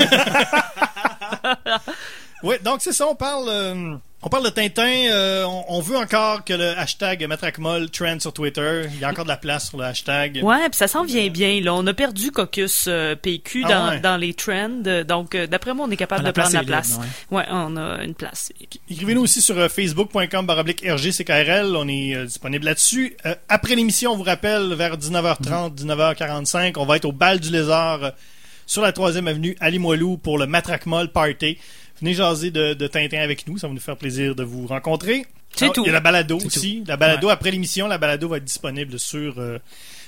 oui, 2.43 2.55
donc 2.63 2.81
c'est 2.81 2.93
ça, 2.93 3.07
on 3.07 3.15
parle, 3.15 3.47
euh, 3.49 3.95
on 4.25 4.29
parle 4.29 4.43
de 4.45 4.49
Tintin. 4.49 5.07
euh, 5.11 5.43
on, 5.45 5.65
on 5.69 5.79
veut 5.81 5.97
encore 5.97 6.43
que 6.43 6.53
le 6.53 6.77
hashtag 6.77 7.25
Matraquemol 7.27 7.91
trend 7.91 8.19
sur 8.19 8.33
Twitter. 8.33 8.81
Il 8.93 8.99
y 8.99 9.03
a 9.05 9.09
encore 9.09 9.23
de 9.25 9.29
la 9.29 9.37
place 9.37 9.69
sur 9.69 9.77
le 9.77 9.83
hashtag. 9.85 10.41
Ouais, 10.43 10.67
puis 10.69 10.77
ça 10.77 10.87
s'en 10.87 11.03
vient 11.05 11.27
bien. 11.29 11.61
Là, 11.61 11.75
on 11.75 11.85
a 11.85 11.93
perdu 11.93 12.31
Caucus 12.31 12.85
euh, 12.87 13.15
PQ 13.15 13.63
Ah 13.65 13.69
dans, 13.69 13.89
ouais. 13.89 13.99
dans 13.99 14.17
les 14.17 14.33
trends, 14.33 14.81
donc 15.07 15.35
euh, 15.35 15.45
d'après 15.47 15.73
moi, 15.75 15.85
on 15.87 15.91
est 15.91 15.95
capable 15.97 16.23
Ah, 16.25 16.31
de 16.31 16.39
prendre 16.39 16.53
la 16.55 16.63
place. 16.63 16.89
libre, 16.93 17.05
ouais. 17.31 17.45
on 17.51 17.77
a 17.77 18.03
une 18.03 18.15
place. 18.15 18.51
Écrivez-nous 18.89 19.21
aussi 19.21 19.41
sur 19.41 19.55
facebook.com 19.71 20.49
RGCKRL. 20.49 21.75
On 21.75 21.87
est 21.87 22.25
disponible 22.25 22.65
là-dessus. 22.65 23.15
Après 23.47 23.75
l'émission, 23.75 24.11
on 24.13 24.17
vous 24.17 24.23
rappelle, 24.23 24.73
vers 24.73 24.97
19h30, 24.97 25.75
19h45, 25.75 26.73
on 26.77 26.85
va 26.85 26.95
être 26.97 27.05
au 27.05 27.11
Bal 27.11 27.39
du 27.39 27.51
Lézard 27.51 28.11
sur 28.65 28.81
la 28.81 28.91
3e 28.91 29.27
avenue 29.27 29.55
à 29.59 29.69
Limoilou 29.69 30.17
pour 30.17 30.39
le 30.39 30.47
Matraquemol 30.47 31.09
Party. 31.11 31.59
Venez 32.01 32.13
jaser 32.13 32.51
de, 32.51 32.73
de 32.73 32.87
Tintin 32.87 33.19
avec 33.19 33.47
nous. 33.47 33.57
Ça 33.57 33.67
va 33.67 33.73
nous 33.73 33.79
faire 33.79 33.97
plaisir 33.97 34.35
de 34.35 34.43
vous 34.43 34.67
rencontrer. 34.67 35.25
C'est 35.55 35.71
tout. 35.71 35.83
Il 35.83 35.87
y 35.87 35.89
a 35.89 35.93
la 35.93 35.99
balado 36.01 36.37
aussi. 36.37 36.83
La 36.85 36.97
balado, 36.97 37.29
après 37.29 37.51
l'émission, 37.51 37.87
la 37.87 37.97
balado 37.97 38.27
va 38.27 38.37
être 38.37 38.43
disponible 38.43 38.99
sur, 38.99 39.39
euh, 39.39 39.57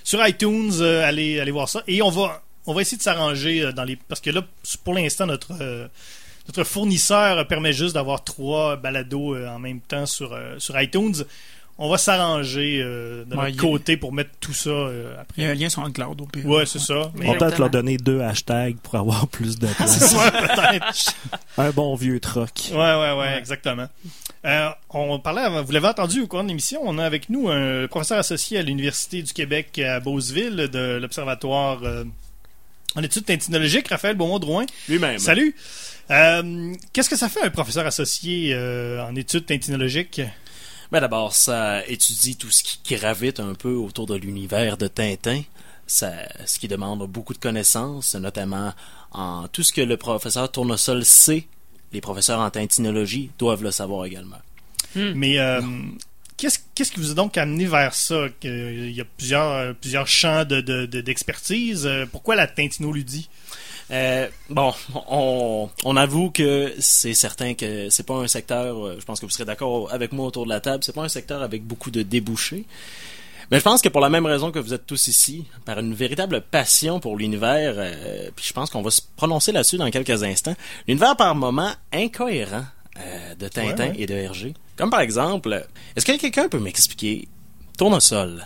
sur 0.03 0.25
iTunes. 0.27 0.73
Euh, 0.81 1.07
allez, 1.07 1.39
allez 1.39 1.51
voir 1.51 1.69
ça. 1.69 1.83
Et 1.87 2.01
on 2.01 2.09
va, 2.09 2.43
on 2.65 2.73
va 2.73 2.81
essayer 2.81 2.97
de 2.97 3.03
s'arranger 3.03 3.61
euh, 3.63 3.71
dans 3.71 3.85
les. 3.85 3.95
Parce 3.95 4.19
que 4.19 4.29
là, 4.29 4.43
pour 4.83 4.93
l'instant, 4.93 5.25
notre. 5.25 5.53
euh, 5.61 5.87
notre 6.47 6.63
fournisseur 6.63 7.45
permet 7.45 7.73
juste 7.73 7.95
d'avoir 7.95 8.23
trois 8.23 8.77
balados 8.77 9.35
en 9.35 9.59
même 9.59 9.81
temps 9.81 10.05
sur, 10.05 10.33
sur 10.59 10.79
iTunes. 10.81 11.25
On 11.79 11.89
va 11.89 11.97
s'arranger 11.99 12.81
euh, 12.83 13.23
de 13.25 13.35
Ouais, 13.35 13.51
notre 13.51 13.59
a- 13.59 13.61
côté 13.61 13.97
pour 13.97 14.11
mettre 14.11 14.31
tout 14.39 14.53
ça 14.53 14.69
euh, 14.71 15.13
Il 15.37 15.43
y 15.43 15.45
a 15.45 15.49
après. 15.51 15.57
un 15.57 15.61
lien 15.61 15.69
sur 15.69 15.83
Uncloud 15.83 16.19
au 16.21 16.25
pire. 16.25 16.45
Ouais, 16.47 16.65
c'est 16.65 16.79
ça. 16.79 17.11
Mais 17.15 17.27
On 17.29 17.33
peut 17.33 17.37
peut-être 17.37 17.43
Exactement. 17.43 17.59
leur 17.59 17.69
donner 17.69 17.97
deux 17.97 18.21
hashtags 18.21 18.77
pour 18.77 18.95
avoir 18.95 19.27
plus 19.29 19.59
de 19.59 19.67
c'est 19.67 19.73
place. 19.75 19.97
ça, 20.11 20.31
peut-être. 20.31 21.13
Un 21.59 21.69
bon 21.71 21.95
vieux 21.95 22.19
troc. 22.19 22.49
Ouais, 22.71 22.77
ouais, 22.77 23.13
ouais, 23.19 23.37
exactement. 23.37 23.87
Euh, 24.45 24.69
on 24.89 25.19
parlait, 25.19 25.61
vous 25.63 25.71
l'avez 25.71 25.87
entendu 25.87 26.21
au 26.21 26.27
cours 26.27 26.41
de 26.43 26.47
l'émission, 26.47 26.79
on 26.83 26.97
a 26.97 27.03
avec 27.05 27.29
nous 27.29 27.49
un 27.49 27.87
professeur 27.87 28.17
associé 28.17 28.57
à 28.59 28.61
l'Université 28.61 29.21
du 29.21 29.33
Québec 29.33 29.77
à 29.79 29.99
Beauceville 29.99 30.69
de 30.71 30.97
l'Observatoire 31.01 31.79
euh, 31.83 32.05
en 32.95 33.03
études 33.03 33.25
tintinologiques, 33.25 33.87
Raphaël 33.89 34.15
Beaumont-Drouin. 34.15 34.65
Lui-même. 34.89 35.19
Salut! 35.19 35.55
Euh, 36.09 36.73
Qu'est-ce 36.93 37.09
que 37.09 37.17
ça 37.17 37.27
fait 37.29 37.41
un 37.43 37.49
professeur 37.49 37.85
associé 37.85 38.51
euh, 38.53 39.03
en 39.03 39.15
études 39.15 39.45
tintinologiques? 39.45 40.21
Ben 40.91 41.01
d'abord, 41.01 41.33
ça 41.33 41.85
étudie 41.87 42.35
tout 42.37 42.49
ce 42.49 42.63
qui 42.63 42.95
gravite 42.95 43.39
un 43.39 43.53
peu 43.53 43.73
autour 43.73 44.05
de 44.07 44.15
l'univers 44.15 44.77
de 44.77 44.87
Tintin. 44.87 45.41
Ça, 45.85 46.11
ce 46.45 46.59
qui 46.59 46.67
demande 46.67 47.05
beaucoup 47.09 47.33
de 47.33 47.39
connaissances, 47.39 48.15
notamment 48.15 48.73
en 49.11 49.47
tout 49.47 49.63
ce 49.63 49.71
que 49.73 49.81
le 49.81 49.97
professeur 49.97 50.51
Tournesol 50.51 51.03
sait. 51.05 51.45
Les 51.93 52.01
professeurs 52.01 52.39
en 52.39 52.49
tintinologie 52.49 53.31
doivent 53.39 53.63
le 53.63 53.71
savoir 53.71 54.05
également. 54.05 54.39
Mais 54.95 55.39
euh, 55.39 55.61
qu'est-ce 56.35 56.59
qu'est-ce 56.75 56.91
qui 56.91 56.99
vous 56.99 57.11
a 57.11 57.13
donc 57.13 57.37
amené 57.37 57.65
vers 57.65 57.93
ça? 57.93 58.27
Que- 58.41 58.87
Il 58.87 58.91
y 58.95 58.99
a 59.01 59.05
plusieurs, 59.05 59.51
euh, 59.51 59.73
plusieurs 59.73 60.07
champs 60.07 60.43
de- 60.43 60.59
de- 60.61 60.85
de- 60.85 61.01
d'expertise. 61.01 61.85
Euh, 61.85 62.05
Pourquoi 62.11 62.35
la 62.35 62.47
tintinoludie? 62.47 63.29
Euh, 63.91 64.27
bon, 64.49 64.73
on, 65.09 65.69
on 65.85 65.95
avoue 65.95 66.29
que 66.29 66.73
c'est 66.79 67.13
certain 67.13 67.53
que 67.53 67.89
c'est 67.89 68.05
pas 68.05 68.15
un 68.15 68.27
secteur, 68.27 68.85
euh, 68.85 68.97
je 68.99 69.05
pense 69.05 69.19
que 69.21 69.25
vous 69.25 69.31
serez 69.31 69.45
d'accord 69.45 69.91
avec 69.93 70.11
moi 70.11 70.25
autour 70.27 70.43
de 70.43 70.49
la 70.49 70.59
table, 70.59 70.83
c'est 70.83 70.93
pas 70.93 71.03
un 71.03 71.09
secteur 71.09 71.41
avec 71.41 71.63
beaucoup 71.63 71.89
de 71.91 72.01
débouchés. 72.01 72.65
Mais 73.49 73.59
je 73.59 73.63
pense 73.63 73.81
que 73.81 73.87
pour 73.87 74.01
la 74.01 74.09
même 74.09 74.25
raison 74.25 74.51
que 74.51 74.59
vous 74.59 74.73
êtes 74.73 74.85
tous 74.85 75.07
ici, 75.07 75.45
par 75.63 75.79
une 75.79 75.93
véritable 75.93 76.41
passion 76.41 76.99
pour 76.99 77.15
l'univers, 77.15 77.75
euh, 77.77 78.29
puis 78.35 78.43
je 78.45 78.51
pense 78.51 78.69
qu'on 78.69 78.81
va 78.81 78.91
se 78.91 78.99
prononcer 79.15 79.53
là-dessus 79.53 79.77
dans 79.77 79.89
quelques 79.89 80.21
instants, 80.21 80.55
l'univers 80.85 81.15
par 81.15 81.33
moments 81.33 81.71
incohérent 81.93 82.65
euh, 82.99 83.35
de 83.35 83.47
Tintin 83.47 83.85
Ouais, 83.85 83.89
ouais. 83.91 83.95
et 83.99 84.05
de 84.05 84.15
Hergé. 84.15 84.53
Comme 84.75 84.89
par 84.89 84.99
exemple, 84.99 85.65
est-ce 85.95 86.05
que 86.05 86.11
quelqu'un 86.17 86.49
peut 86.49 86.59
m'expliquer 86.59 87.29
Tournesol 87.77 88.45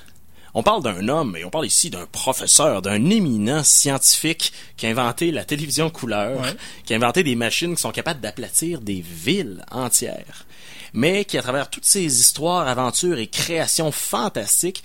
on 0.54 0.64
parle 0.64 0.84
d'un 0.84 1.08
homme, 1.08 1.36
et 1.38 1.46
on 1.46 1.50
parle 1.50 1.66
ici 1.66 1.90
d'un 1.90 2.06
professeur, 2.12 2.82
d'un 2.82 3.10
éminent 3.10 3.64
scientifique 3.64 4.52
qui 4.78 4.86
a 4.86 4.90
inventé 4.90 5.32
la 5.32 5.46
télévision 5.46 5.90
couleur, 5.90 6.42
Ouais. 6.42 6.54
qui 6.86 6.94
a 6.94 6.98
inventé 6.98 7.24
des 7.24 7.36
machines 7.36 7.76
qui 7.76 7.82
sont 7.82 7.92
capables 7.92 8.20
d'aplatir 8.22 8.82
des 8.82 9.02
villes 9.02 9.64
entières, 9.72 10.46
mais 10.94 11.24
qui, 11.26 11.38
à 11.38 11.42
travers 11.42 11.70
toutes 11.70 11.86
ces 11.86 12.04
histoires, 12.20 12.68
aventures 12.68 13.18
et 13.18 13.28
créations 13.28 13.92
fantastiques, 13.92 14.84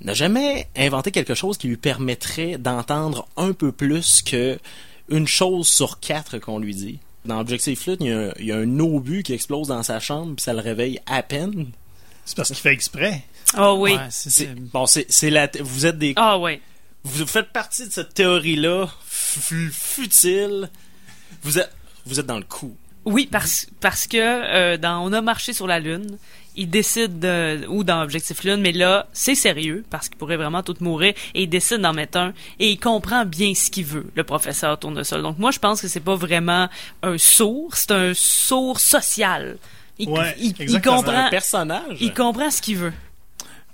n'a 0.00 0.14
jamais 0.14 0.66
inventé 0.76 1.10
quelque 1.10 1.34
chose 1.34 1.58
qui 1.58 1.68
lui 1.68 1.76
permettrait 1.76 2.58
d'entendre 2.58 3.28
un 3.36 3.52
peu 3.52 3.70
plus 3.70 4.22
que 4.22 4.58
une 5.08 5.26
chose 5.28 5.68
sur 5.68 6.00
quatre 6.00 6.38
qu'on 6.38 6.58
lui 6.58 6.74
dit. 6.74 6.98
Dans 7.24 7.38
Objective 7.38 7.78
Flute, 7.78 8.00
il 8.00 8.06
y, 8.08 8.12
a 8.12 8.18
un, 8.18 8.32
il 8.40 8.46
y 8.46 8.52
a 8.52 8.56
un 8.56 8.78
obus 8.80 9.22
qui 9.22 9.32
explose 9.32 9.68
dans 9.68 9.82
sa 9.84 10.00
chambre, 10.00 10.34
puis 10.34 10.42
ça 10.42 10.54
le 10.54 10.60
réveille 10.60 10.98
à 11.06 11.22
peine. 11.22 11.70
C'est 12.24 12.36
parce 12.36 12.48
qu'il 12.48 12.56
fait 12.58 12.72
exprès. 12.72 13.24
Ah 13.54 13.74
oui. 13.74 13.92
Ouais, 13.94 13.98
c'est- 14.10 14.54
bon, 14.54 14.86
c'est, 14.86 15.06
c'est 15.10 15.30
la, 15.30 15.48
vous 15.60 15.86
êtes 15.86 15.98
des 15.98 16.12
Ah 16.16 16.38
ouais. 16.38 16.60
vous 17.04 17.26
faites 17.26 17.50
partie 17.52 17.86
de 17.86 17.92
cette 17.92 18.14
théorie-là, 18.14 18.88
fu- 19.04 19.70
futile. 19.72 20.70
Vous 21.42 21.58
êtes, 21.58 21.70
vous 22.06 22.20
êtes 22.20 22.26
dans 22.26 22.38
le 22.38 22.44
coup. 22.44 22.76
Oui, 23.04 23.28
parce, 23.30 23.66
parce 23.80 24.06
que 24.06 24.16
euh, 24.18 24.76
dans 24.76 25.04
On 25.04 25.12
a 25.12 25.20
marché 25.20 25.52
sur 25.52 25.66
la 25.66 25.80
Lune, 25.80 26.18
il 26.54 26.70
décide 26.70 27.18
de, 27.18 27.66
ou 27.66 27.82
dans 27.82 28.00
Objectif 28.02 28.44
Lune, 28.44 28.60
mais 28.60 28.70
là, 28.70 29.08
c'est 29.12 29.34
sérieux, 29.34 29.84
parce 29.90 30.08
qu'il 30.08 30.16
pourrait 30.18 30.36
vraiment 30.36 30.62
tout 30.62 30.76
mourir, 30.78 31.12
et 31.34 31.42
il 31.42 31.48
décide 31.48 31.78
d'en 31.78 31.92
mettre 31.92 32.18
un, 32.18 32.32
et 32.60 32.70
il 32.70 32.78
comprend 32.78 33.24
bien 33.24 33.54
ce 33.56 33.70
qu'il 33.70 33.86
veut, 33.86 34.06
le 34.14 34.22
professeur 34.22 34.78
Tournesol. 34.78 35.22
Donc 35.22 35.38
moi, 35.38 35.50
je 35.50 35.58
pense 35.58 35.80
que 35.82 35.88
c'est 35.88 35.98
pas 36.00 36.14
vraiment 36.14 36.68
un 37.02 37.18
sourd, 37.18 37.74
c'est 37.74 37.90
un 37.90 38.12
sourd 38.14 38.78
social. 38.78 39.56
Il, 39.98 40.08
Ouais, 40.08 40.34
il- 40.38 40.80
comprend, 40.80 41.12
un 41.12 41.30
personnage. 41.30 41.98
il 42.00 42.12
comprend 42.14 42.50
ce 42.50 42.60
qu'il 42.62 42.76
veut. 42.78 42.92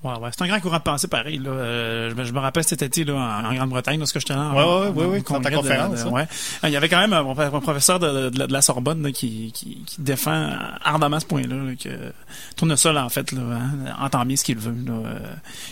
Ouais, 0.04 0.12
ouais, 0.18 0.30
c'est 0.32 0.44
un 0.44 0.46
grand 0.46 0.60
courant 0.60 0.76
de 0.78 0.82
pensée 0.82 1.08
pareil. 1.08 1.38
Là. 1.38 1.50
Euh, 1.50 2.10
je, 2.10 2.14
me- 2.14 2.22
je 2.24 2.32
me 2.32 2.38
rappelle 2.38 2.62
cet 2.62 2.82
été 2.82 3.02
là, 3.04 3.14
en, 3.14 3.44
en 3.46 3.52
Grande-Bretagne, 3.54 3.98
lorsque 3.98 4.20
j'étais 4.20 4.32
là. 4.34 4.42
en- 4.42 4.52
Ouais, 4.54 4.62
ouais, 4.92 5.04
en- 5.04 5.08
ouais, 5.10 5.18
de- 5.18 5.24
conférence, 5.24 5.64
de- 6.04 6.08
hein. 6.08 6.10
ouais. 6.12 6.26
Il 6.62 6.70
y 6.70 6.76
avait 6.76 6.88
quand 6.88 7.00
même 7.00 7.12
un, 7.12 7.28
un 7.28 7.60
professeur 7.60 7.98
de, 7.98 8.30
de 8.30 8.38
la- 8.38 8.46
de 8.46 8.52
la 8.52 8.62
Sorbonne 8.62 9.02
là, 9.02 9.10
qui, 9.10 9.50
qui, 9.52 9.82
qui 9.84 10.00
défend 10.00 10.50
ardemment 10.84 11.18
ce 11.18 11.26
point-là, 11.26 11.56
là, 11.56 11.72
que 11.74 12.12
Tournesol, 12.56 12.96
en 12.96 13.08
fait, 13.08 13.32
là, 13.32 13.40
hein, 13.42 13.70
entend 14.00 14.24
bien 14.24 14.36
ce 14.36 14.44
qu'il 14.44 14.58
veut. 14.58 14.70
Là, 14.86 14.92
euh, 14.92 15.18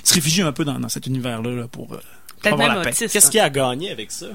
il 0.02 0.08
se 0.08 0.14
réfugie 0.14 0.42
un 0.42 0.52
peu 0.52 0.64
dans, 0.64 0.80
dans 0.80 0.88
cet 0.88 1.06
univers-là 1.06 1.50
là, 1.50 1.68
pour, 1.68 1.84
euh, 1.92 1.96
pour 1.98 2.40
Peut-être 2.40 2.52
avoir 2.54 2.68
même 2.70 2.78
la 2.78 2.84
paix. 2.84 2.92
Qu'est-ce 2.98 3.24
hein. 3.26 3.30
qu'il 3.30 3.40
a 3.40 3.50
gagné 3.50 3.92
avec 3.92 4.10
ça? 4.10 4.26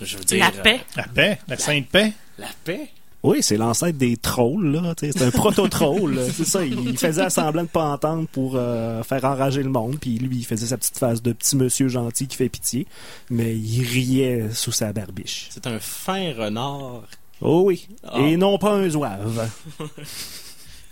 Je 0.00 0.18
veux 0.18 0.24
dire. 0.24 0.38
La 0.54 0.62
paix. 0.62 0.80
La 0.94 1.02
paix, 1.04 1.38
la 1.48 1.56
sainte 1.58 1.88
paix. 1.88 2.12
La 2.38 2.46
paix? 2.64 2.90
Oui, 3.26 3.42
c'est 3.42 3.56
l'ancêtre 3.56 3.98
des 3.98 4.16
trolls, 4.16 4.70
là. 4.70 4.94
C'est 4.96 5.22
un 5.22 5.32
proto-troll. 5.32 6.20
c'est 6.32 6.44
ça. 6.44 6.64
Il 6.64 6.96
faisait 6.96 7.28
semblant 7.28 7.64
de 7.64 7.68
pas 7.68 7.84
entendre 7.84 8.28
pour 8.28 8.52
euh, 8.54 9.02
faire 9.02 9.24
enrager 9.24 9.64
le 9.64 9.68
monde. 9.68 9.98
Puis 10.00 10.18
lui, 10.18 10.38
il 10.38 10.44
faisait 10.44 10.66
sa 10.66 10.78
petite 10.78 10.96
face 10.96 11.22
de 11.22 11.32
petit 11.32 11.56
monsieur 11.56 11.88
gentil 11.88 12.28
qui 12.28 12.36
fait 12.36 12.48
pitié. 12.48 12.86
Mais 13.28 13.56
il 13.56 13.82
riait 13.82 14.50
sous 14.52 14.70
sa 14.70 14.92
barbiche. 14.92 15.48
C'est 15.50 15.66
un 15.66 15.80
fin 15.80 16.32
renard. 16.34 17.02
Oh 17.40 17.62
oui. 17.66 17.88
Ah. 18.04 18.20
Et 18.20 18.36
non 18.36 18.58
pas 18.58 18.74
un 18.74 18.88
zouave. 18.88 19.50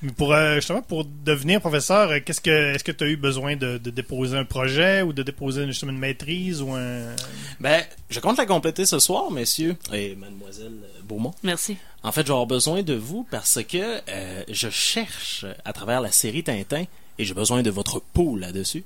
Mais 0.02 0.12
pour 0.16 0.34
euh, 0.34 0.56
justement 0.56 0.82
pour 0.82 1.04
devenir 1.04 1.60
professeur, 1.60 2.10
euh, 2.10 2.18
qu'est-ce 2.24 2.40
que 2.40 2.74
est-ce 2.74 2.84
que 2.84 2.92
tu 2.92 3.04
as 3.04 3.06
eu 3.06 3.16
besoin 3.16 3.54
de, 3.54 3.78
de 3.78 3.90
déposer 3.90 4.36
un 4.36 4.44
projet 4.44 5.02
ou 5.02 5.12
de 5.12 5.22
déposer 5.22 5.66
justement 5.66 5.92
une 5.92 5.98
maîtrise 5.98 6.60
ou 6.60 6.72
un 6.72 7.14
Ben, 7.60 7.82
je 8.10 8.18
compte 8.18 8.36
la 8.36 8.44
compléter 8.44 8.84
ce 8.86 8.98
soir, 8.98 9.30
messieurs 9.30 9.76
et 9.92 10.16
mademoiselle 10.16 10.80
Beaumont. 11.04 11.34
Merci. 11.42 11.76
En 12.02 12.10
fait, 12.12 12.22
je 12.22 12.26
vais 12.26 12.32
avoir 12.32 12.46
besoin 12.46 12.82
de 12.82 12.94
vous 12.94 13.26
parce 13.30 13.62
que 13.62 14.00
euh, 14.08 14.42
je 14.48 14.68
cherche 14.70 15.44
à 15.64 15.72
travers 15.72 16.00
la 16.00 16.10
série 16.12 16.42
Tintin 16.42 16.84
et 17.18 17.24
j'ai 17.24 17.34
besoin 17.34 17.62
de 17.62 17.70
votre 17.70 18.00
peau 18.00 18.36
là-dessus. 18.36 18.84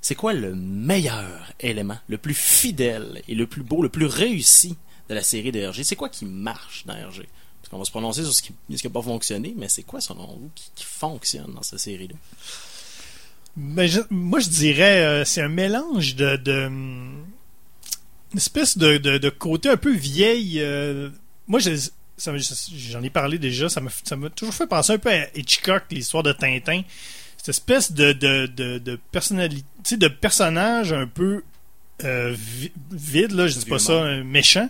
C'est 0.00 0.14
quoi 0.14 0.32
le 0.34 0.54
meilleur 0.54 1.52
élément, 1.60 1.98
le 2.08 2.18
plus 2.18 2.34
fidèle 2.34 3.22
et 3.28 3.34
le 3.34 3.46
plus 3.46 3.62
beau, 3.62 3.82
le 3.82 3.88
plus 3.88 4.06
réussi 4.06 4.76
de 5.08 5.14
la 5.14 5.22
série 5.22 5.52
de 5.52 5.58
Hergé? 5.60 5.84
C'est 5.84 5.96
quoi 5.96 6.08
qui 6.08 6.24
marche 6.26 6.84
dans 6.86 6.94
Hergé? 6.96 7.28
On 7.72 7.78
va 7.78 7.84
se 7.84 7.90
prononcer 7.90 8.22
sur 8.22 8.32
ce 8.32 8.42
qui 8.42 8.52
n'a 8.70 8.90
pas 8.90 9.02
fonctionné, 9.02 9.52
mais 9.56 9.68
c'est 9.68 9.82
quoi, 9.82 10.00
selon 10.00 10.24
vous, 10.26 10.50
qui, 10.54 10.70
qui 10.76 10.84
fonctionne 10.84 11.52
dans 11.52 11.62
cette 11.62 11.80
série-là? 11.80 12.14
Ben, 13.56 13.88
je- 13.88 14.00
moi, 14.10 14.38
je 14.38 14.48
dirais, 14.48 15.04
euh, 15.04 15.24
c'est 15.24 15.42
un 15.42 15.48
mélange 15.48 16.14
de, 16.14 16.36
de 16.36 16.66
hum, 16.66 17.26
une 18.32 18.38
espèce 18.38 18.78
de, 18.78 18.98
de, 18.98 19.18
de 19.18 19.28
côté 19.30 19.68
un 19.68 19.76
peu 19.76 19.92
vieille. 19.92 20.60
euh, 20.60 21.10
moi, 21.48 21.60
j'en 21.60 23.02
ai 23.02 23.10
parlé 23.10 23.38
déjà. 23.38 23.68
Ça 23.68 23.80
m'a 23.80 23.90
ça 24.04 24.16
m'a 24.16 24.30
toujours 24.30 24.54
fait 24.54 24.66
penser 24.66 24.92
un 24.94 24.98
peu 24.98 25.10
à 25.10 25.26
Hitchcock, 25.36 25.84
l'histoire 25.90 26.22
de 26.22 26.32
Tintin. 26.32 26.82
Cette 27.36 27.50
espèce 27.50 27.92
de 27.92 28.12
de 28.12 28.46
de, 28.46 28.78
de 28.78 28.98
personnalité, 29.12 29.96
de 29.96 30.08
personnage 30.08 30.92
un 30.92 31.06
peu 31.06 31.42
euh, 32.04 32.34
vi- 32.36 32.72
vide 32.90 33.32
là. 33.32 33.46
Je 33.46 33.58
dis 33.58 33.64
pas 33.66 33.78
ça 33.78 34.22
méchant. 34.24 34.68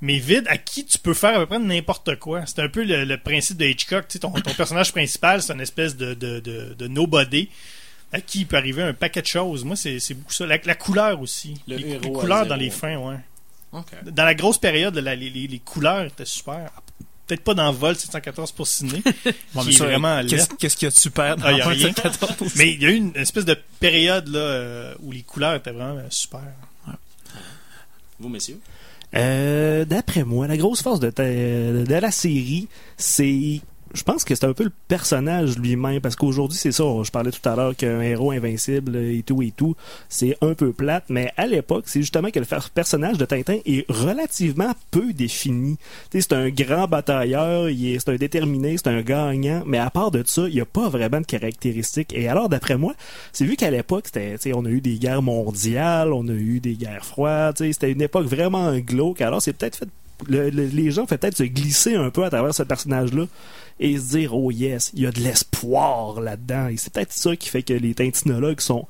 Mais 0.00 0.18
vide, 0.18 0.44
à 0.48 0.58
qui 0.58 0.84
tu 0.84 0.98
peux 0.98 1.14
faire 1.14 1.36
à 1.36 1.38
peu 1.40 1.46
près 1.46 1.58
n'importe 1.58 2.16
quoi. 2.16 2.44
C'est 2.46 2.58
un 2.58 2.68
peu 2.68 2.84
le, 2.84 3.04
le 3.04 3.16
principe 3.16 3.56
de 3.56 3.64
Hitchcock. 3.64 4.06
Ton, 4.20 4.32
ton 4.32 4.52
personnage 4.52 4.92
principal, 4.92 5.40
c'est 5.40 5.52
une 5.54 5.60
espèce 5.62 5.96
de, 5.96 6.12
de, 6.12 6.40
de, 6.40 6.74
de 6.74 6.88
nobody 6.88 7.48
à 8.12 8.20
qui 8.20 8.40
il 8.40 8.46
peut 8.46 8.56
arriver 8.56 8.82
un 8.82 8.92
paquet 8.92 9.22
de 9.22 9.26
choses. 9.26 9.64
Moi, 9.64 9.76
c'est 9.76 9.98
beaucoup 10.14 10.32
ça. 10.32 10.44
La, 10.46 10.58
la 10.62 10.74
couleur 10.74 11.20
aussi. 11.22 11.54
Le 11.66 11.76
les, 11.76 11.98
les 11.98 12.12
couleurs 12.12 12.44
dans 12.44 12.56
les 12.56 12.68
fins, 12.70 12.96
ouais. 12.98 13.16
Dans 14.10 14.24
la 14.24 14.34
grosse 14.34 14.58
période, 14.58 14.96
la- 14.96 15.14
les, 15.16 15.30
les- 15.30 15.46
les 15.48 15.58
couleurs 15.58 16.04
étaient 16.04 16.24
super. 16.24 16.70
Peut-être 17.26 17.42
pas 17.42 17.54
dans 17.54 17.72
Vol 17.72 17.96
714 17.96 18.52
pour 18.52 18.66
ciné, 18.66 19.02
Bon, 19.54 19.64
mais 19.64 19.72
ça, 19.72 19.86
vraiment 19.86 20.20
qu'est-ce 20.26 20.76
qu'il 20.76 20.86
y 20.86 20.88
a 20.88 20.90
de 20.90 20.94
super 20.94 21.36
dans 21.36 21.46
Ah, 21.46 21.52
Vol 21.52 21.72
rien. 21.72 21.88
714? 21.94 22.52
mais 22.56 22.72
il 22.74 22.82
y 22.82 22.86
a 22.86 22.90
eu 22.90 22.96
une 22.96 23.16
espèce 23.16 23.46
de 23.46 23.56
période 23.80 24.28
là 24.28 24.38
euh, 24.38 24.94
où 25.02 25.10
les 25.10 25.22
couleurs 25.22 25.54
étaient 25.54 25.70
vraiment 25.70 25.98
euh, 25.98 26.06
super. 26.10 26.42
Vous, 28.20 28.28
messieurs? 28.28 28.60
Euh, 29.14 29.84
D'après 29.84 30.24
moi, 30.24 30.46
la 30.46 30.56
grosse 30.56 30.82
force 30.82 31.00
de, 31.00 31.10
ta- 31.10 31.24
de 31.24 31.86
la 31.94 32.10
série, 32.10 32.68
c'est. 32.96 33.60
Je 33.94 34.02
pense 34.02 34.24
que 34.24 34.34
c'est 34.34 34.44
un 34.44 34.52
peu 34.52 34.64
le 34.64 34.72
personnage 34.88 35.56
lui-même, 35.56 36.00
parce 36.00 36.16
qu'aujourd'hui, 36.16 36.58
c'est 36.58 36.72
ça, 36.72 36.82
je 37.04 37.10
parlais 37.12 37.30
tout 37.30 37.48
à 37.48 37.54
l'heure 37.54 37.76
qu'un 37.76 38.00
héros 38.00 38.32
invincible 38.32 38.96
et 38.96 39.22
tout 39.24 39.40
et 39.40 39.52
tout, 39.52 39.76
c'est 40.08 40.36
un 40.40 40.54
peu 40.54 40.72
plate, 40.72 41.04
mais 41.08 41.30
à 41.36 41.46
l'époque, 41.46 41.84
c'est 41.86 42.00
justement 42.00 42.30
que 42.30 42.40
le 42.40 42.46
personnage 42.74 43.18
de 43.18 43.24
Tintin 43.24 43.58
est 43.64 43.86
relativement 43.88 44.72
peu 44.90 45.12
défini. 45.12 45.76
C'est 46.12 46.32
un 46.32 46.50
grand 46.50 46.88
batailleur, 46.88 47.70
il 47.70 47.94
est- 47.94 47.98
c'est 48.00 48.10
un 48.10 48.16
déterminé, 48.16 48.76
c'est 48.76 48.88
un 48.88 49.02
gagnant, 49.02 49.62
mais 49.64 49.78
à 49.78 49.90
part 49.90 50.10
de 50.10 50.24
ça, 50.26 50.48
il 50.48 50.54
n'y 50.54 50.60
a 50.60 50.64
pas 50.66 50.88
vraiment 50.88 51.20
de 51.20 51.26
caractéristiques. 51.26 52.12
Et 52.14 52.26
alors, 52.28 52.48
d'après 52.48 52.76
moi, 52.76 52.94
c'est 53.32 53.44
vu 53.44 53.54
qu'à 53.54 53.70
l'époque, 53.70 54.06
on 54.54 54.64
a 54.64 54.70
eu 54.70 54.80
des 54.80 54.98
guerres 54.98 55.22
mondiales, 55.22 56.12
on 56.12 56.26
a 56.26 56.32
eu 56.32 56.58
des 56.58 56.74
guerres 56.74 57.04
froides, 57.04 57.58
c'était 57.58 57.92
une 57.92 58.02
époque 58.02 58.26
vraiment 58.26 58.76
glauque. 58.78 59.20
Alors, 59.20 59.40
c'est 59.40 59.52
peut-être 59.52 59.76
fait, 59.76 59.88
le- 60.28 60.50
le- 60.50 60.66
les 60.66 60.90
gens 60.90 61.06
fait 61.06 61.18
peut-être 61.18 61.36
se 61.36 61.42
glisser 61.44 61.94
un 61.94 62.10
peu 62.10 62.24
à 62.24 62.30
travers 62.30 62.54
ce 62.54 62.62
personnage-là 62.64 63.26
et 63.80 63.96
se 63.98 64.16
dire, 64.16 64.34
oh 64.36 64.50
yes, 64.50 64.90
il 64.94 65.02
y 65.02 65.06
a 65.06 65.10
de 65.10 65.20
l'espoir 65.20 66.20
là-dedans. 66.20 66.68
Et 66.68 66.76
c'est 66.76 66.92
peut-être 66.92 67.12
ça 67.12 67.34
qui 67.36 67.48
fait 67.48 67.62
que 67.62 67.72
les 67.74 67.94
tintinologues 67.94 68.60
sont 68.60 68.86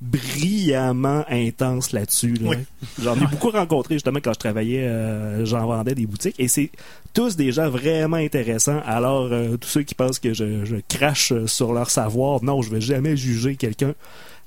brillamment 0.00 1.24
intenses 1.30 1.92
là-dessus. 1.92 2.34
là. 2.34 2.50
Oui. 2.50 2.56
J'en 3.02 3.16
ai 3.16 3.26
beaucoup 3.26 3.50
rencontré 3.50 3.94
justement 3.94 4.20
quand 4.22 4.34
je 4.34 4.38
travaillais, 4.38 4.82
euh, 4.86 5.44
j'en 5.46 5.66
vendais 5.66 5.94
des 5.94 6.06
boutiques 6.06 6.36
et 6.38 6.48
c'est 6.48 6.70
tous 7.14 7.36
des 7.36 7.50
gens 7.52 7.70
vraiment 7.70 8.16
intéressants. 8.18 8.80
Alors, 8.84 9.28
euh, 9.32 9.56
tous 9.56 9.68
ceux 9.68 9.82
qui 9.82 9.94
pensent 9.94 10.18
que 10.18 10.34
je, 10.34 10.64
je 10.64 10.76
crache 10.88 11.32
sur 11.46 11.72
leur 11.72 11.88
savoir, 11.90 12.42
non, 12.44 12.60
je 12.62 12.70
vais 12.70 12.80
jamais 12.82 13.16
juger 13.16 13.56
quelqu'un 13.56 13.94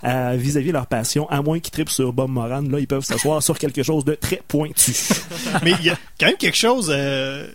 euh, 0.04 0.36
vis-à-vis 0.38 0.68
de 0.68 0.74
leur 0.74 0.88
passion, 0.88 1.28
à 1.30 1.42
moins 1.42 1.60
qu'ils 1.60 1.72
tripent 1.72 1.90
sur 1.90 2.14
Bob 2.14 2.30
Moran. 2.30 2.62
Là, 2.62 2.80
ils 2.80 2.88
peuvent 2.88 3.04
s'asseoir 3.04 3.42
sur 3.44 3.58
quelque 3.58 3.82
chose 3.84 4.06
de 4.06 4.14
très 4.14 4.42
pointu. 4.48 4.94
Mais 5.64 5.74
il 5.80 5.86
y 5.86 5.90
a 5.90 5.98
quand 6.20 6.28
même 6.28 6.38
quelque 6.38 6.58
chose. 6.58 6.92
euh, 6.94 7.48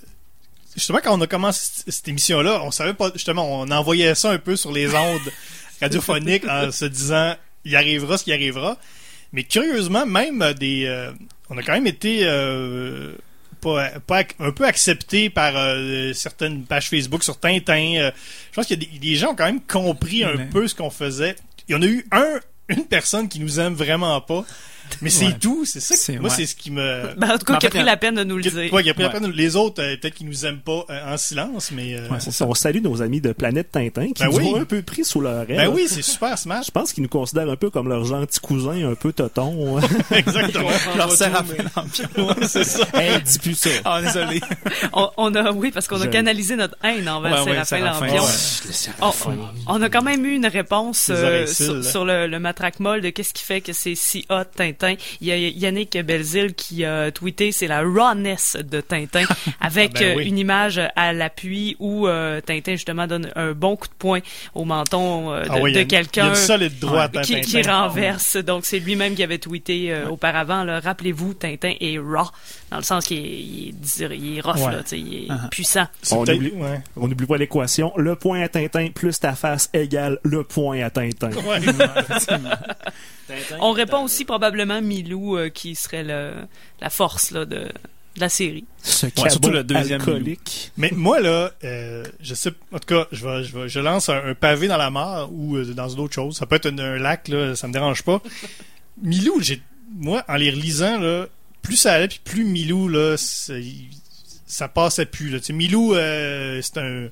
justement, 0.76 0.98
quand 1.02 1.16
on 1.16 1.20
a 1.20 1.26
commencé 1.26 1.82
cette 1.88 2.08
émission-là, 2.08 2.62
on 2.64 2.70
savait 2.70 2.94
pas. 2.94 3.10
Justement, 3.14 3.60
on 3.60 3.70
envoyait 3.70 4.14
ça 4.14 4.30
un 4.30 4.38
peu 4.38 4.56
sur 4.56 4.72
les 4.72 4.94
ondes 4.94 5.32
radiophoniques 5.80 6.46
en 6.48 6.70
se 6.70 6.84
disant 6.84 7.34
il 7.64 7.74
arrivera 7.76 8.18
ce 8.18 8.24
qui 8.24 8.32
arrivera. 8.32 8.78
Mais 9.32 9.44
curieusement, 9.44 10.06
même 10.06 10.52
des. 10.58 10.84
euh, 10.86 11.10
on 11.50 11.58
a 11.58 11.62
quand 11.62 11.72
même 11.72 11.86
été. 11.86 12.20
euh, 12.22 13.12
pas, 13.60 13.88
pas 14.06 14.24
un 14.40 14.50
peu 14.50 14.66
accepté 14.66 15.30
par 15.30 15.54
euh, 15.56 16.12
certaines 16.12 16.64
pages 16.64 16.90
Facebook 16.90 17.24
sur 17.24 17.40
Tintin. 17.40 17.94
Euh, 17.96 18.10
je 18.50 18.56
pense 18.56 18.66
que 18.66 18.74
des, 18.74 18.84
des 18.86 19.14
gens 19.16 19.30
ont 19.32 19.34
quand 19.34 19.46
même 19.46 19.62
compris 19.62 20.22
un 20.22 20.34
Mais- 20.34 20.44
peu 20.46 20.68
ce 20.68 20.74
qu'on 20.74 20.90
faisait. 20.90 21.34
Il 21.68 21.72
y 21.72 21.74
en 21.74 21.80
a 21.80 21.86
eu 21.86 22.06
un, 22.12 22.40
une 22.68 22.84
personne 22.84 23.26
qui 23.26 23.40
nous 23.40 23.58
aime 23.58 23.72
vraiment 23.72 24.20
pas. 24.20 24.44
Mais 25.02 25.10
c'est 25.10 25.26
Ouais. 25.26 25.36
tout, 25.40 25.64
c'est 25.64 25.80
ça. 25.80 25.94
que- 25.94 26.00
C'est- 26.00 26.18
moi, 26.18 26.30
ouais. 26.30 26.36
c'est 26.36 26.46
ce 26.46 26.54
qui 26.54 26.70
me. 26.70 27.14
Ben, 27.18 27.30
en 27.32 27.38
tout 27.38 27.44
cas, 27.44 27.56
qui 27.58 27.66
a 27.66 27.70
pris 27.70 27.82
la 27.82 27.96
peine 27.96 28.14
de 28.16 28.24
nous 28.24 28.36
le 28.36 28.42
Qui- 28.42 28.50
dire. 28.50 28.72
Ouais, 28.72 28.82
il 28.82 28.90
a 28.90 28.94
pris 28.94 29.02
la 29.02 29.10
peine. 29.10 29.30
Les 29.30 29.56
autres, 29.56 29.82
euh, 29.82 29.96
peut-être 29.96 30.14
qu'ils 30.14 30.26
nous 30.28 30.44
aiment 30.46 30.60
pas 30.60 30.84
euh, 30.90 31.14
en 31.14 31.16
silence, 31.16 31.70
mais. 31.72 31.94
euh, 31.94 32.08
Ouais, 32.08 32.20
c'est 32.20 32.30
ça. 32.30 32.46
On 32.46 32.54
salue 32.54 32.80
nos 32.82 33.02
amis 33.02 33.20
de 33.20 33.32
Planète 33.32 33.70
Tintin 33.72 34.08
qui 34.14 34.22
Ben 34.22 34.30
nous 34.30 34.36
oui. 34.36 34.44
ont 34.54 34.56
un 34.60 34.64
peu 34.64 34.82
pris 34.82 35.04
sous 35.04 35.20
leur 35.20 35.42
aile. 35.50 35.56
ben 35.56 35.68
oui, 35.68 35.86
c'est 35.88 36.02
super 36.02 36.38
smart. 36.38 36.62
Je 36.64 36.70
pense 36.70 36.92
qu'ils 36.92 37.02
nous 37.02 37.08
considèrent 37.08 37.48
un 37.50 37.56
peu 37.56 37.70
comme 37.70 37.88
leur 37.88 38.04
gentil 38.04 38.40
cousin, 38.40 38.90
un 38.90 38.94
peu 38.94 39.12
toton. 39.12 39.78
Exactement. 40.10 40.68
Leur 40.96 41.12
serre 41.12 41.36
à 41.36 41.44
c'est 42.48 42.64
ça. 42.64 42.86
hey, 42.94 43.20
dis 43.22 43.38
plus 43.38 43.54
ça. 43.54 43.70
Ah, 43.84 44.00
désolé. 44.02 44.40
On, 44.92 45.08
on 45.16 45.34
a, 45.34 45.52
oui, 45.52 45.70
parce 45.72 45.88
qu'on 45.88 46.00
a 46.00 46.04
Je- 46.04 46.10
canalisé 46.10 46.56
notre 46.56 46.76
haine 46.84 47.08
envers 47.08 47.42
Séraphin 47.44 47.78
Lampion. 47.80 48.22
On, 49.00 49.12
on 49.66 49.82
a 49.82 49.88
quand 49.88 50.02
même 50.02 50.24
eu 50.24 50.34
une 50.34 50.46
réponse 50.46 51.10
sur 51.10 52.04
le, 52.04 52.26
le 52.26 52.38
matraque 52.38 52.80
molle 52.80 53.00
de 53.00 53.10
qu'est-ce 53.10 53.34
qui 53.34 53.44
fait 53.44 53.60
que 53.60 53.72
c'est 53.72 53.94
si 53.94 54.24
hot 54.30 54.44
Tintin. 54.56 54.73
Il 55.20 55.26
y 55.28 55.32
a 55.32 55.36
Yannick 55.36 55.96
Belzile 55.98 56.54
qui 56.54 56.84
a 56.84 57.10
tweeté 57.10 57.52
c'est 57.52 57.66
la 57.66 57.82
rawness 57.82 58.56
de 58.62 58.80
Tintin 58.80 59.24
avec 59.60 59.92
Ah 59.96 60.00
ben 60.00 60.06
euh, 60.06 60.14
oui. 60.16 60.24
une 60.28 60.38
image 60.38 60.80
à 60.96 61.12
l'appui 61.12 61.76
où 61.78 62.06
euh, 62.06 62.40
Tintin 62.40 62.72
justement 62.72 63.06
donne 63.06 63.30
un 63.36 63.52
bon 63.52 63.76
coup 63.76 63.88
de 63.88 63.94
poing 63.98 64.20
au 64.54 64.64
menton 64.64 65.32
euh, 65.32 65.42
de, 65.44 65.48
Ah 65.50 65.58
oui, 65.60 65.72
de 65.72 65.82
quelqu'un 65.82 66.32
qui, 67.22 67.62
renverse. 67.62 68.36
Donc, 68.36 68.64
c'est 68.64 68.78
lui-même 68.78 69.14
qui 69.14 69.22
avait 69.22 69.38
tweeté 69.38 69.92
euh, 69.92 70.08
auparavant. 70.08 70.64
Rappelez-vous, 70.82 71.34
Tintin 71.34 71.72
est 71.80 71.98
raw, 71.98 72.28
dans 72.70 72.76
le 72.78 72.82
sens 72.82 73.04
qu'il 73.06 73.18
est, 73.18 73.20
il 73.22 73.68
est, 73.68 73.72
dir- 73.72 74.12
il 74.12 74.38
est 74.38 74.40
rough, 74.40 74.56
Ouais. 74.66 74.72
là, 74.72 74.82
il 74.92 75.14
est 75.14 75.24
Uh-huh. 75.28 75.48
puissant. 75.50 75.86
C'est 76.02 76.14
On 76.14 76.24
peut-être- 76.24 76.36
oublie- 76.38 76.52
n'oublie 76.96 77.26
pas 77.26 77.36
l'équation. 77.36 77.92
Le 77.96 78.14
point 78.16 78.42
à 78.42 78.48
Tintin 78.48 78.88
plus 78.94 79.18
ta 79.20 79.32
face 79.34 79.70
égale 79.72 80.18
le 80.22 80.44
point 80.44 80.80
à 80.82 80.90
Tintin. 80.90 81.30
On 83.60 83.72
répond 83.72 84.02
aussi 84.04 84.24
probablement 84.24 84.80
Milou, 84.82 85.36
euh, 85.36 85.48
qui 85.48 85.74
serait 85.74 86.04
le, 86.04 86.32
la 86.80 86.90
force 86.90 87.30
là, 87.30 87.44
de, 87.44 87.56
de 87.56 88.20
la 88.20 88.28
série. 88.28 88.64
Ce 88.82 89.06
Ouais, 89.06 89.30
surtout 89.30 89.50
le 89.50 89.64
deuxième 89.64 90.00
alcoolique. 90.00 90.72
Mais 90.76 90.90
moi, 90.94 91.20
là, 91.20 91.50
euh, 91.64 92.04
je 92.20 92.34
sais, 92.34 92.50
en 92.72 92.78
tout 92.78 92.86
cas, 92.94 93.06
je, 93.12 93.26
vais, 93.26 93.44
je, 93.44 93.58
vais- 93.58 93.68
je 93.68 93.80
lance 93.80 94.08
un, 94.08 94.24
un 94.24 94.34
pavé 94.34 94.68
dans 94.68 94.76
la 94.76 94.90
mare 94.90 95.32
ou 95.32 95.56
euh, 95.56 95.64
dans 95.74 95.88
une 95.88 96.00
autre 96.00 96.14
chose. 96.14 96.36
Ça 96.36 96.46
peut 96.46 96.56
être 96.56 96.66
un, 96.66 96.78
un 96.78 96.98
lac, 96.98 97.28
là, 97.28 97.54
ça 97.56 97.66
me 97.68 97.72
dérange 97.72 98.02
pas. 98.02 98.20
Milou, 99.02 99.40
j'ai, 99.40 99.60
moi, 99.96 100.24
en 100.28 100.36
les 100.36 100.50
relisant, 100.50 100.98
là, 100.98 101.26
plus 101.62 101.76
ça 101.76 101.94
allait, 101.94 102.08
puis 102.08 102.20
plus 102.22 102.44
Milou, 102.44 102.88
là, 102.88 103.16
ça 104.46 104.68
passait 104.68 105.06
plus. 105.06 105.30
Là. 105.30 105.38
Tu 105.40 105.46
sais, 105.46 105.52
Milou, 105.52 105.94
euh, 105.94 106.60
c'est 106.62 106.78
un. 106.78 107.08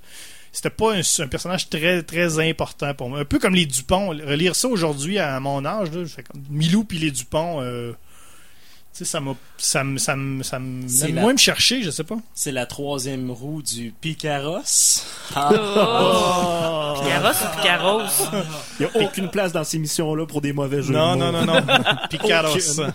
C'était 0.52 0.70
pas 0.70 0.94
un, 0.94 1.00
un 1.00 1.26
personnage 1.28 1.70
très 1.70 2.02
très 2.02 2.38
important 2.48 2.92
pour 2.94 3.08
moi. 3.08 3.20
Un 3.20 3.24
peu 3.24 3.38
comme 3.38 3.54
les 3.54 3.66
Dupont. 3.66 4.08
Relire 4.08 4.54
ça 4.54 4.68
aujourd'hui 4.68 5.18
à 5.18 5.40
mon 5.40 5.64
âge, 5.64 5.90
là, 5.92 6.04
je 6.04 6.08
fais 6.12 6.22
comme 6.22 6.42
Milou 6.50 6.84
puis 6.84 6.98
les 6.98 7.10
Dupont. 7.10 7.60
euh, 7.62 7.92
tu 8.94 8.98
sais, 8.98 9.04
ça 9.06 9.20
m'a, 9.20 9.34
ça 9.56 9.82
me, 9.84 9.96
ça 9.96 10.14
me, 10.16 10.42
ça 10.42 10.58
me, 10.58 11.12
moins 11.18 11.32
me 11.32 11.38
chercher, 11.38 11.82
je 11.82 11.90
sais 11.90 12.04
pas. 12.04 12.18
C'est 12.34 12.52
la 12.52 12.66
troisième 12.66 13.30
roue 13.30 13.62
du 13.62 13.94
Picaros. 14.00 14.60
Oh! 15.34 16.94
Picaros 17.00 17.42
ou 17.42 17.56
Picaros? 17.56 18.28
Il 18.78 18.86
n'y 18.86 18.92
a 18.92 19.06
aucune 19.06 19.30
place 19.30 19.52
dans 19.52 19.64
ces 19.64 19.78
missions-là 19.78 20.26
pour 20.26 20.42
des 20.42 20.52
mauvais 20.52 20.82
jeux. 20.82 20.92
Non, 20.92 21.14
de 21.14 21.20
non, 21.20 21.32
non, 21.32 21.46
non. 21.46 21.62
Picaros. 22.10 22.54
Aucune. 22.80 22.92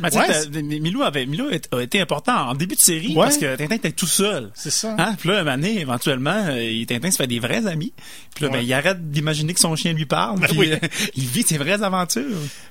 Mais 0.00 0.14
Ouais, 0.16 0.62
Milou 0.80 1.02
avait, 1.02 1.24
Milou 1.26 1.46
a 1.72 1.82
été 1.82 2.00
important 2.00 2.48
en 2.50 2.54
début 2.54 2.74
de 2.74 2.80
série 2.80 3.08
Ouais. 3.14 3.24
parce 3.24 3.38
que 3.38 3.54
Tintin 3.56 3.76
était 3.76 3.92
tout 3.92 4.06
seul. 4.06 4.50
C'est 4.54 4.70
ça. 4.70 4.94
Hein? 4.98 5.14
Puis 5.18 5.28
là, 5.28 5.40
un 5.40 5.44
donné, 5.44 5.80
éventuellement, 5.80 6.44
euh, 6.48 6.84
Tintin 6.86 7.10
se 7.10 7.16
fait 7.16 7.26
des 7.28 7.38
vrais 7.38 7.66
amis. 7.66 7.92
Puis 8.34 8.44
là, 8.44 8.50
Ouais. 8.50 8.58
ben, 8.58 8.64
il 8.64 8.72
arrête 8.72 9.10
d'imaginer 9.10 9.54
que 9.54 9.60
son 9.60 9.76
chien 9.76 9.92
lui 9.92 10.06
parle. 10.06 10.40
Ben 10.40 10.48
puis 10.48 10.58
oui. 10.58 10.72
euh, 10.72 10.78
il 11.14 11.24
vit 11.26 11.42
ses 11.44 11.58
vraies 11.58 11.82
aventures. 11.82 12.22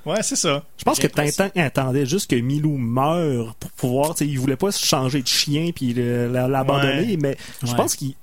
Ouais, 0.05 0.21
c'est 0.21 0.35
ça. 0.35 0.63
Je 0.77 0.83
pense 0.83 0.99
que 0.99 1.07
Tintin 1.07 1.49
attendait 1.55 2.05
juste 2.05 2.29
que 2.29 2.35
Milou 2.35 2.77
meure 2.77 3.55
pour 3.55 3.71
pouvoir, 3.71 4.15
il 4.19 4.37
voulait 4.39 4.57
pas 4.57 4.71
se 4.71 4.85
changer 4.85 5.21
de 5.21 5.27
chien 5.27 5.71
puis 5.73 5.93
l'abandonner, 5.95 7.11
Ouais. 7.11 7.17
mais 7.21 7.37
je 7.63 7.67
Ouais. 7.71 7.75
pense 7.77 7.95
qu'il 7.95 8.13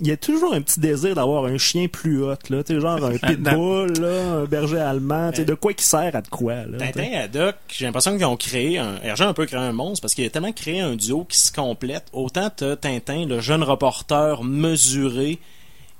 il 0.00 0.06
y 0.06 0.10
a 0.10 0.16
toujours 0.16 0.54
un 0.54 0.62
petit 0.62 0.80
désir 0.80 1.14
d'avoir 1.14 1.44
un 1.44 1.58
chien 1.58 1.88
plus 1.88 2.22
hot, 2.22 2.36
là, 2.48 2.64
tu 2.64 2.80
genre 2.80 3.04
un 3.04 3.18
pitbull, 3.18 3.92
là, 4.00 4.32
un 4.32 4.44
berger 4.44 4.78
allemand, 4.78 5.30
tu 5.30 5.38
sais, 5.38 5.44
de 5.44 5.54
quoi 5.54 5.74
qui 5.74 5.84
sert 5.84 6.14
à 6.16 6.22
de 6.22 6.28
quoi, 6.28 6.66
là. 6.66 6.78
Tintin 6.78 7.24
et 7.24 7.28
Doc, 7.28 7.56
j'ai 7.68 7.84
l'impression 7.84 8.16
qu'ils 8.16 8.24
ont 8.24 8.36
créé 8.36 8.78
un. 8.78 8.96
Hergé 9.02 9.24
a 9.24 9.28
un 9.28 9.34
peu 9.34 9.46
créé 9.46 9.60
un 9.60 9.72
monstre 9.72 10.00
parce 10.02 10.14
qu'il 10.14 10.24
a 10.24 10.30
tellement 10.30 10.52
créé 10.52 10.80
un 10.80 10.96
duo 10.96 11.24
qui 11.24 11.38
se 11.38 11.52
complète. 11.52 12.06
Autant 12.12 12.50
t'as 12.54 12.76
Tintin, 12.76 13.26
le 13.26 13.40
jeune 13.40 13.62
reporter 13.62 14.42
mesuré 14.42 15.38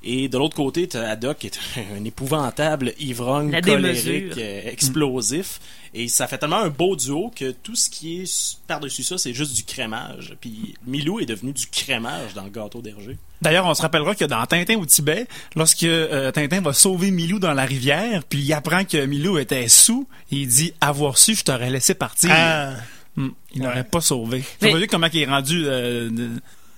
Et 0.03 0.29
de 0.29 0.39
l'autre 0.39 0.57
côté, 0.57 0.89
t'as 0.89 1.11
Haddock 1.11 1.39
qui 1.39 1.49
est 1.49 1.59
un 1.99 2.05
épouvantable 2.05 2.95
ivrogne 2.99 3.51
La 3.51 3.61
colérique, 3.61 4.39
euh, 4.39 4.62
explosif. 4.64 5.61
Et 5.95 6.09
ça 6.09 6.27
fait 6.27 6.39
tellement 6.39 6.57
un 6.57 6.69
beau 6.69 6.97
duo 6.97 7.31
que 7.35 7.51
tout 7.51 7.75
ce 7.75 7.91
qui 7.91 8.23
est 8.23 8.59
par-dessus 8.66 9.03
ça, 9.03 9.19
c'est 9.19 9.35
juste 9.35 9.55
du 9.55 9.64
crémage. 9.64 10.37
Puis 10.41 10.75
Milou 10.87 11.21
est 11.21 11.27
devenu 11.27 11.53
du 11.53 11.66
crémage 11.66 12.35
dans 12.35 12.45
le 12.45 12.51
gâteau 12.51 12.81
d'Hergé. 12.81 13.16
D'ailleurs, 13.43 13.66
on 13.66 13.74
se 13.74 13.82
rappellera 13.82 14.14
que 14.14 14.24
dans 14.24 14.45
Tintin 14.47 14.76
au 14.78 14.86
Tibet, 14.86 15.26
lorsque 15.55 15.84
euh, 15.84 16.30
Tintin 16.32 16.61
va 16.61 16.72
sauver 16.72 17.11
Milou 17.11 17.39
dans 17.39 17.55
la 17.55 17.64
rivière, 17.64 18.22
puis 18.28 18.41
il 18.41 18.53
apprend 18.53 18.84
que 18.84 19.05
Milou 19.07 19.39
était 19.39 19.68
sous, 19.68 20.09
il 20.30 20.49
dit 20.49 20.72
avoir 20.80 21.18
su, 21.18 21.34
je 21.36 21.45
t'aurais 21.45 21.70
laissé 21.70 21.95
partir. 21.95 22.30
Ah, 22.32 22.72
Hmm, 23.16 23.30
il 23.53 23.62
Ouais. 23.62 23.66
n'aurait 23.68 23.82
pas 23.84 24.01
sauvé. 24.01 24.45
Mais- 24.62 24.68
Vous 24.68 24.74
voyez 24.74 24.86
comment 24.86 25.09
il 25.12 25.20
est 25.22 25.26
rendu 25.26 25.64
euh, 25.66 26.09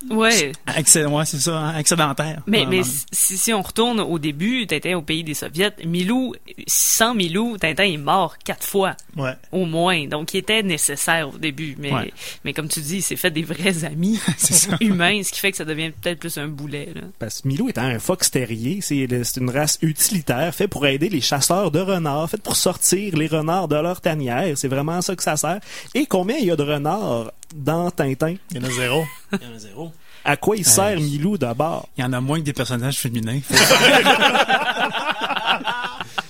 Ouais. 0.09 0.53
excé- 0.79 1.05
ouais, 1.07 1.25
c'est 1.27 1.39
ça, 1.39 1.59
hein, 1.59 1.79
excédentaire. 1.79 2.43
Mais, 2.47 2.65
mais 2.67 2.81
si, 3.13 3.37
si 3.37 3.53
on 3.53 3.61
retourne 3.61 4.01
au 4.01 4.19
début, 4.19 4.67
Tintin 4.67 4.97
au 4.97 5.03
pays 5.03 5.23
des 5.25 5.35
Soviets, 5.35 5.73
Milou, 5.85 6.35
sans 6.67 7.15
Milou, 7.15 7.59
Tintin 7.59 7.85
est 7.85 7.97
mort 7.99 8.39
quatre 8.39 8.67
fois, 8.67 8.97
ouais. 9.17 9.35
au 9.53 9.67
moins. 9.67 10.07
Donc, 10.07 10.33
il 10.35 10.39
était 10.39 10.63
nécessaire 10.63 11.29
au 11.35 11.39
début. 11.39 11.77
Mais, 11.79 11.93
Ouais. 11.93 12.13
mais 12.45 12.53
comme 12.55 12.69
tu 12.69 12.81
dis, 12.81 12.97
il 12.97 13.03
s'est 13.03 13.17
fait 13.17 13.31
des 13.31 13.43
vrais 13.43 13.85
amis 13.85 14.19
humains, 14.81 15.23
ce 15.23 15.33
qui 15.33 15.41
fait 15.41 15.51
que 15.51 15.57
ça 15.59 15.65
devient 15.65 15.91
peut-être 15.91 16.19
plus 16.19 16.39
un 16.39 16.49
boulet. 16.49 16.89
Là. 16.95 17.03
Parce 17.19 17.43
que 17.43 17.49
Milou 17.49 17.69
étant 17.69 17.83
un 17.83 17.99
fox 17.99 18.31
terrier, 18.31 18.81
c'est 18.81 19.07
une 19.37 19.51
race 19.51 19.79
utilitaire, 19.83 20.55
fait 20.55 20.69
pour 20.69 20.87
aider 20.87 21.09
les 21.09 21.21
chasseurs 21.21 21.71
de 21.71 21.81
renards, 21.81 22.31
fait 22.31 22.41
pour 22.43 22.57
sortir 22.57 23.17
les 23.17 23.27
renards 23.27 23.69
de 23.69 23.77
leur 23.77 24.01
tanière. 24.01 24.57
C'est 24.57 24.69
vraiment 24.69 25.03
ça 25.03 25.15
que 25.15 25.23
ça 25.23 25.37
sert. 25.37 25.61
Et 25.95 26.07
combien 26.07 26.37
il 26.37 26.47
y 26.47 26.51
a 26.51 26.57
de 26.57 26.63
renards 26.63 27.33
dans 27.55 27.91
Tintin? 27.91 28.37
Il 28.51 28.57
y 28.57 28.61
en 28.61 28.65
a 28.65 28.71
zéro. 28.71 29.05
Il 29.33 29.43
y 29.43 29.47
en 29.47 29.55
a 29.55 29.59
zéro. 29.59 29.93
À 30.25 30.37
quoi 30.37 30.57
il 30.57 30.65
sert 30.65 31.01
Milou 31.01 31.39
d'abord? 31.39 31.89
Il 31.97 32.03
y 32.03 32.05
en 32.05 32.13
a 32.13 32.21
moins 32.21 32.39
que 32.39 32.45
des 32.45 32.53
personnages 32.53 32.99
féminins. 32.99 33.41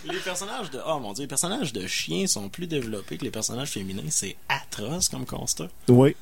Les 0.04 0.18
personnages 0.18 0.70
de 0.70 0.80
oh 0.86 0.98
mon 0.98 1.12
dieu, 1.12 1.22
les 1.22 1.28
personnages 1.28 1.72
de 1.72 1.86
chiens 1.86 2.26
sont 2.26 2.48
plus 2.48 2.66
développés 2.66 3.16
que 3.16 3.24
les 3.24 3.30
personnages 3.30 3.70
féminins. 3.70 4.02
C'est 4.08 4.36
atroce 4.48 5.08
comme 5.08 5.24
constat. 5.24 5.68
Oui. 5.88 6.16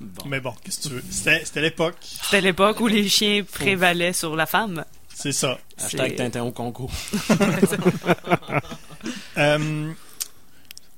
Bon. 0.00 0.24
Mais 0.26 0.40
bon, 0.40 0.52
qu'est-ce 0.64 0.78
que 0.78 0.88
tu 0.88 0.94
veux? 0.94 1.04
C'était 1.10 1.60
l'époque. 1.60 1.96
C'était 2.00 2.40
l'époque 2.40 2.80
où 2.80 2.86
les 2.86 3.08
chiens 3.08 3.44
prévalaient 3.44 4.12
sur 4.12 4.34
la 4.34 4.46
femme. 4.46 4.84
C'est 5.14 5.32
ça. 5.32 5.58
Hashtag 5.78 6.16
Tintin 6.16 6.42
au 6.42 6.52
concours. 6.52 6.90
Euh, 9.36 9.92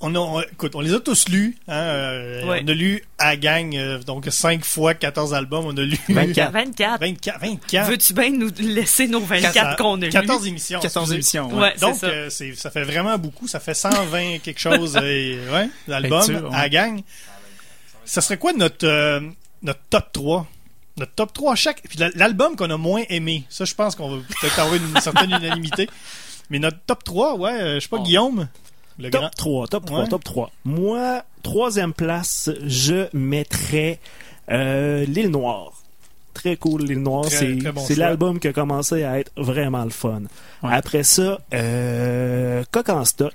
on, 0.01 0.15
a, 0.15 0.19
on- 0.19 0.41
écoute, 0.41 0.75
on 0.75 0.81
les 0.81 0.95
a 0.95 1.01
tous 1.01 1.29
lus. 1.29 1.57
Hein, 1.69 1.75
euh, 1.75 2.47
Ouais. 2.47 2.63
On 2.65 2.69
a 2.69 2.73
lu 2.73 3.03
à 3.19 3.37
gang, 3.37 3.75
euh, 3.77 3.99
donc 4.03 4.27
5 4.31 4.65
fois 4.65 4.95
14 4.95 5.35
albums. 5.35 5.67
On 5.67 5.77
a 5.77 5.83
lu 5.83 5.99
24. 6.09 6.53
24. 6.53 7.01
24. 7.01 7.41
24. 7.41 7.91
Veux-tu 7.91 8.13
bien 8.15 8.31
nous 8.31 8.51
laisser 8.59 9.07
nos 9.09 9.21
24 9.21 9.53
Ça- 9.55 9.77
qu'on 9.79 10.01
a 10.01 10.07
lus? 10.07 10.11
14 10.11 10.47
émissions. 10.47 10.81
14 10.81 11.13
excusez. 11.13 11.39
émissions. 11.39 11.57
ouais. 11.57 11.63
Ouais, 11.71 11.75
Donc, 11.81 11.97
ça. 11.97 12.07
euh, 12.07 12.31
c'est- 12.31 12.55
ça 12.55 12.71
fait 12.71 12.85
vraiment 12.85 13.19
beaucoup. 13.19 13.47
Ça 13.47 13.61
fait 13.61 13.75
120 13.75 14.39
quelque 14.39 14.61
chose 14.61 14.97
euh, 15.03 15.53
ouais, 15.53 15.69
d'albums 15.87 16.51
à 16.53 16.69
gang. 16.69 17.01
Ça 18.05 18.21
serait 18.21 18.39
quoi 18.39 18.53
notre, 18.53 18.87
euh, 18.87 19.21
notre 19.63 19.81
top 19.91 20.13
3? 20.13 20.47
Notre 20.97 21.13
top 21.13 21.33
3 21.33 21.55
chaque. 21.55 21.83
Puis 21.89 21.99
la- 21.99 22.11
l'album 22.15 22.57
qu'on 22.57 22.71
a 22.71 22.77
moins 22.77 23.03
aimé. 23.09 23.45
Ça, 23.49 23.65
je 23.65 23.75
pense 23.75 23.95
qu'on 23.95 24.17
va 24.17 24.23
peut-être 24.41 24.59
avoir 24.59 24.75
une 24.75 25.01
certaine 25.01 25.31
unanimité. 25.41 25.89
Mais 26.51 26.59
notre 26.59 26.79
top 26.87 27.05
3, 27.05 27.37
ouais, 27.37 27.53
euh, 27.53 27.75
je 27.77 27.81
sais 27.81 27.89
pas, 27.89 27.99
Oh. 28.01 28.03
Guillaume? 28.03 28.49
Le 29.01 29.11
Top 29.11 29.21
grand. 29.23 29.31
3, 29.37 29.67
top 29.69 29.87
3, 29.87 30.01
Ouais. 30.01 30.09
top 30.09 30.25
3. 30.25 30.51
Moi, 30.65 31.25
troisième 31.43 31.93
place, 31.93 32.51
je 32.67 33.07
mettrais 33.15 33.99
euh, 34.51 35.05
L'île 35.07 35.31
Noire. 35.31 35.73
Très 36.35 36.57
cool, 36.57 36.83
L'île 36.85 37.03
Noire. 37.03 37.25
C'est 37.27 37.55
bon 37.73 37.85
l'album 37.97 38.39
qui 38.39 38.49
a 38.49 38.53
commencé 38.53 39.03
à 39.05 39.19
être 39.19 39.33
vraiment 39.37 39.85
le 39.85 39.91
fun. 39.91 40.23
Ouais. 40.63 40.71
Après 40.73 41.03
ça, 41.03 41.41
euh, 41.55 42.63
Coq 42.71 42.89
en 42.91 43.05
stock. 43.05 43.35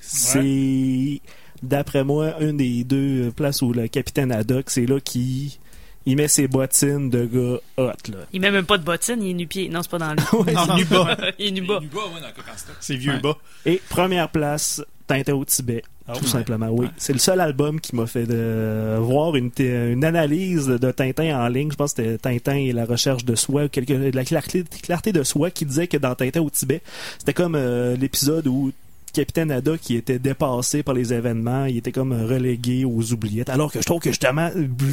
C'est, 0.00 1.20
d'après 1.62 2.04
moi, 2.04 2.34
une 2.40 2.56
des 2.56 2.84
deux 2.84 3.30
places 3.34 3.62
où 3.62 3.72
le 3.72 3.86
capitaine 3.88 4.32
Haddock, 4.32 4.70
c'est 4.70 4.86
là 4.86 4.98
qui 5.00 5.58
il 6.06 6.16
met 6.16 6.28
ses 6.28 6.48
bottines 6.48 7.10
de 7.10 7.24
gars 7.26 7.60
hot. 7.76 8.10
Là. 8.10 8.18
Il 8.32 8.40
met 8.40 8.50
même 8.50 8.64
pas 8.66 8.78
de 8.78 8.84
bottines, 8.84 9.22
il 9.22 9.30
est 9.30 9.34
nu-pied. 9.34 9.68
Non, 9.68 9.82
c'est 9.82 9.90
pas 9.90 9.98
dans 9.98 10.10
le. 10.10 10.16
Non, 10.54 10.66
non, 10.66 10.76
bas. 11.04 11.16
il 11.38 11.46
est 11.46 11.50
nu 11.50 11.62
bas. 11.66 11.80
Nuba, 11.80 11.98
ouais, 12.14 12.20
dans 12.20 12.28
Coq 12.34 12.44
en 12.52 12.56
stock. 12.58 12.76
C'est 12.80 12.96
vieux 12.96 13.12
Ouais. 13.14 13.20
bas. 13.20 13.36
Et 13.66 13.80
première 13.88 14.28
place, 14.30 14.82
Tintin 15.06 15.34
au 15.34 15.44
Tibet. 15.44 15.82
Ah 16.08 16.14
tout 16.14 16.24
ouais. 16.24 16.28
simplement, 16.30 16.68
oui. 16.70 16.88
C'est 16.96 17.12
le 17.12 17.20
seul 17.20 17.38
album 17.40 17.80
qui 17.80 17.94
m'a 17.94 18.06
fait 18.06 18.24
de 18.26 18.96
voir 18.98 19.36
une, 19.36 19.52
t- 19.52 19.92
une 19.92 20.04
analyse 20.04 20.66
de 20.66 20.90
Tintin 20.90 21.38
en 21.40 21.46
ligne. 21.48 21.70
Je 21.70 21.76
pense 21.76 21.92
que 21.94 22.02
c'était 22.02 22.18
Tintin 22.18 22.56
et 22.56 22.72
la 22.72 22.84
recherche 22.84 23.24
de 23.24 23.36
soi, 23.36 23.64
ou 23.64 23.68
quelque, 23.68 23.92
de 23.92 24.16
la 24.16 24.24
clarté, 24.24 24.64
clarté 24.82 25.12
de 25.12 25.22
soi, 25.22 25.50
qui 25.52 25.64
disait 25.66 25.86
que 25.86 25.98
dans 25.98 26.14
Tintin 26.16 26.40
au 26.40 26.50
Tibet, 26.50 26.80
c'était 27.18 27.34
comme 27.34 27.54
euh, 27.54 27.96
l'épisode 27.96 28.48
où 28.48 28.72
Capitaine 29.12 29.50
Haddock 29.50 29.80
qui 29.80 29.96
était 29.96 30.18
dépassé 30.18 30.82
par 30.82 30.94
les 30.94 31.12
événements, 31.12 31.64
il 31.66 31.76
était 31.78 31.92
comme 31.92 32.12
relégué 32.12 32.84
aux 32.84 33.12
oubliettes. 33.12 33.48
Alors 33.50 33.72
que 33.72 33.80
je 33.80 33.84
trouve 33.84 34.00
que 34.00 34.10
justement, 34.10 34.50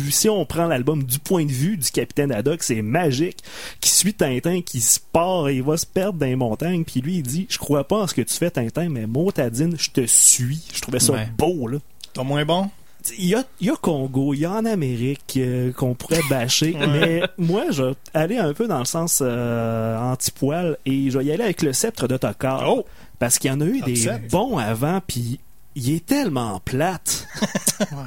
si 0.09 0.29
on 0.29 0.45
prend 0.45 0.67
l'album 0.67 1.03
du 1.03 1.19
point 1.19 1.45
de 1.45 1.51
vue 1.51 1.77
du 1.77 1.89
Capitaine 1.91 2.31
Haddock, 2.31 2.63
c'est 2.63 2.81
magique. 2.81 3.39
Qui 3.81 3.89
suit 3.89 4.13
Tintin, 4.13 4.61
qui 4.61 4.79
se 4.81 4.99
part 4.99 5.49
et 5.49 5.55
il 5.57 5.63
va 5.63 5.77
se 5.77 5.85
perdre 5.85 6.19
dans 6.19 6.25
les 6.25 6.35
montagnes, 6.35 6.83
puis 6.83 7.01
lui 7.01 7.17
il 7.17 7.23
dit, 7.23 7.47
je 7.49 7.57
crois 7.57 7.87
pas 7.87 7.97
en 8.03 8.07
ce 8.07 8.13
que 8.13 8.21
tu 8.21 8.33
fais 8.33 8.51
Tintin, 8.51 8.89
mais 8.89 9.05
Motadine, 9.07 9.75
je 9.77 9.89
te 9.89 10.05
suis. 10.05 10.61
Je 10.73 10.81
trouvais 10.81 10.99
ça 10.99 11.13
Ouais. 11.13 11.27
beau 11.37 11.67
là. 11.67 11.77
Ton 12.13 12.23
moins 12.23 12.45
bon? 12.45 12.69
Il 13.17 13.27
y 13.27 13.35
a, 13.35 13.43
il 13.61 13.67
y 13.67 13.69
a 13.69 13.75
Congo, 13.75 14.33
il 14.33 14.39
y 14.41 14.45
a 14.45 14.51
en 14.51 14.65
Amérique 14.65 15.35
euh, 15.37 15.71
qu'on 15.71 15.93
pourrait 15.93 16.19
bâcher, 16.29 16.75
mais 16.91 17.21
moi, 17.37 17.65
je 17.71 17.83
vais 17.83 17.93
aller 18.13 18.37
un 18.37 18.53
peu 18.53 18.67
dans 18.67 18.79
le 18.79 18.85
sens 18.85 19.19
euh, 19.21 19.97
anti-poil 19.97 20.77
et 20.85 21.09
je 21.09 21.17
vais 21.17 21.25
y 21.25 21.31
aller 21.31 21.43
avec 21.43 21.61
le 21.61 21.71
sceptre 21.71 22.07
de 22.09 22.17
Tokar. 22.17 22.69
Oh! 22.69 22.85
Parce 23.19 23.39
qu'il 23.39 23.49
y 23.49 23.53
en 23.53 23.61
a 23.61 23.65
eu 23.65 23.81
des 23.81 24.09
bons 24.29 24.57
avant, 24.57 25.01
puis 25.05 25.39
il 25.75 25.91
est 25.93 26.05
tellement 26.05 26.59
plate. 26.59 27.27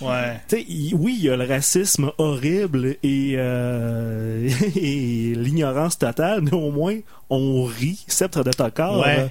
Ouais. 0.00 0.40
Il- 0.68 0.94
oui, 0.96 1.14
il 1.18 1.24
y 1.26 1.30
a 1.30 1.36
le 1.36 1.44
racisme 1.46 2.10
horrible 2.18 2.96
et, 3.04 3.34
euh, 3.36 4.48
et 4.76 5.32
l'ignorance 5.36 5.96
totale, 5.98 6.40
mais 6.42 6.52
au 6.54 6.72
moins, 6.72 6.98
on 7.30 7.62
rit. 7.64 8.04
Sceptre 8.08 8.42
de 8.42 8.50
Tokar, 8.50 8.98
Ouais. 8.98 9.20
euh, 9.20 9.28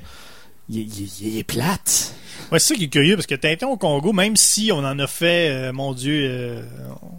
il, 0.69 0.79
il- 0.79 1.11
il 1.27 1.37
est 1.39 1.43
plate. 1.43 2.13
Ouais, 2.53 2.59
c'est 2.59 2.73
ça 2.73 2.75
qui 2.75 2.85
est 2.85 2.89
curieux, 2.89 3.15
parce 3.15 3.27
que 3.27 3.35
Tintin 3.35 3.67
au 3.67 3.75
Congo, 3.75 4.13
même 4.13 4.37
si 4.37 4.71
on 4.73 4.77
en 4.79 4.97
a 4.97 5.07
fait, 5.07 5.49
euh, 5.49 5.73
mon 5.73 5.93
Dieu, 5.93 6.21
euh, 6.23 6.63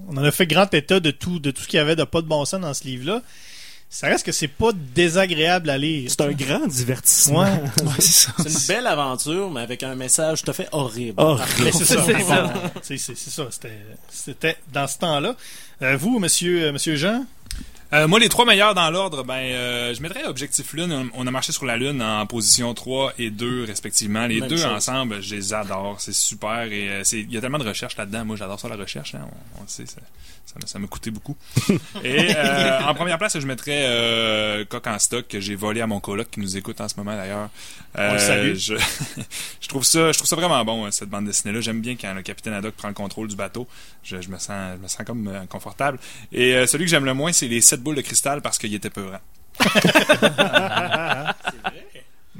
on 0.09 0.17
en 0.17 0.25
a 0.25 0.31
fait 0.31 0.47
grand 0.47 0.73
état 0.73 1.01
de 1.01 1.11
tout, 1.11 1.39
de 1.39 1.51
tout 1.51 1.61
ce 1.63 1.69
qu'il 1.69 1.77
y 1.77 1.81
avait 1.81 1.97
de 1.97 2.05
pas 2.05 2.23
de 2.23 2.27
bon 2.29 2.47
sens 2.47 2.61
dans 2.63 2.73
ce 2.73 2.85
livre-là, 2.85 3.21
ça 3.95 4.07
reste 4.07 4.25
que 4.25 4.33
c'est 4.33 4.49
pas 4.49 4.73
désagréable 4.73 5.69
à 5.69 5.77
lire. 5.77 6.11
C'est 6.11 6.23
un 6.23 6.33
grand 6.33 6.67
divertissement. 6.67 7.43
Ouais. 7.43 7.63
Ouais, 7.83 7.93
c'est 7.99 8.13
ça. 8.13 8.33
C'est 8.39 8.49
une 8.49 8.67
belle 8.77 8.87
aventure, 8.87 9.51
mais 9.51 9.61
avec 9.61 9.83
un 9.83 9.95
message 9.95 10.43
tout 10.43 10.51
à 10.51 10.55
fait 10.55 10.69
horrible. 10.73 11.23
C'est 11.73 11.85
ça. 11.85 12.03
C'est 12.83 12.97
ça. 12.97 13.49
C'était 14.09 14.57
dans 14.73 14.87
ce 14.87 14.97
temps-là. 14.99 15.37
Euh, 15.83 15.97
vous, 15.99 16.19
monsieur, 16.19 16.63
euh, 16.65 16.73
monsieur 16.73 16.97
Jean? 16.97 17.27
Euh, 17.95 18.09
moi, 18.09 18.19
les 18.19 18.29
trois 18.31 18.47
meilleurs 18.47 18.75
dans 18.75 18.91
l'ordre, 18.91 19.23
ben, 19.23 19.35
euh, 19.35 19.95
je 19.95 20.01
mettrais 20.01 20.25
Objectif 20.25 20.73
Lune. 20.73 21.11
On, 21.15 21.27
a 21.27 21.31
marché 21.31 21.53
sur 21.53 21.67
la 21.67 21.77
Lune 21.77 22.01
en 22.03 22.25
position 22.27 22.73
3 22.73 23.13
et 23.19 23.31
2, 23.31 23.65
respectivement. 23.65 24.27
Les 24.27 24.41
Même 24.41 24.49
deux 24.49 24.57
chose. 24.57 24.67
ensemble, 24.67 25.21
je 25.23 25.35
les 25.35 25.53
adore. 25.53 26.01
C'est 26.01 26.15
super. 26.15 26.63
Et 26.73 26.89
euh, 26.89 27.03
il 27.13 27.31
y 27.31 27.37
a 27.37 27.41
tellement 27.43 27.59
de 27.59 27.69
recherche 27.69 27.97
là-dedans. 27.99 28.25
Moi, 28.25 28.37
j'adore 28.37 28.59
ça, 28.59 28.69
la 28.69 28.77
recherche. 28.77 29.15
hein. 29.15 29.27
On, 29.57 29.61
on 29.61 29.63
le 29.65 29.69
sait, 29.69 29.85
ça, 29.85 29.97
ça, 30.47 30.55
m'a- 30.61 30.67
ça 30.67 30.79
m'a 30.79 30.87
coûté 30.87 31.11
beaucoup. 31.11 31.37
et 32.03 32.35
euh, 32.35 32.81
en 32.81 32.95
première 32.95 33.19
place, 33.19 33.39
je 33.39 33.47
mettrais 33.47 33.85
euh, 33.87 34.65
Coq 34.65 34.87
en 34.87 34.99
stock, 34.99 35.29
que 35.29 35.39
j'ai 35.41 35.55
volé 35.55 35.83
à 35.83 35.87
mon 35.87 36.01
coloc 36.01 36.31
qui 36.31 36.41
nous 36.41 36.57
écoute 36.57 36.81
en 36.81 36.89
ce 36.89 36.95
moment, 36.97 37.15
d'ailleurs. 37.15 37.51
Euh, 37.99 38.09
On 38.11 38.13
le 38.15 38.19
salue. 38.19 38.55
Je, 38.55 38.75
je, 39.61 39.69
trouve 39.69 39.85
ça, 39.85 40.13
je 40.13 40.17
trouve 40.17 40.29
ça 40.29 40.37
vraiment 40.37 40.65
bon, 40.65 40.87
hein, 40.87 40.91
cette 40.91 41.11
bande 41.11 41.27
dessinée-là. 41.27 41.61
J'aime 41.61 41.83
bien 41.83 41.95
quand 42.01 42.15
le 42.15 42.23
capitaine 42.23 42.55
Haddock 42.55 42.73
prend 42.75 42.89
le 42.89 42.95
contrôle 42.95 43.29
du 43.29 43.37
bateau. 43.37 43.69
Je, 44.03 44.19
je 44.23 44.31
me, 44.31 44.39
sens, 44.39 44.77
je 44.79 44.83
me 44.83 44.89
sens 44.89 45.03
comme 45.07 45.29
euh, 45.29 45.45
confortable. 45.47 45.99
Et 46.33 46.55
euh, 46.57 46.67
celui 46.67 46.85
que 46.87 46.91
j'aime 46.91 47.05
le 47.05 47.13
moins, 47.15 47.33
c'est 47.33 47.49
les 47.49 47.61
7 47.61 47.82
boules 47.83 47.97
de 47.97 48.01
cristal 48.01 48.41
parce 48.41 48.59
qu'il 48.59 48.75
était 48.75 48.91
peurant. 48.91 49.21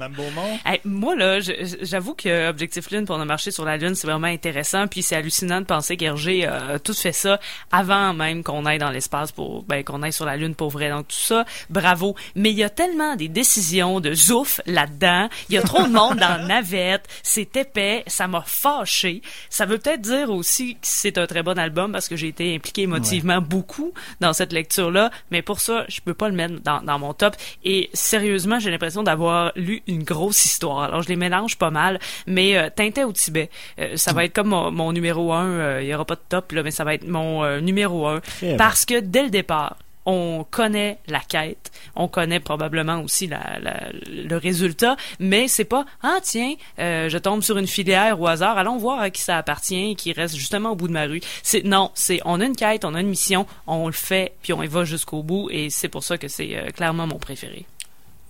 Mme 0.03 0.13
Beaumont? 0.13 0.59
Hey, 0.65 0.81
moi, 0.83 1.15
là, 1.15 1.39
j'avoue 1.81 2.13
que 2.13 2.49
Objectif 2.49 2.91
Lune 2.91 3.05
pour 3.05 3.19
a 3.19 3.25
marché 3.25 3.51
sur 3.51 3.65
la 3.65 3.77
Lune, 3.77 3.95
c'est 3.95 4.07
vraiment 4.07 4.27
intéressant. 4.27 4.87
Puis 4.87 5.03
c'est 5.03 5.15
hallucinant 5.15 5.61
de 5.61 5.65
penser 5.65 5.97
qu'Hergé 5.97 6.45
a 6.45 6.79
tout 6.79 6.93
fait 6.93 7.11
ça 7.11 7.39
avant 7.71 8.13
même 8.13 8.43
qu'on 8.43 8.65
aille 8.65 8.79
dans 8.79 8.89
l'espace 8.89 9.31
pour, 9.31 9.63
ben, 9.63 9.83
qu'on 9.83 10.01
aille 10.01 10.13
sur 10.13 10.25
la 10.25 10.35
Lune 10.35 10.55
pour 10.55 10.69
vrai. 10.69 10.89
Donc 10.89 11.07
tout 11.07 11.15
ça, 11.15 11.45
bravo. 11.69 12.15
Mais 12.35 12.51
il 12.51 12.57
y 12.57 12.63
a 12.63 12.69
tellement 12.69 13.15
des 13.15 13.29
décisions 13.29 13.99
de 13.99 14.13
zouf 14.13 14.59
là-dedans. 14.65 15.29
Il 15.49 15.55
y 15.55 15.57
a 15.57 15.61
trop 15.61 15.83
de 15.83 15.91
monde 15.91 16.17
dans 16.17 16.37
la 16.37 16.45
navette. 16.45 17.07
C'est 17.23 17.55
épais. 17.55 18.03
Ça 18.07 18.27
m'a 18.27 18.43
fâché. 18.45 19.21
Ça 19.49 19.65
veut 19.65 19.77
peut-être 19.77 20.01
dire 20.01 20.29
aussi 20.29 20.75
que 20.75 20.79
c'est 20.81 21.17
un 21.17 21.27
très 21.27 21.43
bon 21.43 21.57
album 21.57 21.91
parce 21.91 22.07
que 22.07 22.15
j'ai 22.15 22.27
été 22.27 22.55
impliqué 22.55 22.83
émotivement 22.83 23.41
beaucoup 23.41 23.93
dans 24.19 24.33
cette 24.33 24.51
lecture-là. 24.51 25.11
Mais 25.31 25.41
pour 25.41 25.59
ça, 25.59 25.85
je 25.87 26.01
peux 26.01 26.13
pas 26.13 26.29
le 26.29 26.35
mettre 26.35 26.61
dans, 26.61 26.81
dans 26.81 26.99
mon 26.99 27.13
top. 27.13 27.35
Et 27.63 27.89
sérieusement, 27.93 28.59
j'ai 28.59 28.71
l'impression 28.71 29.03
d'avoir 29.03 29.51
lu 29.55 29.81
une 29.87 29.92
grosse 30.01 30.45
histoire. 30.45 30.79
Alors, 30.81 31.03
je 31.03 31.09
les 31.09 31.15
mélange 31.15 31.57
pas 31.57 31.69
mal. 31.69 31.99
Mais 32.25 32.57
euh, 32.57 32.69
Tintin 32.75 33.05
au 33.05 33.11
Tibet, 33.11 33.51
euh, 33.77 33.95
ça 33.97 34.13
va 34.13 34.25
être 34.25 34.33
comme 34.33 34.47
mon, 34.47 34.71
mon 34.71 34.91
numéro 34.93 35.31
un. 35.33 35.45
euh, 35.49 35.79
Il 35.83 35.87
y 35.89 35.93
aura 35.93 36.05
pas 36.05 36.15
de 36.15 36.21
top, 36.27 36.51
là, 36.53 36.63
mais 36.63 36.71
ça 36.71 36.83
va 36.83 36.95
être 36.95 37.07
mon 37.07 37.43
euh, 37.43 37.59
numéro 37.59 38.07
un. 38.07 38.21
Très 38.21 38.57
Parce 38.57 38.85
que 38.85 38.99
dès 38.99 39.21
le 39.23 39.29
départ, 39.29 39.77
on 40.05 40.45
connaît 40.51 40.97
la 41.07 41.21
quête, 41.21 41.71
on 41.95 42.09
connaît 42.09 42.41
probablement 42.41 42.99
aussi 43.01 43.25
la, 43.25 43.57
la- 43.61 43.87
le 44.09 44.35
résultat, 44.35 44.97
mais 45.17 45.47
c'est 45.47 45.63
pas 45.63 45.85
ah 46.01 46.17
tiens, 46.21 46.55
euh, 46.79 47.07
je 47.07 47.17
tombe 47.17 47.41
sur 47.41 47.57
une 47.57 47.67
filière 47.67 48.19
au 48.19 48.27
hasard, 48.27 48.57
allons 48.57 48.75
voir 48.75 48.99
à 48.99 49.09
qui 49.11 49.21
ça 49.21 49.37
appartient, 49.37 49.95
qui 49.95 50.11
reste 50.11 50.35
justement 50.35 50.71
au 50.71 50.75
bout 50.75 50.89
de 50.89 50.93
ma 50.93 51.05
rue. 51.05 51.21
C'est 51.41 51.63
non, 51.63 51.89
c'est 51.93 52.19
on 52.25 52.41
a 52.41 52.45
une 52.45 52.55
quête, 52.57 52.83
on 52.83 52.95
a 52.95 52.99
une 52.99 53.07
mission, 53.07 53.45
on 53.65 53.87
le 53.87 53.93
fait, 53.93 54.33
puis 54.41 54.51
on 54.51 54.61
y 54.61 54.67
va 54.67 54.83
jusqu'au 54.83 55.23
bout, 55.23 55.47
et 55.51 55.69
c'est 55.69 55.87
pour 55.87 56.03
ça 56.03 56.17
que 56.17 56.27
c'est 56.27 56.53
euh, 56.53 56.71
clairement 56.71 57.07
mon 57.07 57.17
préféré. 57.17 57.65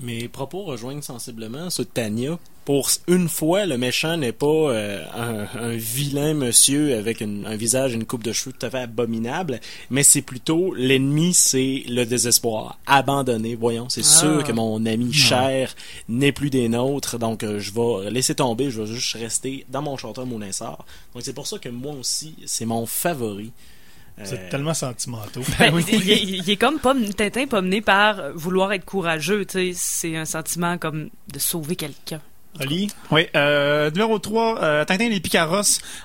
Mes 0.04 0.28
propos 0.28 0.64
rejoignent 0.64 1.02
sensiblement 1.02 1.70
ceux 1.70 1.86
de 1.86 1.90
Tania. 1.90 2.38
Pour 2.66 2.90
une 3.08 3.28
fois, 3.30 3.66
le 3.66 3.78
méchant 3.78 4.16
n'est 4.18 4.32
pas 4.34 4.46
euh, 4.48 5.04
un, 5.14 5.48
un 5.60 5.70
vilain 5.76 6.34
monsieur 6.34 6.98
avec 6.98 7.20
une- 7.22 7.46
un 7.46 7.56
visage 7.58 7.92
et 7.92 7.96
une 7.96 8.06
coupe 8.06 8.24
de 8.24 8.32
cheveux 8.34 8.54
tout 8.58 8.66
à 8.66 8.70
fait 8.70 8.80
abominable, 8.80 9.60
mais 9.90 10.04
c'est 10.04 10.22
plutôt 10.22 10.74
l'ennemi, 10.74 11.34
c'est 11.34 11.84
le 11.88 12.06
désespoir. 12.06 12.80
Abandonné, 12.86 13.56
voyons, 13.56 13.88
c'est 13.90 14.04
sûr 14.04 14.44
que 14.46 14.52
mon 14.54 14.86
ami 14.86 15.12
cher 15.14 15.76
n'est 16.10 16.32
plus 16.32 16.50
des 16.50 16.70
nôtres, 16.70 17.18
donc 17.20 17.44
euh, 17.44 17.60
je 17.60 17.72
vais 17.74 18.12
laisser 18.12 18.36
tomber, 18.36 18.72
je 18.72 18.82
vais 18.82 18.94
juste 18.94 19.14
rester 19.16 19.66
dans 19.70 19.82
mon 19.82 19.98
chanteur 19.98 20.26
mon 20.26 20.42
essor. 20.42 20.86
Donc 21.14 21.24
c'est 21.24 21.34
pour 21.34 21.48
ça 21.48 21.60
que 21.60 21.70
moi 21.70 21.94
aussi, 22.00 22.36
c'est 22.46 22.66
mon 22.66 22.86
favori. 22.86 23.52
C'est 24.24 24.40
Euh, 24.40 24.50
tellement 24.52 24.74
sentimentaux. 24.74 25.42
Ben, 25.60 25.74
il, 25.92 26.12
est- 26.12 26.24
il 26.24 26.50
est 26.50 26.56
comme 26.58 26.80
pas, 26.80 26.94
Tintin 27.18 27.48
pas 27.48 27.62
mené 27.62 27.82
par 27.82 28.32
vouloir 28.36 28.72
être 28.74 28.86
courageux, 28.86 29.46
tu 29.46 29.52
sais, 29.54 29.72
c'est 29.76 30.16
un 30.18 30.26
sentiment 30.26 30.78
comme 30.78 31.10
de 31.32 31.40
sauver 31.40 31.76
quelqu'un. 31.76 32.22
Oli? 32.62 32.90
Oui, 33.12 33.26
euh, 33.36 33.90
numéro 33.92 34.20
3, 34.20 34.62
euh, 34.62 34.86
Tintin 34.86 35.06
et 35.06 35.10
les 35.10 35.20
Picaros, 35.20 35.62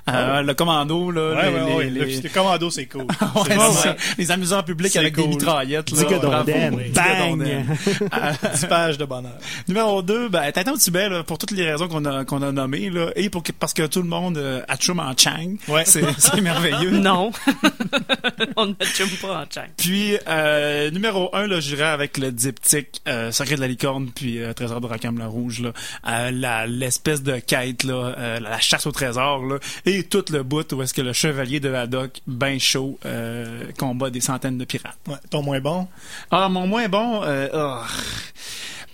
euh, 0.09 0.43
le 0.43 0.55
commando, 0.55 1.11
là, 1.11 1.35
Ouais, 1.35 1.51
les, 1.51 1.57
ouais, 1.57 1.75
ouais. 1.75 1.85
les- 1.85 1.91
Le, 2.01 2.05
les- 2.07 2.21
le 2.23 2.29
commando, 2.31 2.71
c'est 2.71 2.87
cool. 2.87 3.03
Ouais, 3.35 3.57
ça. 3.57 3.91
ouais. 3.91 3.97
Les 4.17 4.31
amuseurs 4.31 4.65
publics 4.65 4.97
avec 4.97 5.15
des 5.15 5.27
mitraillettes. 5.27 5.91
Là, 5.91 5.97
Digodondaine. 5.99 6.81
Bang! 6.95 7.45
Euh, 8.19 8.33
10 8.55 8.67
pages 8.67 8.99
de 8.99 9.05
bonheur. 9.05 9.33
Numéro 9.69 10.03
2, 10.03 10.29
ben, 10.29 10.51
Tintin 10.53 10.73
au 10.73 10.77
Tibet, 10.77 11.09
là, 11.09 11.23
pour 11.23 11.39
toutes 11.39 11.51
les 11.51 11.71
raisons 11.71 11.89
qu'on 11.89 12.05
a, 12.05 12.25
qu'on 12.25 12.43
a 12.43 12.53
nommées, 12.53 12.91
là, 12.91 13.11
et 13.17 13.29
pour 13.31 13.43
que, 13.43 13.53
parce 13.53 13.75
que 13.75 13.87
tout 13.87 14.03
le 14.03 14.09
monde 14.09 14.39
euh, 14.39 14.63
atchoum 14.69 14.99
en 15.01 15.13
Chang. 15.17 15.57
Ouais. 15.69 15.85
C'est, 15.85 16.03
c'est 16.19 16.41
merveilleux. 16.41 16.91
Non, 16.91 17.31
on 18.57 18.67
ne 18.67 18.75
chume 18.85 19.09
pas 19.21 19.43
en 19.43 19.45
chang. 19.53 19.67
Puis, 19.77 20.17
euh, 20.29 20.91
numéro 20.91 21.35
1, 21.35 21.47
là, 21.47 21.61
j'irai 21.61 21.85
avec 21.85 22.19
le 22.19 22.33
diptyque 22.33 23.01
euh, 23.09 23.31
Secret 23.33 23.57
de 23.57 23.61
la 23.61 23.69
licorne, 23.69 24.09
puis 24.15 24.41
euh, 24.43 24.53
Trésor 24.53 24.81
de 24.81 24.87
Rackham 24.87 25.19
la 25.19 25.27
Rouge, 25.27 25.61
là. 25.61 25.73
La, 26.39 26.66
l'espèce 26.66 27.22
de 27.22 27.39
quête, 27.39 27.84
là, 27.84 28.14
euh, 28.18 28.41
la 28.41 28.61
chasse 28.61 28.86
au 28.86 28.93
trésor, 28.93 29.45
là, 29.45 29.59
et 29.86 30.05
tout 30.05 30.24
le 30.30 30.43
bout 30.43 30.72
où 30.72 30.82
est-ce 30.82 30.95
que 30.95 31.03
le 31.03 31.12
chevalier 31.12 31.61
de 31.61 31.72
Haddock, 31.72 32.20
ben 32.26 32.59
chaud, 32.59 32.99
euh, 33.05 33.64
combat 33.78 34.11
des 34.11 34.20
centaines 34.20 34.59
de 34.59 34.64
pirates. 34.64 34.99
Ouais. 35.07 35.16
Ton 35.30 35.43
moins 35.43 35.61
bon? 35.61 35.89
Ah, 36.30 36.49
mon 36.49 36.66
moins 36.66 36.89
bon, 36.89 37.22
euh, 37.24 37.49
oh. 37.53 37.82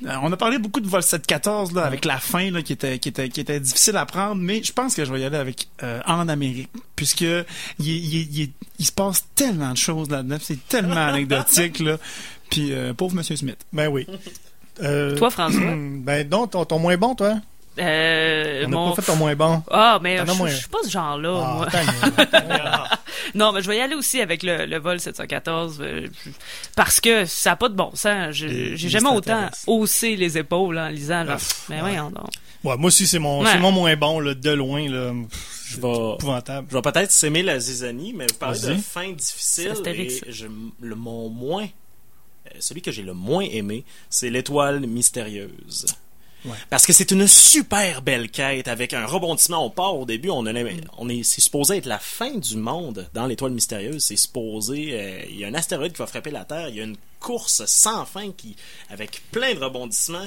On 0.06 0.32
a 0.32 0.36
parlé 0.36 0.58
beaucoup 0.58 0.80
de 0.80 0.88
Vol 0.88 1.02
714 1.02 1.72
là, 1.72 1.84
avec 1.84 2.04
la 2.04 2.18
fin 2.18 2.50
là, 2.50 2.62
qui 2.62 2.72
était 2.72 2.98
qui 2.98 3.08
était 3.08 3.28
qui 3.28 3.40
était 3.40 3.60
difficile 3.60 3.96
à 3.96 4.04
prendre, 4.04 4.36
mais 4.36 4.62
je 4.62 4.72
pense 4.72 4.94
que 4.94 5.04
je 5.04 5.12
vais 5.12 5.20
y 5.20 5.24
aller 5.24 5.36
avec 5.36 5.68
euh, 5.82 6.00
en 6.06 6.28
Amérique, 6.28 6.70
puisque 6.96 7.22
il, 7.22 7.44
il, 7.78 8.50
il, 8.78 8.84
se 8.84 8.92
passe 8.92 9.24
tellement 9.34 9.70
de 9.70 9.76
choses 9.78 10.10
là-dedans, 10.10 10.36
c'est 10.40 10.68
tellement 10.68 10.96
anecdotique 11.06 11.78
là. 11.78 11.98
Puis 12.50 12.72
euh, 12.72 12.92
pauvre 12.92 13.14
Monsieur 13.14 13.36
Smith. 13.36 13.58
Ben 13.72 13.88
oui. 13.88 14.06
Euh, 14.82 15.16
Toi, 15.16 15.30
François? 15.30 15.60
Ben 16.04 16.28
non, 16.28 16.46
ton, 16.46 16.64
ton 16.64 16.78
moins 16.78 16.96
bon, 16.96 17.14
toi? 17.14 17.34
Euh, 17.78 18.62
On 18.66 18.68
n'a 18.68 18.76
mon... 18.76 18.90
pas 18.94 19.02
fait 19.02 19.10
ton 19.12 19.16
moins 19.16 19.34
bon. 19.34 19.62
Ah, 19.70 19.98
mais 20.00 20.18
je 20.24 20.32
moins. 20.32 20.48
je 20.48 20.56
suis 20.56 20.68
pas 20.68 20.78
ce 20.84 20.90
genre-là, 20.90 21.40
Ah, 21.42 21.54
moi. 21.56 22.88
Non, 23.34 23.52
mais 23.52 23.62
je 23.62 23.68
vais 23.68 23.78
y 23.78 23.80
aller 23.80 23.94
aussi 23.96 24.20
avec 24.20 24.42
le, 24.42 24.66
le 24.66 24.78
vol 24.78 25.00
714 25.00 25.78
euh, 25.80 26.06
parce 26.76 27.00
que 27.00 27.24
ça 27.24 27.50
n'a 27.50 27.56
pas 27.56 27.68
de 27.68 27.74
bon 27.74 27.90
sens. 27.94 28.32
J'ai 28.32 28.76
jamais 28.76 29.08
autant 29.10 29.48
haussé 29.66 30.14
les 30.14 30.38
épaules 30.38 30.78
en 30.78 30.88
lisant. 30.88 31.24
Là. 31.24 31.36
Ah, 31.38 31.42
mais 31.68 31.74
ouais. 31.76 31.80
voyons 31.80 32.10
donc. 32.10 32.28
Ouais, 32.62 32.76
moi 32.76 32.88
aussi, 32.88 33.06
c'est 33.06 33.18
mon, 33.18 33.42
Ouais. 33.42 33.58
mon 33.58 33.72
moins 33.72 33.94
bon, 33.96 34.20
là, 34.20 34.34
de 34.34 34.50
loin. 34.50 34.88
Là. 34.88 35.12
je 35.66 35.80
vais 35.80 36.14
Épouvantable. 36.14 36.68
Je 36.70 36.76
vais 36.76 36.82
peut-être 36.82 37.10
s'aimer 37.10 37.42
la 37.42 37.58
zizanie, 37.58 38.14
mais 38.16 38.26
vous 38.30 38.38
parlez 38.38 38.58
de 38.60 38.74
fin 38.76 39.10
difficile. 39.10 39.72
Et 39.86 40.08
je, 40.28 40.46
le, 40.80 40.94
mon 40.94 41.28
moins, 41.28 41.66
celui 42.60 42.82
que 42.82 42.90
j'ai 42.92 43.02
le 43.02 43.14
moins 43.14 43.44
aimé, 43.44 43.84
c'est 44.10 44.30
l'étoile 44.30 44.80
mystérieuse. 44.80 45.86
Ouais. 46.44 46.56
Parce 46.68 46.84
que 46.84 46.92
c'est 46.92 47.10
une 47.10 47.26
super 47.26 48.02
belle 48.02 48.30
quête 48.30 48.68
avec 48.68 48.92
un 48.92 49.06
rebondissement. 49.06 49.64
On 49.64 49.70
part 49.70 49.96
au 49.96 50.04
début, 50.04 50.28
on, 50.28 50.44
a, 50.44 50.52
l'im- 50.52 50.76
on 50.98 51.08
est, 51.08 51.22
c'est 51.22 51.40
supposé 51.40 51.78
être 51.78 51.86
la 51.86 51.98
fin 51.98 52.36
du 52.36 52.56
monde 52.58 53.08
dans 53.14 53.26
l'étoile 53.26 53.52
mystérieuse. 53.52 54.04
C'est 54.04 54.16
supposé, 54.16 54.90
euh, 54.92 55.24
il 55.30 55.38
y 55.38 55.44
a 55.44 55.48
un 55.48 55.54
astéroïde 55.54 55.92
qui 55.92 55.98
va 56.00 56.06
frapper 56.06 56.30
la 56.30 56.44
Terre. 56.44 56.68
Il 56.68 56.76
y 56.76 56.80
a 56.80 56.84
une 56.84 56.98
course 57.18 57.64
sans 57.64 58.04
fin 58.04 58.30
qui, 58.32 58.56
avec 58.90 59.22
plein 59.30 59.54
de 59.54 59.58
rebondissements 59.60 60.26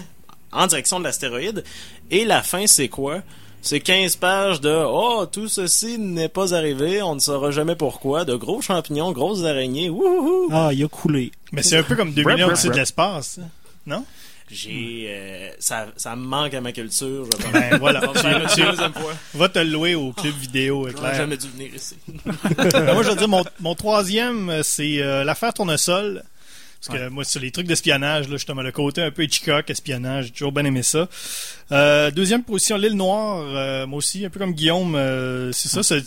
en 0.51 0.65
direction 0.65 0.97
de 0.97 1.03
l'astéroïde. 1.03 1.63
Et 2.09 2.25
la 2.25 2.41
fin, 2.41 2.65
c'est 2.65 2.89
quoi? 2.89 3.21
C'est 3.61 3.79
15 3.81 4.15
pages 4.15 4.61
de 4.61 4.69
Oh, 4.87 5.25
tout 5.29 5.47
ceci 5.49 5.97
n'est 5.97 6.29
pas 6.29 6.53
arrivé, 6.53 7.01
on 7.01 7.15
ne 7.15 7.19
saura 7.19 7.51
jamais 7.51 7.75
pourquoi. 7.75 8.23
De 8.23 8.35
gros 8.35 8.61
champignons, 8.61 9.11
grosses 9.11 9.43
araignées. 9.43 9.89
Wouhou! 9.89 10.49
Ah, 10.53 10.69
il 10.71 10.83
a 10.83 10.87
coulé. 10.87 11.31
Mais 11.51 11.63
c'est 11.63 11.77
un 11.77 11.83
peu 11.83 11.95
comme 11.95 12.13
2000 12.13 12.35
Brap, 12.37 12.49
au-dessus 12.49 12.69
de 12.69 12.73
l'espace. 12.75 13.27
ça. 13.35 13.41
Non? 13.85 14.05
J'ai. 14.49 15.07
euh, 15.09 15.49
ça, 15.59 15.87
ça 15.97 16.15
me 16.15 16.23
manque 16.25 16.53
à 16.53 16.61
ma 16.61 16.71
culture. 16.71 17.25
Je 17.25 17.47
vais 17.51 17.51
Ben 17.71 17.77
voilà. 17.79 17.99
Va 17.99 18.07
tu, 18.07 18.61
deuxième 18.63 18.93
fois. 18.93 19.11
tu 19.31 19.37
vas 19.37 19.49
te 19.49 19.59
le 19.59 19.65
louer 19.69 19.95
au 19.95 20.13
club 20.13 20.33
vidéo, 20.35 20.87
J'aurais 20.89 20.93
clair. 21.09 21.15
jamais 21.15 21.35
dû 21.37 21.47
venir 21.49 21.75
ici. 21.75 21.95
Ben, 22.57 22.93
moi, 22.93 23.03
je 23.03 23.09
veux 23.09 23.15
dire, 23.17 23.27
mon, 23.27 23.43
mon 23.59 23.75
troisième, 23.75 24.61
c'est 24.63 25.01
euh, 25.01 25.25
l'affaire 25.25 25.53
Tournesol. 25.53 26.23
Parce 26.85 26.97
que 26.99 27.09
moi, 27.09 27.23
sur 27.23 27.41
les 27.41 27.51
trucs 27.51 27.67
d'espionnage, 27.67 28.27
là, 28.27 28.35
justement, 28.37 28.61
le 28.61 28.71
côté 28.71 29.01
un 29.01 29.11
peu 29.11 29.23
Hitchcock, 29.23 29.69
espionnage, 29.69 30.25
j'ai 30.25 30.31
toujours 30.31 30.51
bien 30.51 30.63
aimé 30.65 30.83
ça. 30.83 31.07
Euh, 31.71 32.11
deuxième 32.11 32.43
position, 32.43 32.77
L'île 32.77 32.93
Noire, 32.93 33.43
euh, 33.47 33.87
moi 33.87 33.97
aussi, 33.97 34.25
un 34.25 34.29
peu 34.29 34.39
comme 34.39 34.53
Guillaume, 34.53 34.95
euh, 34.95 35.51
c'est 35.51 35.69
ça, 35.69 35.83
c'est 35.83 36.03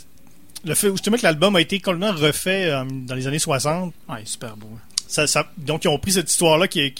le 0.64 0.74
fait 0.74 0.90
justement 0.90 1.16
que 1.16 1.22
l'album 1.22 1.56
a 1.56 1.60
été 1.60 1.80
complètement 1.80 2.12
refait 2.12 2.70
dans 3.06 3.14
les 3.14 3.26
années 3.26 3.38
60. 3.38 3.92
Ouais, 4.08 4.20
super 4.24 4.56
beau. 4.56 4.70
Ça, 5.08 5.26
ça- 5.26 5.50
donc, 5.58 5.84
ils 5.84 5.88
ont 5.88 5.98
pris 5.98 6.12
cette 6.12 6.30
histoire-là 6.30 6.68
qui 6.68 6.94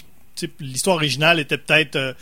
L'histoire 0.59 0.97
originale 0.97 1.39
était 1.41 1.59
peut-être. 1.59 2.17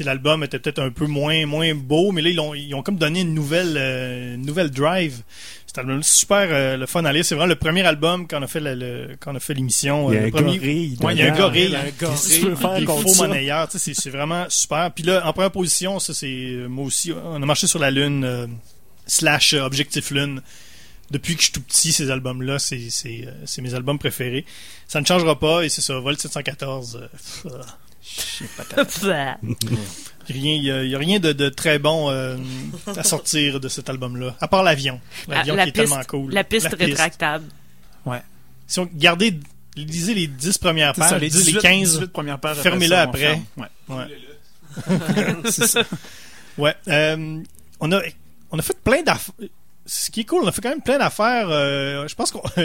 l'album 0.00 0.44
était 0.44 0.58
peut-être 0.58 0.78
un 0.78 0.90
peu 0.90 1.06
moins, 1.06 1.44
moins 1.44 1.74
beau, 1.74 2.12
mais 2.12 2.22
là, 2.22 2.30
ils 2.30 2.40
ont, 2.40 2.54
ils 2.54 2.72
ont 2.74 2.82
comme 2.82 2.96
donné 2.96 3.20
une 3.20 3.34
nouvelle, 3.34 3.74
euh, 3.76 4.34
une 4.36 4.46
nouvelle 4.46 4.70
drive. 4.70 5.22
Cet 5.68 5.78
album 5.78 6.02
c'est 6.02 6.14
super 6.20 6.48
euh, 6.50 6.76
le 6.78 6.86
fun 6.86 7.04
à 7.04 7.12
lire. 7.12 7.24
C'est 7.24 7.34
vraiment 7.34 7.50
le 7.50 7.54
premier 7.56 7.82
album 7.86 8.26
qu'on 8.26 8.42
a 8.42 8.46
fait 8.46 8.58
le, 8.58 8.74
le- 8.74 9.16
qu'on 9.20 9.34
a 9.34 9.38
fait 9.38 9.52
l'émission. 9.52 10.10
Il 10.10 10.14
y 10.14 10.18
a 10.18 10.22
euh, 10.22 10.26
un 10.26 10.30
premier... 10.30 10.56
gorille. 10.56 10.96
Ouais, 11.02 11.14
il 11.14 11.18
y 11.18 11.22
a 11.22 11.26
un 11.26 11.30
dedans. 11.32 11.46
gorille. 11.48 11.64
Il 11.64 11.70
y 11.72 11.76
a 11.76 11.80
un 11.80 11.90
Qu'est-ce 11.90 12.28
que 12.28 12.34
tu 12.40 12.40
veux 12.46 12.56
faire 12.56 12.78
Des 12.78 12.84
contre 12.86 13.02
faux 13.02 13.08
ça? 13.14 13.26
monnayeurs, 13.28 13.68
tu 13.68 13.78
sais, 13.78 13.94
c'est 13.94 14.00
c'est 14.00 14.10
vraiment 14.10 14.46
super. 14.48 14.90
Puis 14.92 15.04
là, 15.04 15.22
en 15.26 15.32
première 15.34 15.50
position, 15.52 15.98
ça 16.00 16.14
c'est 16.14 16.26
euh, 16.26 16.68
moi 16.68 16.86
aussi, 16.86 17.12
on 17.12 17.42
a 17.42 17.46
marché 17.46 17.66
sur 17.66 17.78
la 17.78 17.90
lune 17.90 18.24
euh, 18.24 18.46
slash 19.06 19.52
euh, 19.52 19.60
Objectif 19.60 20.10
Lune. 20.10 20.40
Depuis 21.10 21.34
que 21.36 21.40
je 21.40 21.44
suis 21.44 21.52
tout 21.52 21.62
petit, 21.62 21.92
ces 21.92 22.10
albums-là, 22.10 22.58
c'est 22.58 22.88
c'est 22.90 23.26
c'est 23.44 23.60
mes 23.62 23.74
albums 23.74 23.98
préférés. 23.98 24.44
Ça 24.86 25.00
ne 25.02 25.06
changera 25.06 25.38
pas 25.38 25.62
et 25.64 25.68
c'est 25.68 25.80
ça. 25.82 25.98
Vol 25.98 26.16
714. 26.18 26.96
euh, 27.02 27.08
pff, 27.08 27.46
euh, 27.46 27.62
rien, 29.02 29.38
il 30.30 30.64
y 30.64 30.70
a, 30.70 30.82
il 30.84 30.90
y 30.90 30.94
a 30.94 30.98
rien 30.98 31.18
de, 31.20 31.32
de 31.32 31.48
très 31.48 31.78
bon 31.78 32.10
euh, 32.10 32.36
à 32.96 33.02
sortir 33.02 33.60
de 33.60 33.68
cet 33.68 33.88
album-là, 33.88 34.36
à 34.40 34.48
part 34.48 34.62
l'avion. 34.62 35.00
L'avion 35.28 35.54
la 35.54 35.64
qui 35.64 35.68
est 35.70 35.72
piste, 35.72 35.86
tellement 35.88 36.04
cool. 36.04 36.32
la 36.32 36.44
piste 36.44 36.74
rétractable. 36.78 37.44
Si 38.66 38.80
on 38.80 38.88
gardez, 38.94 39.38
lisez 39.76 40.12
les 40.12 40.26
10 40.26 40.58
premières 40.58 40.94
ça, 40.94 41.08
pages, 41.10 41.20
les 41.20 41.28
lisez 41.28 41.38
18, 41.38 41.52
les 41.54 41.60
15. 41.60 41.92
18 41.94 42.06
premières 42.12 42.38
pages. 42.38 42.58
on 42.66 43.08
après. 43.08 43.18
ferme. 43.20 43.44
Ouais. 43.56 43.66
Ouais. 43.88 44.06
C'est 45.50 45.66
ça. 45.66 45.82
Ouais. 46.58 46.74
euh, 46.88 47.42
on 47.80 47.92
a 47.92 48.00
on 48.50 48.58
a 48.58 48.62
fait 48.62 48.76
plein 48.78 49.02
d'affaires. 49.02 49.34
Ce 49.86 50.10
qui 50.10 50.20
est 50.20 50.24
cool, 50.24 50.42
on 50.44 50.48
a 50.48 50.52
fait 50.52 50.60
quand 50.60 50.68
même 50.68 50.82
plein 50.82 50.98
d'affaires. 50.98 51.48
euh, 51.48 52.06
je 52.06 52.14
pense 52.14 52.30
qu'on 52.30 52.42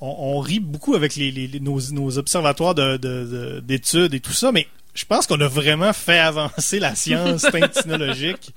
on, 0.00 0.06
on 0.36 0.38
rit 0.40 0.60
beaucoup 0.60 0.94
avec 0.94 1.14
les, 1.16 1.30
les- 1.30 1.46
les- 1.46 1.60
nos, 1.60 1.78
nos 1.92 2.16
observatoires 2.18 2.74
de- 2.74 2.96
de- 2.96 3.24
de- 3.26 3.60
d'études 3.60 4.14
et 4.14 4.20
tout 4.20 4.32
ça, 4.32 4.50
mais 4.52 4.66
je 4.98 5.04
pense 5.04 5.26
qu'on 5.26 5.40
a 5.40 5.48
vraiment 5.48 5.92
fait 5.92 6.18
avancer 6.18 6.78
la 6.80 6.94
science 6.94 7.42
tintinologique. 7.52 8.50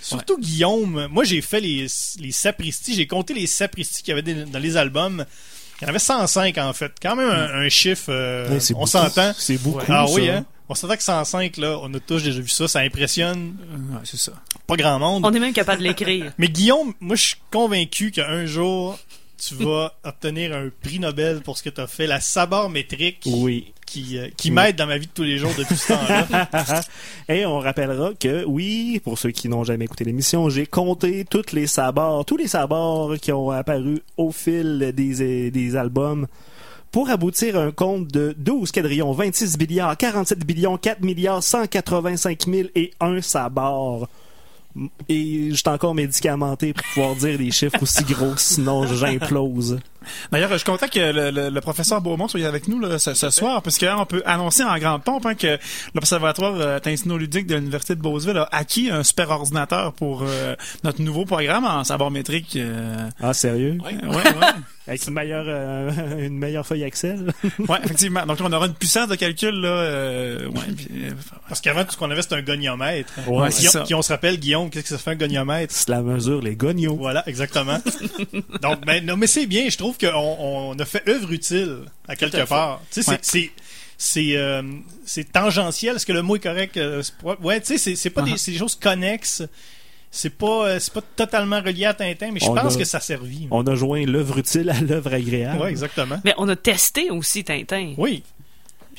Surtout 0.00 0.38
Guillaume. 0.38 1.08
Moi, 1.10 1.24
j'ai 1.24 1.40
fait 1.40 1.60
les, 1.60 1.86
les 2.20 2.32
sapristis. 2.32 2.94
J'ai 2.94 3.06
compté 3.06 3.34
les 3.34 3.46
sapristis 3.46 4.02
qu'il 4.02 4.14
y 4.14 4.18
avait 4.18 4.34
dans 4.46 4.58
les 4.58 4.76
albums. 4.76 5.24
Il 5.80 5.84
y 5.84 5.86
en 5.86 5.88
avait 5.90 5.98
105 5.98 6.56
en 6.58 6.72
fait. 6.72 6.92
Quand 7.02 7.16
même 7.16 7.28
un, 7.30 7.62
un 7.64 7.68
chiffre. 7.68 8.06
euh, 8.10 8.48
Ouais, 8.48 8.58
on 8.70 8.74
beaucoup. 8.74 8.86
s'entend. 8.86 9.32
C'est 9.36 9.58
beaucoup. 9.58 9.82
Ah 9.88 10.06
oui, 10.10 10.28
hein? 10.28 10.44
On 10.68 10.74
s'entend 10.74 10.96
que 10.96 11.02
105, 11.02 11.56
là, 11.56 11.78
on 11.82 11.92
a 11.94 12.00
tous 12.00 12.22
déjà 12.22 12.40
vu 12.40 12.48
ça. 12.48 12.68
Ça 12.68 12.80
impressionne 12.80 13.56
Euh, 13.62 13.94
ouais, 13.96 14.00
c'est 14.04 14.18
ça. 14.18 14.32
pas 14.66 14.76
grand 14.76 14.98
monde. 14.98 15.24
On 15.26 15.32
est 15.32 15.40
même 15.40 15.52
capable 15.52 15.78
de 15.82 15.88
l'écrire. 15.88 16.32
Mais 16.38 16.48
Guillaume, 16.48 16.94
moi, 17.00 17.16
je 17.16 17.22
suis 17.22 17.36
convaincu 17.50 18.10
qu'un 18.10 18.44
jour, 18.46 18.98
tu 19.38 19.54
vas 19.56 19.94
obtenir 20.04 20.54
un 20.54 20.68
prix 20.82 20.98
Nobel 21.00 21.40
pour 21.40 21.56
ce 21.58 21.62
que 21.62 21.70
tu 21.70 21.80
as 21.80 21.86
fait, 21.86 22.06
la 22.06 22.20
sabormétrique 22.20 23.22
Oui. 23.26 23.72
Qui, 23.88 24.18
euh, 24.18 24.28
qui 24.36 24.48
Oui. 24.50 24.54
m'aide 24.54 24.76
dans 24.76 24.86
ma 24.86 24.98
vie 24.98 25.06
de 25.06 25.12
tous 25.12 25.22
les 25.22 25.38
jours 25.38 25.52
depuis 25.56 25.76
ce 25.76 25.88
temps-là. 25.92 26.80
Et 27.28 27.44
on 27.46 27.58
rappellera 27.58 28.10
que, 28.18 28.44
oui, 28.44 29.00
pour 29.02 29.18
ceux 29.18 29.30
qui 29.30 29.48
n'ont 29.48 29.64
jamais 29.64 29.84
écouté 29.86 30.04
l'émission, 30.04 30.48
j'ai 30.48 30.66
compté 30.66 31.24
tous 31.28 31.52
les 31.52 31.66
sabords, 31.66 32.24
tous 32.24 32.36
les 32.36 32.48
sabords 32.48 33.16
qui 33.18 33.32
ont 33.32 33.50
apparu 33.50 34.00
au 34.16 34.30
fil 34.30 34.92
des, 34.94 35.50
des 35.50 35.76
albums 35.76 36.26
pour 36.90 37.10
aboutir 37.10 37.56
à 37.56 37.62
un 37.64 37.70
compte 37.70 38.08
de 38.08 38.34
12 38.38 38.72
quadrillions, 38.72 39.12
26 39.12 39.58
milliards, 39.58 39.96
47 39.96 40.38
billions, 40.46 40.78
4 40.78 41.02
milliards, 41.02 41.42
185 41.42 42.46
000 42.46 42.68
et 42.74 42.92
un 43.00 43.20
sabord. 43.20 44.08
Et 45.08 45.48
j'étais 45.52 45.68
encore 45.70 45.94
médicamenté 45.94 46.72
pour 46.72 46.84
pouvoir 46.94 47.14
dire 47.16 47.36
des 47.36 47.50
chiffres 47.50 47.82
aussi 47.82 48.04
gros, 48.04 48.36
sinon 48.36 48.86
j'implose. 48.86 49.78
D'ailleurs, 50.32 50.50
je 50.52 50.56
suis 50.58 50.64
content 50.64 50.86
que 50.88 50.98
le, 50.98 51.30
le- 51.30 51.50
le 51.50 51.60
professeur 51.60 52.00
Beaumont 52.00 52.28
soit 52.28 52.44
avec 52.46 52.68
nous 52.68 52.78
là, 52.80 52.98
ce, 52.98 53.14
ce 53.14 53.30
soir, 53.30 53.62
parce 53.62 53.78
qu'on 53.78 54.06
peut 54.06 54.22
annoncer 54.26 54.62
en 54.64 54.76
grande 54.78 55.02
pompe 55.02 55.26
hein, 55.26 55.34
que 55.34 55.58
l'Observatoire 55.94 56.54
euh, 56.56 56.78
ludique 57.18 57.46
de 57.46 57.54
l'Université 57.56 57.94
de 57.94 58.00
Beauceville 58.00 58.36
a 58.38 58.48
acquis 58.52 58.90
un 58.90 59.02
super 59.02 59.30
ordinateur 59.30 59.92
pour 59.92 60.22
euh, 60.26 60.54
notre 60.84 61.00
nouveau 61.02 61.24
programme 61.24 61.64
en 61.64 61.84
savoir 61.84 62.10
métrique. 62.10 62.56
euh, 62.56 63.08
Ah, 63.20 63.32
sérieux? 63.32 63.78
ouais, 63.84 64.06
ouais. 64.08 64.22
Avec 64.88 65.06
une 65.06 65.12
meilleure, 65.12 65.44
euh, 65.46 65.90
une 66.26 66.38
meilleure 66.38 66.66
feuille 66.66 66.82
Excel? 66.84 67.26
Ouais, 67.68 67.76
effectivement. 67.84 68.24
Donc, 68.24 68.38
on 68.42 68.50
aura 68.54 68.66
une 68.68 68.72
puissance 68.72 69.06
de 69.08 69.16
calcul, 69.16 69.50
là. 69.60 69.68
Euh, 69.68 70.46
ouais, 70.48 70.62
puis, 70.74 70.88
euh, 71.04 71.10
Parce 71.46 71.60
qu'avant, 71.60 71.84
tout 71.84 71.90
ce 71.92 71.98
qu'on 71.98 72.10
avait, 72.10 72.22
c'était 72.22 72.36
un 72.36 72.42
goniomètre. 72.42 73.12
Ouais, 73.26 73.50
c'est 73.50 73.58
Guillaume- 73.58 73.72
ça. 73.72 73.80
qui, 73.82 73.94
on 73.94 74.00
se 74.00 74.10
rappelle, 74.10 74.38
Guillaume, 74.38 74.70
qu'est-ce 74.70 74.84
que 74.84 74.88
ça 74.88 74.96
fait 74.96 75.10
un 75.10 75.16
goniomètre? 75.16 75.74
C'est 75.74 75.90
la 75.90 76.00
mesure, 76.00 76.40
les 76.40 76.56
gognos. 76.56 76.96
Voilà, 76.96 77.22
exactement. 77.28 77.76
Donc, 78.62 78.86
ben, 78.86 79.04
non, 79.04 79.18
mais 79.18 79.26
c'est 79.26 79.44
bien. 79.44 79.68
Je 79.68 79.76
trouve 79.76 79.97
qu'on 80.00 80.36
on 80.40 80.78
a 80.78 80.84
fait 80.84 81.08
œuvre 81.08 81.32
utile 81.32 81.80
à 82.06 82.16
quelque 82.16 82.46
part. 82.46 82.80
Tu 82.90 83.02
sais, 83.02 83.10
Ouais. 83.10 83.18
c'est 83.22 83.40
c'est 83.40 83.50
c'est 83.96 84.36
euh, 84.36 84.62
c'est 85.04 85.32
tangentiel. 85.32 85.96
Est-ce 85.96 86.06
que 86.06 86.12
le 86.12 86.22
mot 86.22 86.36
est 86.36 86.40
correct? 86.40 86.76
Euh, 86.76 87.02
Ouais, 87.42 87.60
tu 87.60 87.66
sais, 87.66 87.78
c'est 87.78 87.96
c'est 87.96 88.10
pas 88.10 88.22
des, 88.22 88.32
Uh-huh. 88.32 88.36
c'est 88.36 88.52
des 88.52 88.58
choses 88.58 88.74
connexes. 88.76 89.42
C'est 90.10 90.30
pas 90.30 90.68
euh, 90.68 90.78
c'est 90.80 90.92
pas 90.94 91.02
totalement 91.16 91.60
relié 91.60 91.84
à 91.84 91.92
Tintin, 91.94 92.30
mais 92.32 92.40
je 92.40 92.46
pense 92.46 92.74
a- 92.76 92.78
que 92.78 92.84
ça 92.84 92.96
a 92.98 93.00
servi. 93.00 93.46
On 93.50 93.66
a 93.66 93.74
joint 93.74 94.06
l'œuvre 94.06 94.38
utile 94.38 94.70
à 94.70 94.80
l'œuvre 94.80 95.12
agréable. 95.12 95.60
Ouais, 95.62 95.70
exactement. 95.70 96.18
Mais 96.24 96.32
on 96.38 96.48
a 96.48 96.56
testé 96.56 97.10
aussi 97.10 97.44
Tintin. 97.44 97.94
Oui. 97.98 98.22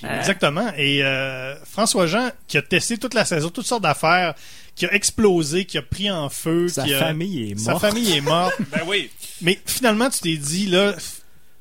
Euh, 0.03 0.17
Exactement. 0.19 0.71
Et 0.77 1.03
euh, 1.03 1.55
François 1.65 2.07
Jean, 2.07 2.29
qui 2.47 2.57
a 2.57 2.61
testé 2.61 2.97
toute 2.97 3.13
la 3.13 3.25
saison, 3.25 3.49
toutes 3.49 3.65
sortes 3.65 3.83
d'affaires, 3.83 4.33
qui 4.80 4.86
a 4.86 4.93
explosé, 4.93 5.65
qui 5.65 5.77
a 5.77 5.82
pris 5.82 6.09
en 6.09 6.30
feu, 6.30 6.67
Sa 6.69 6.84
qui 6.86 6.93
a- 6.93 6.99
famille 6.99 7.51
est 7.51 7.59
sa 7.59 7.71
morte. 7.71 7.82
famille 7.82 8.15
est 8.15 8.21
morte. 8.21 8.55
Ben 8.71 8.82
oui. 8.88 9.09
Mais 9.41 9.59
finalement, 9.65 10.09
tu 10.09 10.19
t'es 10.19 10.38
dit, 10.38 10.67
là, 10.67 10.95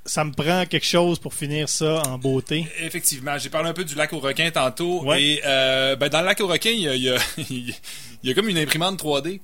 ça 0.05 0.25
me 0.25 0.33
prend 0.33 0.64
quelque 0.66 0.87
chose 0.87 1.19
pour 1.19 1.35
finir 1.35 1.69
ça 1.69 2.03
en 2.07 2.16
beauté. 2.16 2.66
Effectivement, 2.81 3.37
j'ai 3.37 3.51
parlé 3.51 3.69
un 3.69 3.73
peu 3.75 3.85
du 3.85 3.95
lac 3.97 4.12
aux 4.12 4.21
requins 4.21 4.51
tantôt. 4.51 5.05
Ouais. 5.05 5.23
Et 5.23 5.41
euh, 5.45 5.97
ben, 5.97 6.09
dans 6.09 6.21
le 6.21 6.27
lac 6.27 6.41
aux 6.41 6.47
requins, 6.47 6.71
il 6.71 6.81
y 6.81 6.89
a, 6.89 6.95
il 6.95 7.03
y, 7.03 7.11
a, 7.11 7.16
il 7.51 7.75
y 8.23 8.31
a 8.31 8.35
comme 8.35 8.49
une 8.49 8.57
imprimante 8.59 9.03
3D 9.03 9.41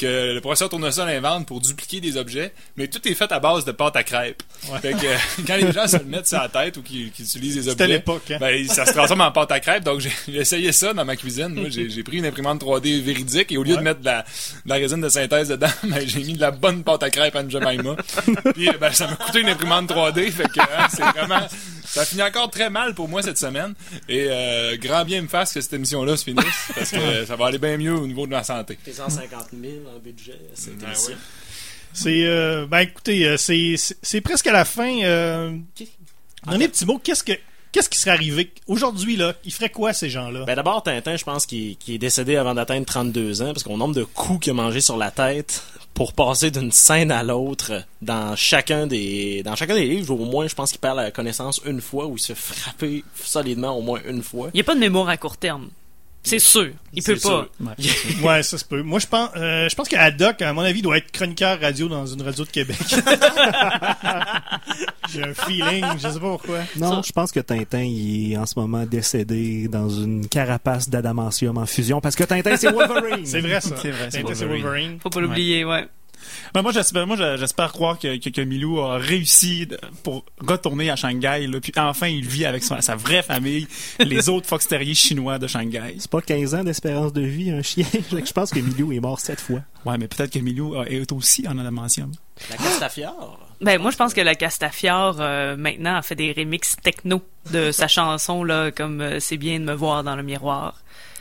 que 0.00 0.32
le 0.34 0.40
professeur 0.40 0.68
Tournesol 0.68 1.08
invente 1.08 1.46
pour 1.46 1.60
dupliquer 1.60 2.00
des 2.00 2.16
objets, 2.16 2.52
mais 2.76 2.88
tout 2.88 3.06
est 3.06 3.14
fait 3.14 3.30
à 3.32 3.38
base 3.38 3.64
de 3.64 3.72
pâte 3.72 3.96
à 3.96 4.02
crêpes. 4.02 4.42
Fait 4.80 4.92
que 4.92 5.06
euh, 5.06 5.16
quand 5.46 5.56
les 5.56 5.72
gens 5.72 5.86
se 5.86 5.98
le 5.98 6.04
mettent 6.04 6.26
sur 6.26 6.38
la 6.38 6.48
tête 6.48 6.76
ou 6.78 6.82
qu'ils 6.82 7.08
utilisent 7.08 7.54
des 7.56 7.68
objets, 7.68 7.86
l'époque, 7.86 8.30
hein? 8.30 8.38
ben, 8.40 8.66
ça 8.68 8.86
se 8.86 8.92
transforme 8.92 9.20
en 9.20 9.30
pâte 9.32 9.52
à 9.52 9.60
crêpes. 9.60 9.84
Donc 9.84 10.00
j'ai 10.00 10.10
essayé 10.40 10.72
ça 10.72 10.92
dans 10.94 11.04
ma 11.04 11.16
cuisine. 11.16 11.48
Moi, 11.48 11.68
j'ai 11.68 11.90
j'ai 11.90 12.02
pris 12.02 12.18
une 12.18 12.26
imprimante 12.26 12.62
3D 12.62 13.00
véridique 13.02 13.52
et 13.52 13.56
au 13.58 13.62
lieu 13.62 13.70
Ouais. 13.72 13.78
de 13.78 13.82
mettre 13.82 14.00
de 14.00 14.06
la, 14.06 14.22
de 14.22 14.68
la 14.68 14.74
résine 14.76 15.00
de 15.00 15.08
synthèse 15.08 15.48
dedans, 15.48 15.68
ben, 15.84 16.06
j'ai 16.06 16.20
mis 16.24 16.32
de 16.34 16.40
la 16.40 16.50
bonne 16.50 16.82
pâte 16.82 17.02
à 17.02 17.10
crêpes 17.10 17.36
en 17.36 17.48
Jemima. 17.48 17.94
Puis 18.54 18.68
ben, 18.80 18.92
ça 18.92 19.06
m'a 19.06 19.16
coûté 19.16 19.40
une 19.40 19.48
imprimante 19.48 19.90
3D. 19.90 20.30
Fait 20.32 20.44
que 20.48 20.60
hein, 20.60 20.88
c'est 20.90 21.02
vraiment 21.04 21.46
ça 21.92 22.04
finit 22.04 22.22
encore 22.22 22.50
très 22.50 22.70
mal 22.70 22.94
pour 22.94 23.08
moi 23.08 23.22
cette 23.22 23.38
semaine. 23.38 23.74
Et 24.08 24.26
euh, 24.28 24.76
grand 24.76 25.04
bien 25.04 25.22
me 25.22 25.28
fasse 25.28 25.52
que 25.52 25.60
cette 25.60 25.72
émission-là 25.72 26.16
se 26.16 26.24
finisse 26.24 26.44
parce 26.74 26.90
que 26.90 27.24
ça 27.26 27.36
va 27.36 27.46
aller 27.46 27.58
bien 27.58 27.76
mieux 27.76 27.94
au 27.94 28.06
niveau 28.06 28.26
de 28.26 28.30
ma 28.30 28.44
santé. 28.44 28.78
T'es 28.84 28.92
150 28.92 29.48
000 29.60 29.74
en 29.94 29.98
budget, 29.98 30.38
cette 30.54 30.78
Ben 30.78 30.86
émission. 30.86 31.16
C'est, 31.92 32.24
euh, 32.24 32.66
ben 32.66 32.78
écoutez, 32.80 33.24
euh, 33.26 33.36
c'est, 33.36 33.74
c'est 33.76 33.96
c'est 34.02 34.20
presque 34.20 34.46
à 34.46 34.52
la 34.52 34.64
fin. 34.64 35.02
Euh, 35.02 35.56
donnez 36.46 36.66
un 36.66 36.68
petit 36.68 36.86
mot. 36.86 37.00
Qu'est-ce 37.02 37.24
que, 37.24 37.32
qu'est-ce 37.72 37.88
qui 37.88 37.98
serait 37.98 38.12
arrivé? 38.12 38.52
Aujourd'hui 38.68 39.16
là 39.16 39.34
Il 39.44 39.52
ferait 39.52 39.70
quoi 39.70 39.92
ces 39.92 40.08
gens-là? 40.08 40.44
Ben 40.44 40.54
d'abord, 40.54 40.84
Tintin, 40.84 41.16
je 41.16 41.24
pense 41.24 41.46
qu'il 41.46 41.76
qu'il 41.76 41.94
est 41.94 41.98
décédé 41.98 42.36
avant 42.36 42.54
d'atteindre 42.54 42.86
32 42.86 43.42
ans, 43.42 43.52
parce 43.52 43.64
qu'au 43.64 43.76
nombre 43.76 43.94
de 43.94 44.04
coups 44.04 44.44
qu'il 44.44 44.50
a 44.52 44.54
mangé 44.54 44.80
sur 44.80 44.96
la 44.96 45.10
tête 45.10 45.64
pour 46.00 46.14
passer 46.14 46.50
d'une 46.50 46.72
scène 46.72 47.12
à 47.12 47.22
l'autre 47.22 47.84
dans 48.00 48.34
chacun 48.34 48.86
des 48.86 49.42
dans 49.42 49.54
chacun 49.54 49.74
des 49.74 49.86
livres, 49.86 50.14
au 50.14 50.24
moins, 50.24 50.48
je 50.48 50.54
pense 50.54 50.70
qu'il 50.70 50.80
perd 50.80 50.96
la 50.96 51.10
connaissance 51.10 51.60
une 51.66 51.82
fois 51.82 52.06
ou 52.06 52.16
il 52.16 52.20
se 52.20 52.32
frapper 52.32 53.04
solidement 53.14 53.76
au 53.76 53.82
moins 53.82 54.00
une 54.08 54.22
fois. 54.22 54.48
Il 54.54 54.56
n'y 54.56 54.60
a 54.62 54.64
pas 54.64 54.74
de 54.74 54.80
mémoire 54.80 55.10
à 55.10 55.18
court 55.18 55.36
terme. 55.36 55.68
C'est 56.22 56.38
sûr. 56.38 56.70
Il 56.94 57.02
peut 57.02 57.16
pas. 57.16 57.48
sûr. 57.78 58.24
Ouais, 58.24 58.42
ça 58.42 58.56
se 58.56 58.64
peut. 58.64 58.80
Moi, 58.80 58.98
je 58.98 59.08
pense, 59.08 59.28
euh, 59.36 59.68
je 59.68 59.74
pense 59.74 59.90
qu'Adoc, 59.90 60.40
à 60.40 60.54
mon 60.54 60.62
avis, 60.62 60.80
doit 60.80 60.96
être 60.96 61.12
chroniqueur 61.12 61.60
radio 61.60 61.86
dans 61.86 62.06
une 62.06 62.22
radio 62.22 62.46
de 62.46 62.50
Québec. 62.50 62.78
J'ai 65.12 65.24
un 65.24 65.34
feeling, 65.34 65.84
je 65.96 66.08
sais 66.08 66.20
pas 66.20 66.20
pourquoi. 66.20 66.58
Non, 66.76 67.02
je 67.02 67.12
pense 67.12 67.32
que 67.32 67.40
Tintin 67.40 67.82
il 67.82 68.32
est 68.32 68.36
en 68.36 68.46
ce 68.46 68.58
moment 68.58 68.84
décédé 68.86 69.68
dans 69.68 69.88
une 69.88 70.26
carapace 70.28 70.88
d'adamantium 70.88 71.58
en 71.58 71.66
fusion 71.66 72.00
parce 72.00 72.16
que 72.16 72.24
Tintin 72.24 72.56
c'est 72.56 72.70
Wolverine. 72.70 73.26
C'est 73.26 73.40
vrai 73.40 73.60
ça. 73.60 73.76
C'est 73.76 73.90
vrai, 73.90 74.08
c'est 74.10 74.22
Tintin, 74.22 74.34
c'est 74.34 74.44
Wolverine. 74.44 74.62
Wolverine. 74.62 74.98
Faut 75.00 75.10
pas 75.10 75.20
l'oublier, 75.20 75.64
ouais. 75.64 75.86
Ben, 76.54 76.62
moi, 76.62 76.72
j'espère, 76.72 77.06
moi, 77.06 77.16
j'espère 77.36 77.72
croire 77.72 77.98
que, 77.98 78.18
que, 78.18 78.28
que 78.28 78.40
Milou 78.40 78.80
a 78.80 78.98
réussi 78.98 79.68
pour 80.02 80.24
retourner 80.40 80.90
à 80.90 80.96
Shanghai, 80.96 81.46
là, 81.46 81.60
puis 81.60 81.72
enfin, 81.76 82.08
il 82.08 82.26
vit 82.26 82.44
avec 82.44 82.62
sa, 82.62 82.80
sa 82.80 82.96
vraie 82.96 83.22
famille, 83.22 83.66
les 83.98 84.28
autres 84.28 84.46
fox 84.46 84.66
terriers 84.66 84.94
chinois 84.94 85.38
de 85.38 85.46
Shanghai. 85.46 85.96
C'est 85.98 86.10
pas 86.10 86.20
15 86.20 86.54
ans 86.54 86.64
d'espérance 86.64 87.12
de 87.12 87.22
vie 87.22 87.50
un 87.50 87.62
chien. 87.62 87.86
je 88.10 88.32
pense 88.32 88.50
que 88.50 88.60
Milou 88.60 88.92
est 88.92 89.00
mort 89.00 89.20
sept 89.20 89.40
fois. 89.40 89.60
Ouais, 89.84 89.96
mais 89.98 90.08
peut-être 90.08 90.32
que 90.32 90.38
Milou 90.38 90.80
est 90.82 91.10
aussi 91.12 91.46
en 91.48 91.58
adamantium. 91.58 92.12
La 92.48 92.56
Castafiore. 92.56 93.38
Ben, 93.60 93.78
moi, 93.80 93.90
je 93.90 93.96
pense 93.96 94.14
que 94.14 94.20
la 94.22 94.34
Castafiore, 94.34 95.16
euh, 95.20 95.56
maintenant, 95.56 95.96
a 95.96 96.02
fait 96.02 96.14
des 96.14 96.32
remixes 96.32 96.76
techno 96.82 97.22
de 97.52 97.72
sa 97.72 97.88
chanson, 97.96 98.42
là, 98.44 98.70
comme 98.70 99.00
euh, 99.02 99.20
C'est 99.20 99.36
bien 99.36 99.60
de 99.60 99.64
me 99.64 99.74
voir 99.74 100.02
dans 100.04 100.16
le 100.16 100.22
miroir. 100.22 100.76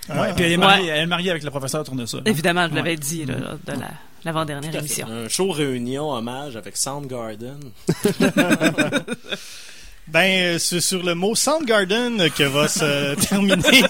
Ouais, 0.10 0.34
puis 0.34 0.46
elle 0.46 0.54
est 0.54 0.58
mariée, 0.58 0.88
elle 0.88 1.02
est 1.02 1.06
mariée 1.06 1.30
avec 1.32 1.44
le 1.44 1.52
professeur 1.52 1.84
Tournesol. 1.84 2.22
hein. 2.22 2.24
Évidemment, 2.26 2.68
je 2.70 2.76
l'avais 2.76 2.92
Ouais. 2.92 2.96
dit, 2.96 3.26
là, 3.26 3.36
lors 3.38 3.58
de 3.76 3.82
la, 3.82 3.90
l'avant-dernière 4.24 4.74
émission. 4.76 5.08
Un 5.08 5.28
show 5.28 5.52
réunion 5.52 6.10
hommage 6.12 6.56
avec 6.56 6.78
Soundgarden. 6.78 7.60
Ben, 10.08 10.56
euh, 10.56 10.58
c'est 10.58 10.82
sur 10.82 11.04
le 11.04 11.14
mot 11.14 11.36
Soundgarden 11.36 12.20
euh, 12.20 12.30
que 12.30 12.42
va 12.42 12.68
se 12.68 13.14
terminer 13.30 13.84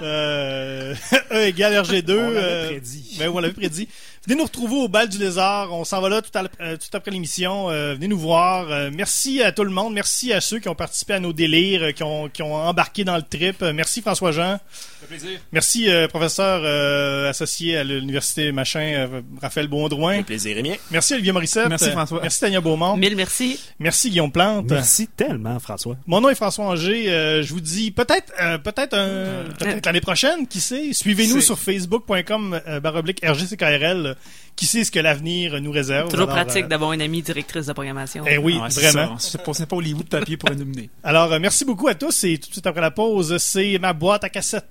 euh, 0.00 0.94
E 1.32 1.46
égale 1.48 1.74
RG2. 1.84 2.12
On 2.12 2.30
l'avait 2.30 2.38
euh, 2.44 2.66
prédit. 2.68 3.16
Ben, 3.18 3.28
on 3.34 3.38
l'avait 3.40 3.52
prédit. 3.54 3.88
Venez 4.26 4.38
nous 4.38 4.44
retrouver 4.44 4.74
au 4.74 4.88
bal 4.88 5.08
du 5.08 5.18
lézard. 5.18 5.72
On 5.72 5.84
s'en 5.84 6.00
va 6.00 6.08
là 6.08 6.20
tout, 6.20 6.36
euh, 6.36 6.76
après 6.92 7.10
l'émission. 7.12 7.70
Euh, 7.70 7.94
venez 7.94 8.08
nous 8.08 8.18
voir. 8.18 8.68
Euh, 8.72 8.90
merci 8.92 9.40
à 9.40 9.52
tout 9.52 9.62
le 9.62 9.70
monde. 9.70 9.94
Merci 9.94 10.32
à 10.32 10.40
ceux 10.40 10.58
qui 10.58 10.68
ont 10.68 10.74
participé 10.74 11.14
à 11.14 11.20
nos 11.20 11.32
délires, 11.32 11.94
qui 11.94 12.02
ont, 12.02 12.28
qui 12.28 12.42
ont 12.42 12.56
embarqué 12.56 13.04
dans 13.04 13.14
le 13.14 13.22
trip. 13.22 13.62
Merci 13.62 14.02
François 14.02 14.32
Jean. 14.32 14.58
Ça 14.58 14.58
fait 14.58 14.95
plaisir. 15.06 15.38
Merci 15.52 15.90
euh, 15.90 16.08
professeur 16.08 16.60
euh, 16.64 17.30
associé 17.30 17.76
à 17.76 17.84
l'université 17.84 18.52
machin 18.52 18.80
euh, 18.80 19.20
Raphaël 19.40 19.68
Baudrouin. 19.68 20.18
Le 20.18 20.22
plaisir 20.22 20.56
est 20.58 20.62
mien. 20.62 20.74
Merci 20.90 21.14
Olivier 21.14 21.32
Morissette. 21.32 21.68
Merci, 21.68 21.90
François. 21.90 22.20
Merci 22.22 22.40
Tania 22.40 22.60
Beaumont. 22.60 22.96
Mille 22.96 23.16
merci. 23.16 23.58
Merci 23.78 24.10
Guillaume 24.10 24.32
Plante. 24.32 24.66
Merci 24.70 25.08
tellement, 25.08 25.58
François. 25.58 25.96
Mon 26.06 26.20
nom 26.20 26.28
est 26.28 26.34
François 26.34 26.66
Anger. 26.66 27.10
Euh, 27.10 27.42
je 27.42 27.52
vous 27.52 27.60
dis 27.60 27.90
peut-être 27.90 28.32
euh, 28.40 28.58
peut-être 28.58 28.94
un- 28.94 29.44
peut-être 29.58 29.86
l'année 29.86 30.00
prochaine, 30.00 30.46
qui 30.46 30.60
sait? 30.60 30.92
Suivez-nous 30.92 31.40
sur 31.40 31.58
facebook.com 31.58 32.60
baroblique 32.82 33.20
RGCKRL. 33.24 34.16
Qui 34.56 34.64
sait 34.64 34.84
ce 34.84 34.90
que 34.90 34.98
l'avenir 34.98 35.60
nous 35.60 35.70
réserve? 35.70 36.08
Toujours 36.10 36.30
Alors, 36.30 36.44
pratique 36.46 36.64
euh, 36.64 36.68
d'avoir 36.68 36.94
une 36.94 37.02
amie 37.02 37.20
directrice 37.20 37.66
de 37.66 37.74
programmation. 37.74 38.24
eh 38.26 38.38
oui, 38.38 38.58
Ah 38.58 38.68
vraiment. 38.70 39.18
ça. 39.18 39.28
C'est 39.32 39.42
pas, 39.44 39.66
pas 39.66 39.76
Hollywood 39.76 40.08
papier 40.08 40.38
pour 40.38 40.48
nous 40.50 40.64
mener. 40.64 40.88
Alors, 41.04 41.38
merci 41.38 41.66
beaucoup 41.66 41.88
à 41.88 41.94
tous 41.94 42.24
et 42.24 42.38
tout 42.38 42.48
de 42.48 42.52
suite 42.54 42.66
après 42.66 42.80
la 42.80 42.90
pause, 42.90 43.36
c'est 43.36 43.78
ma 43.78 43.92
boîte 43.92 44.24
à 44.24 44.30
cassette. 44.30 44.64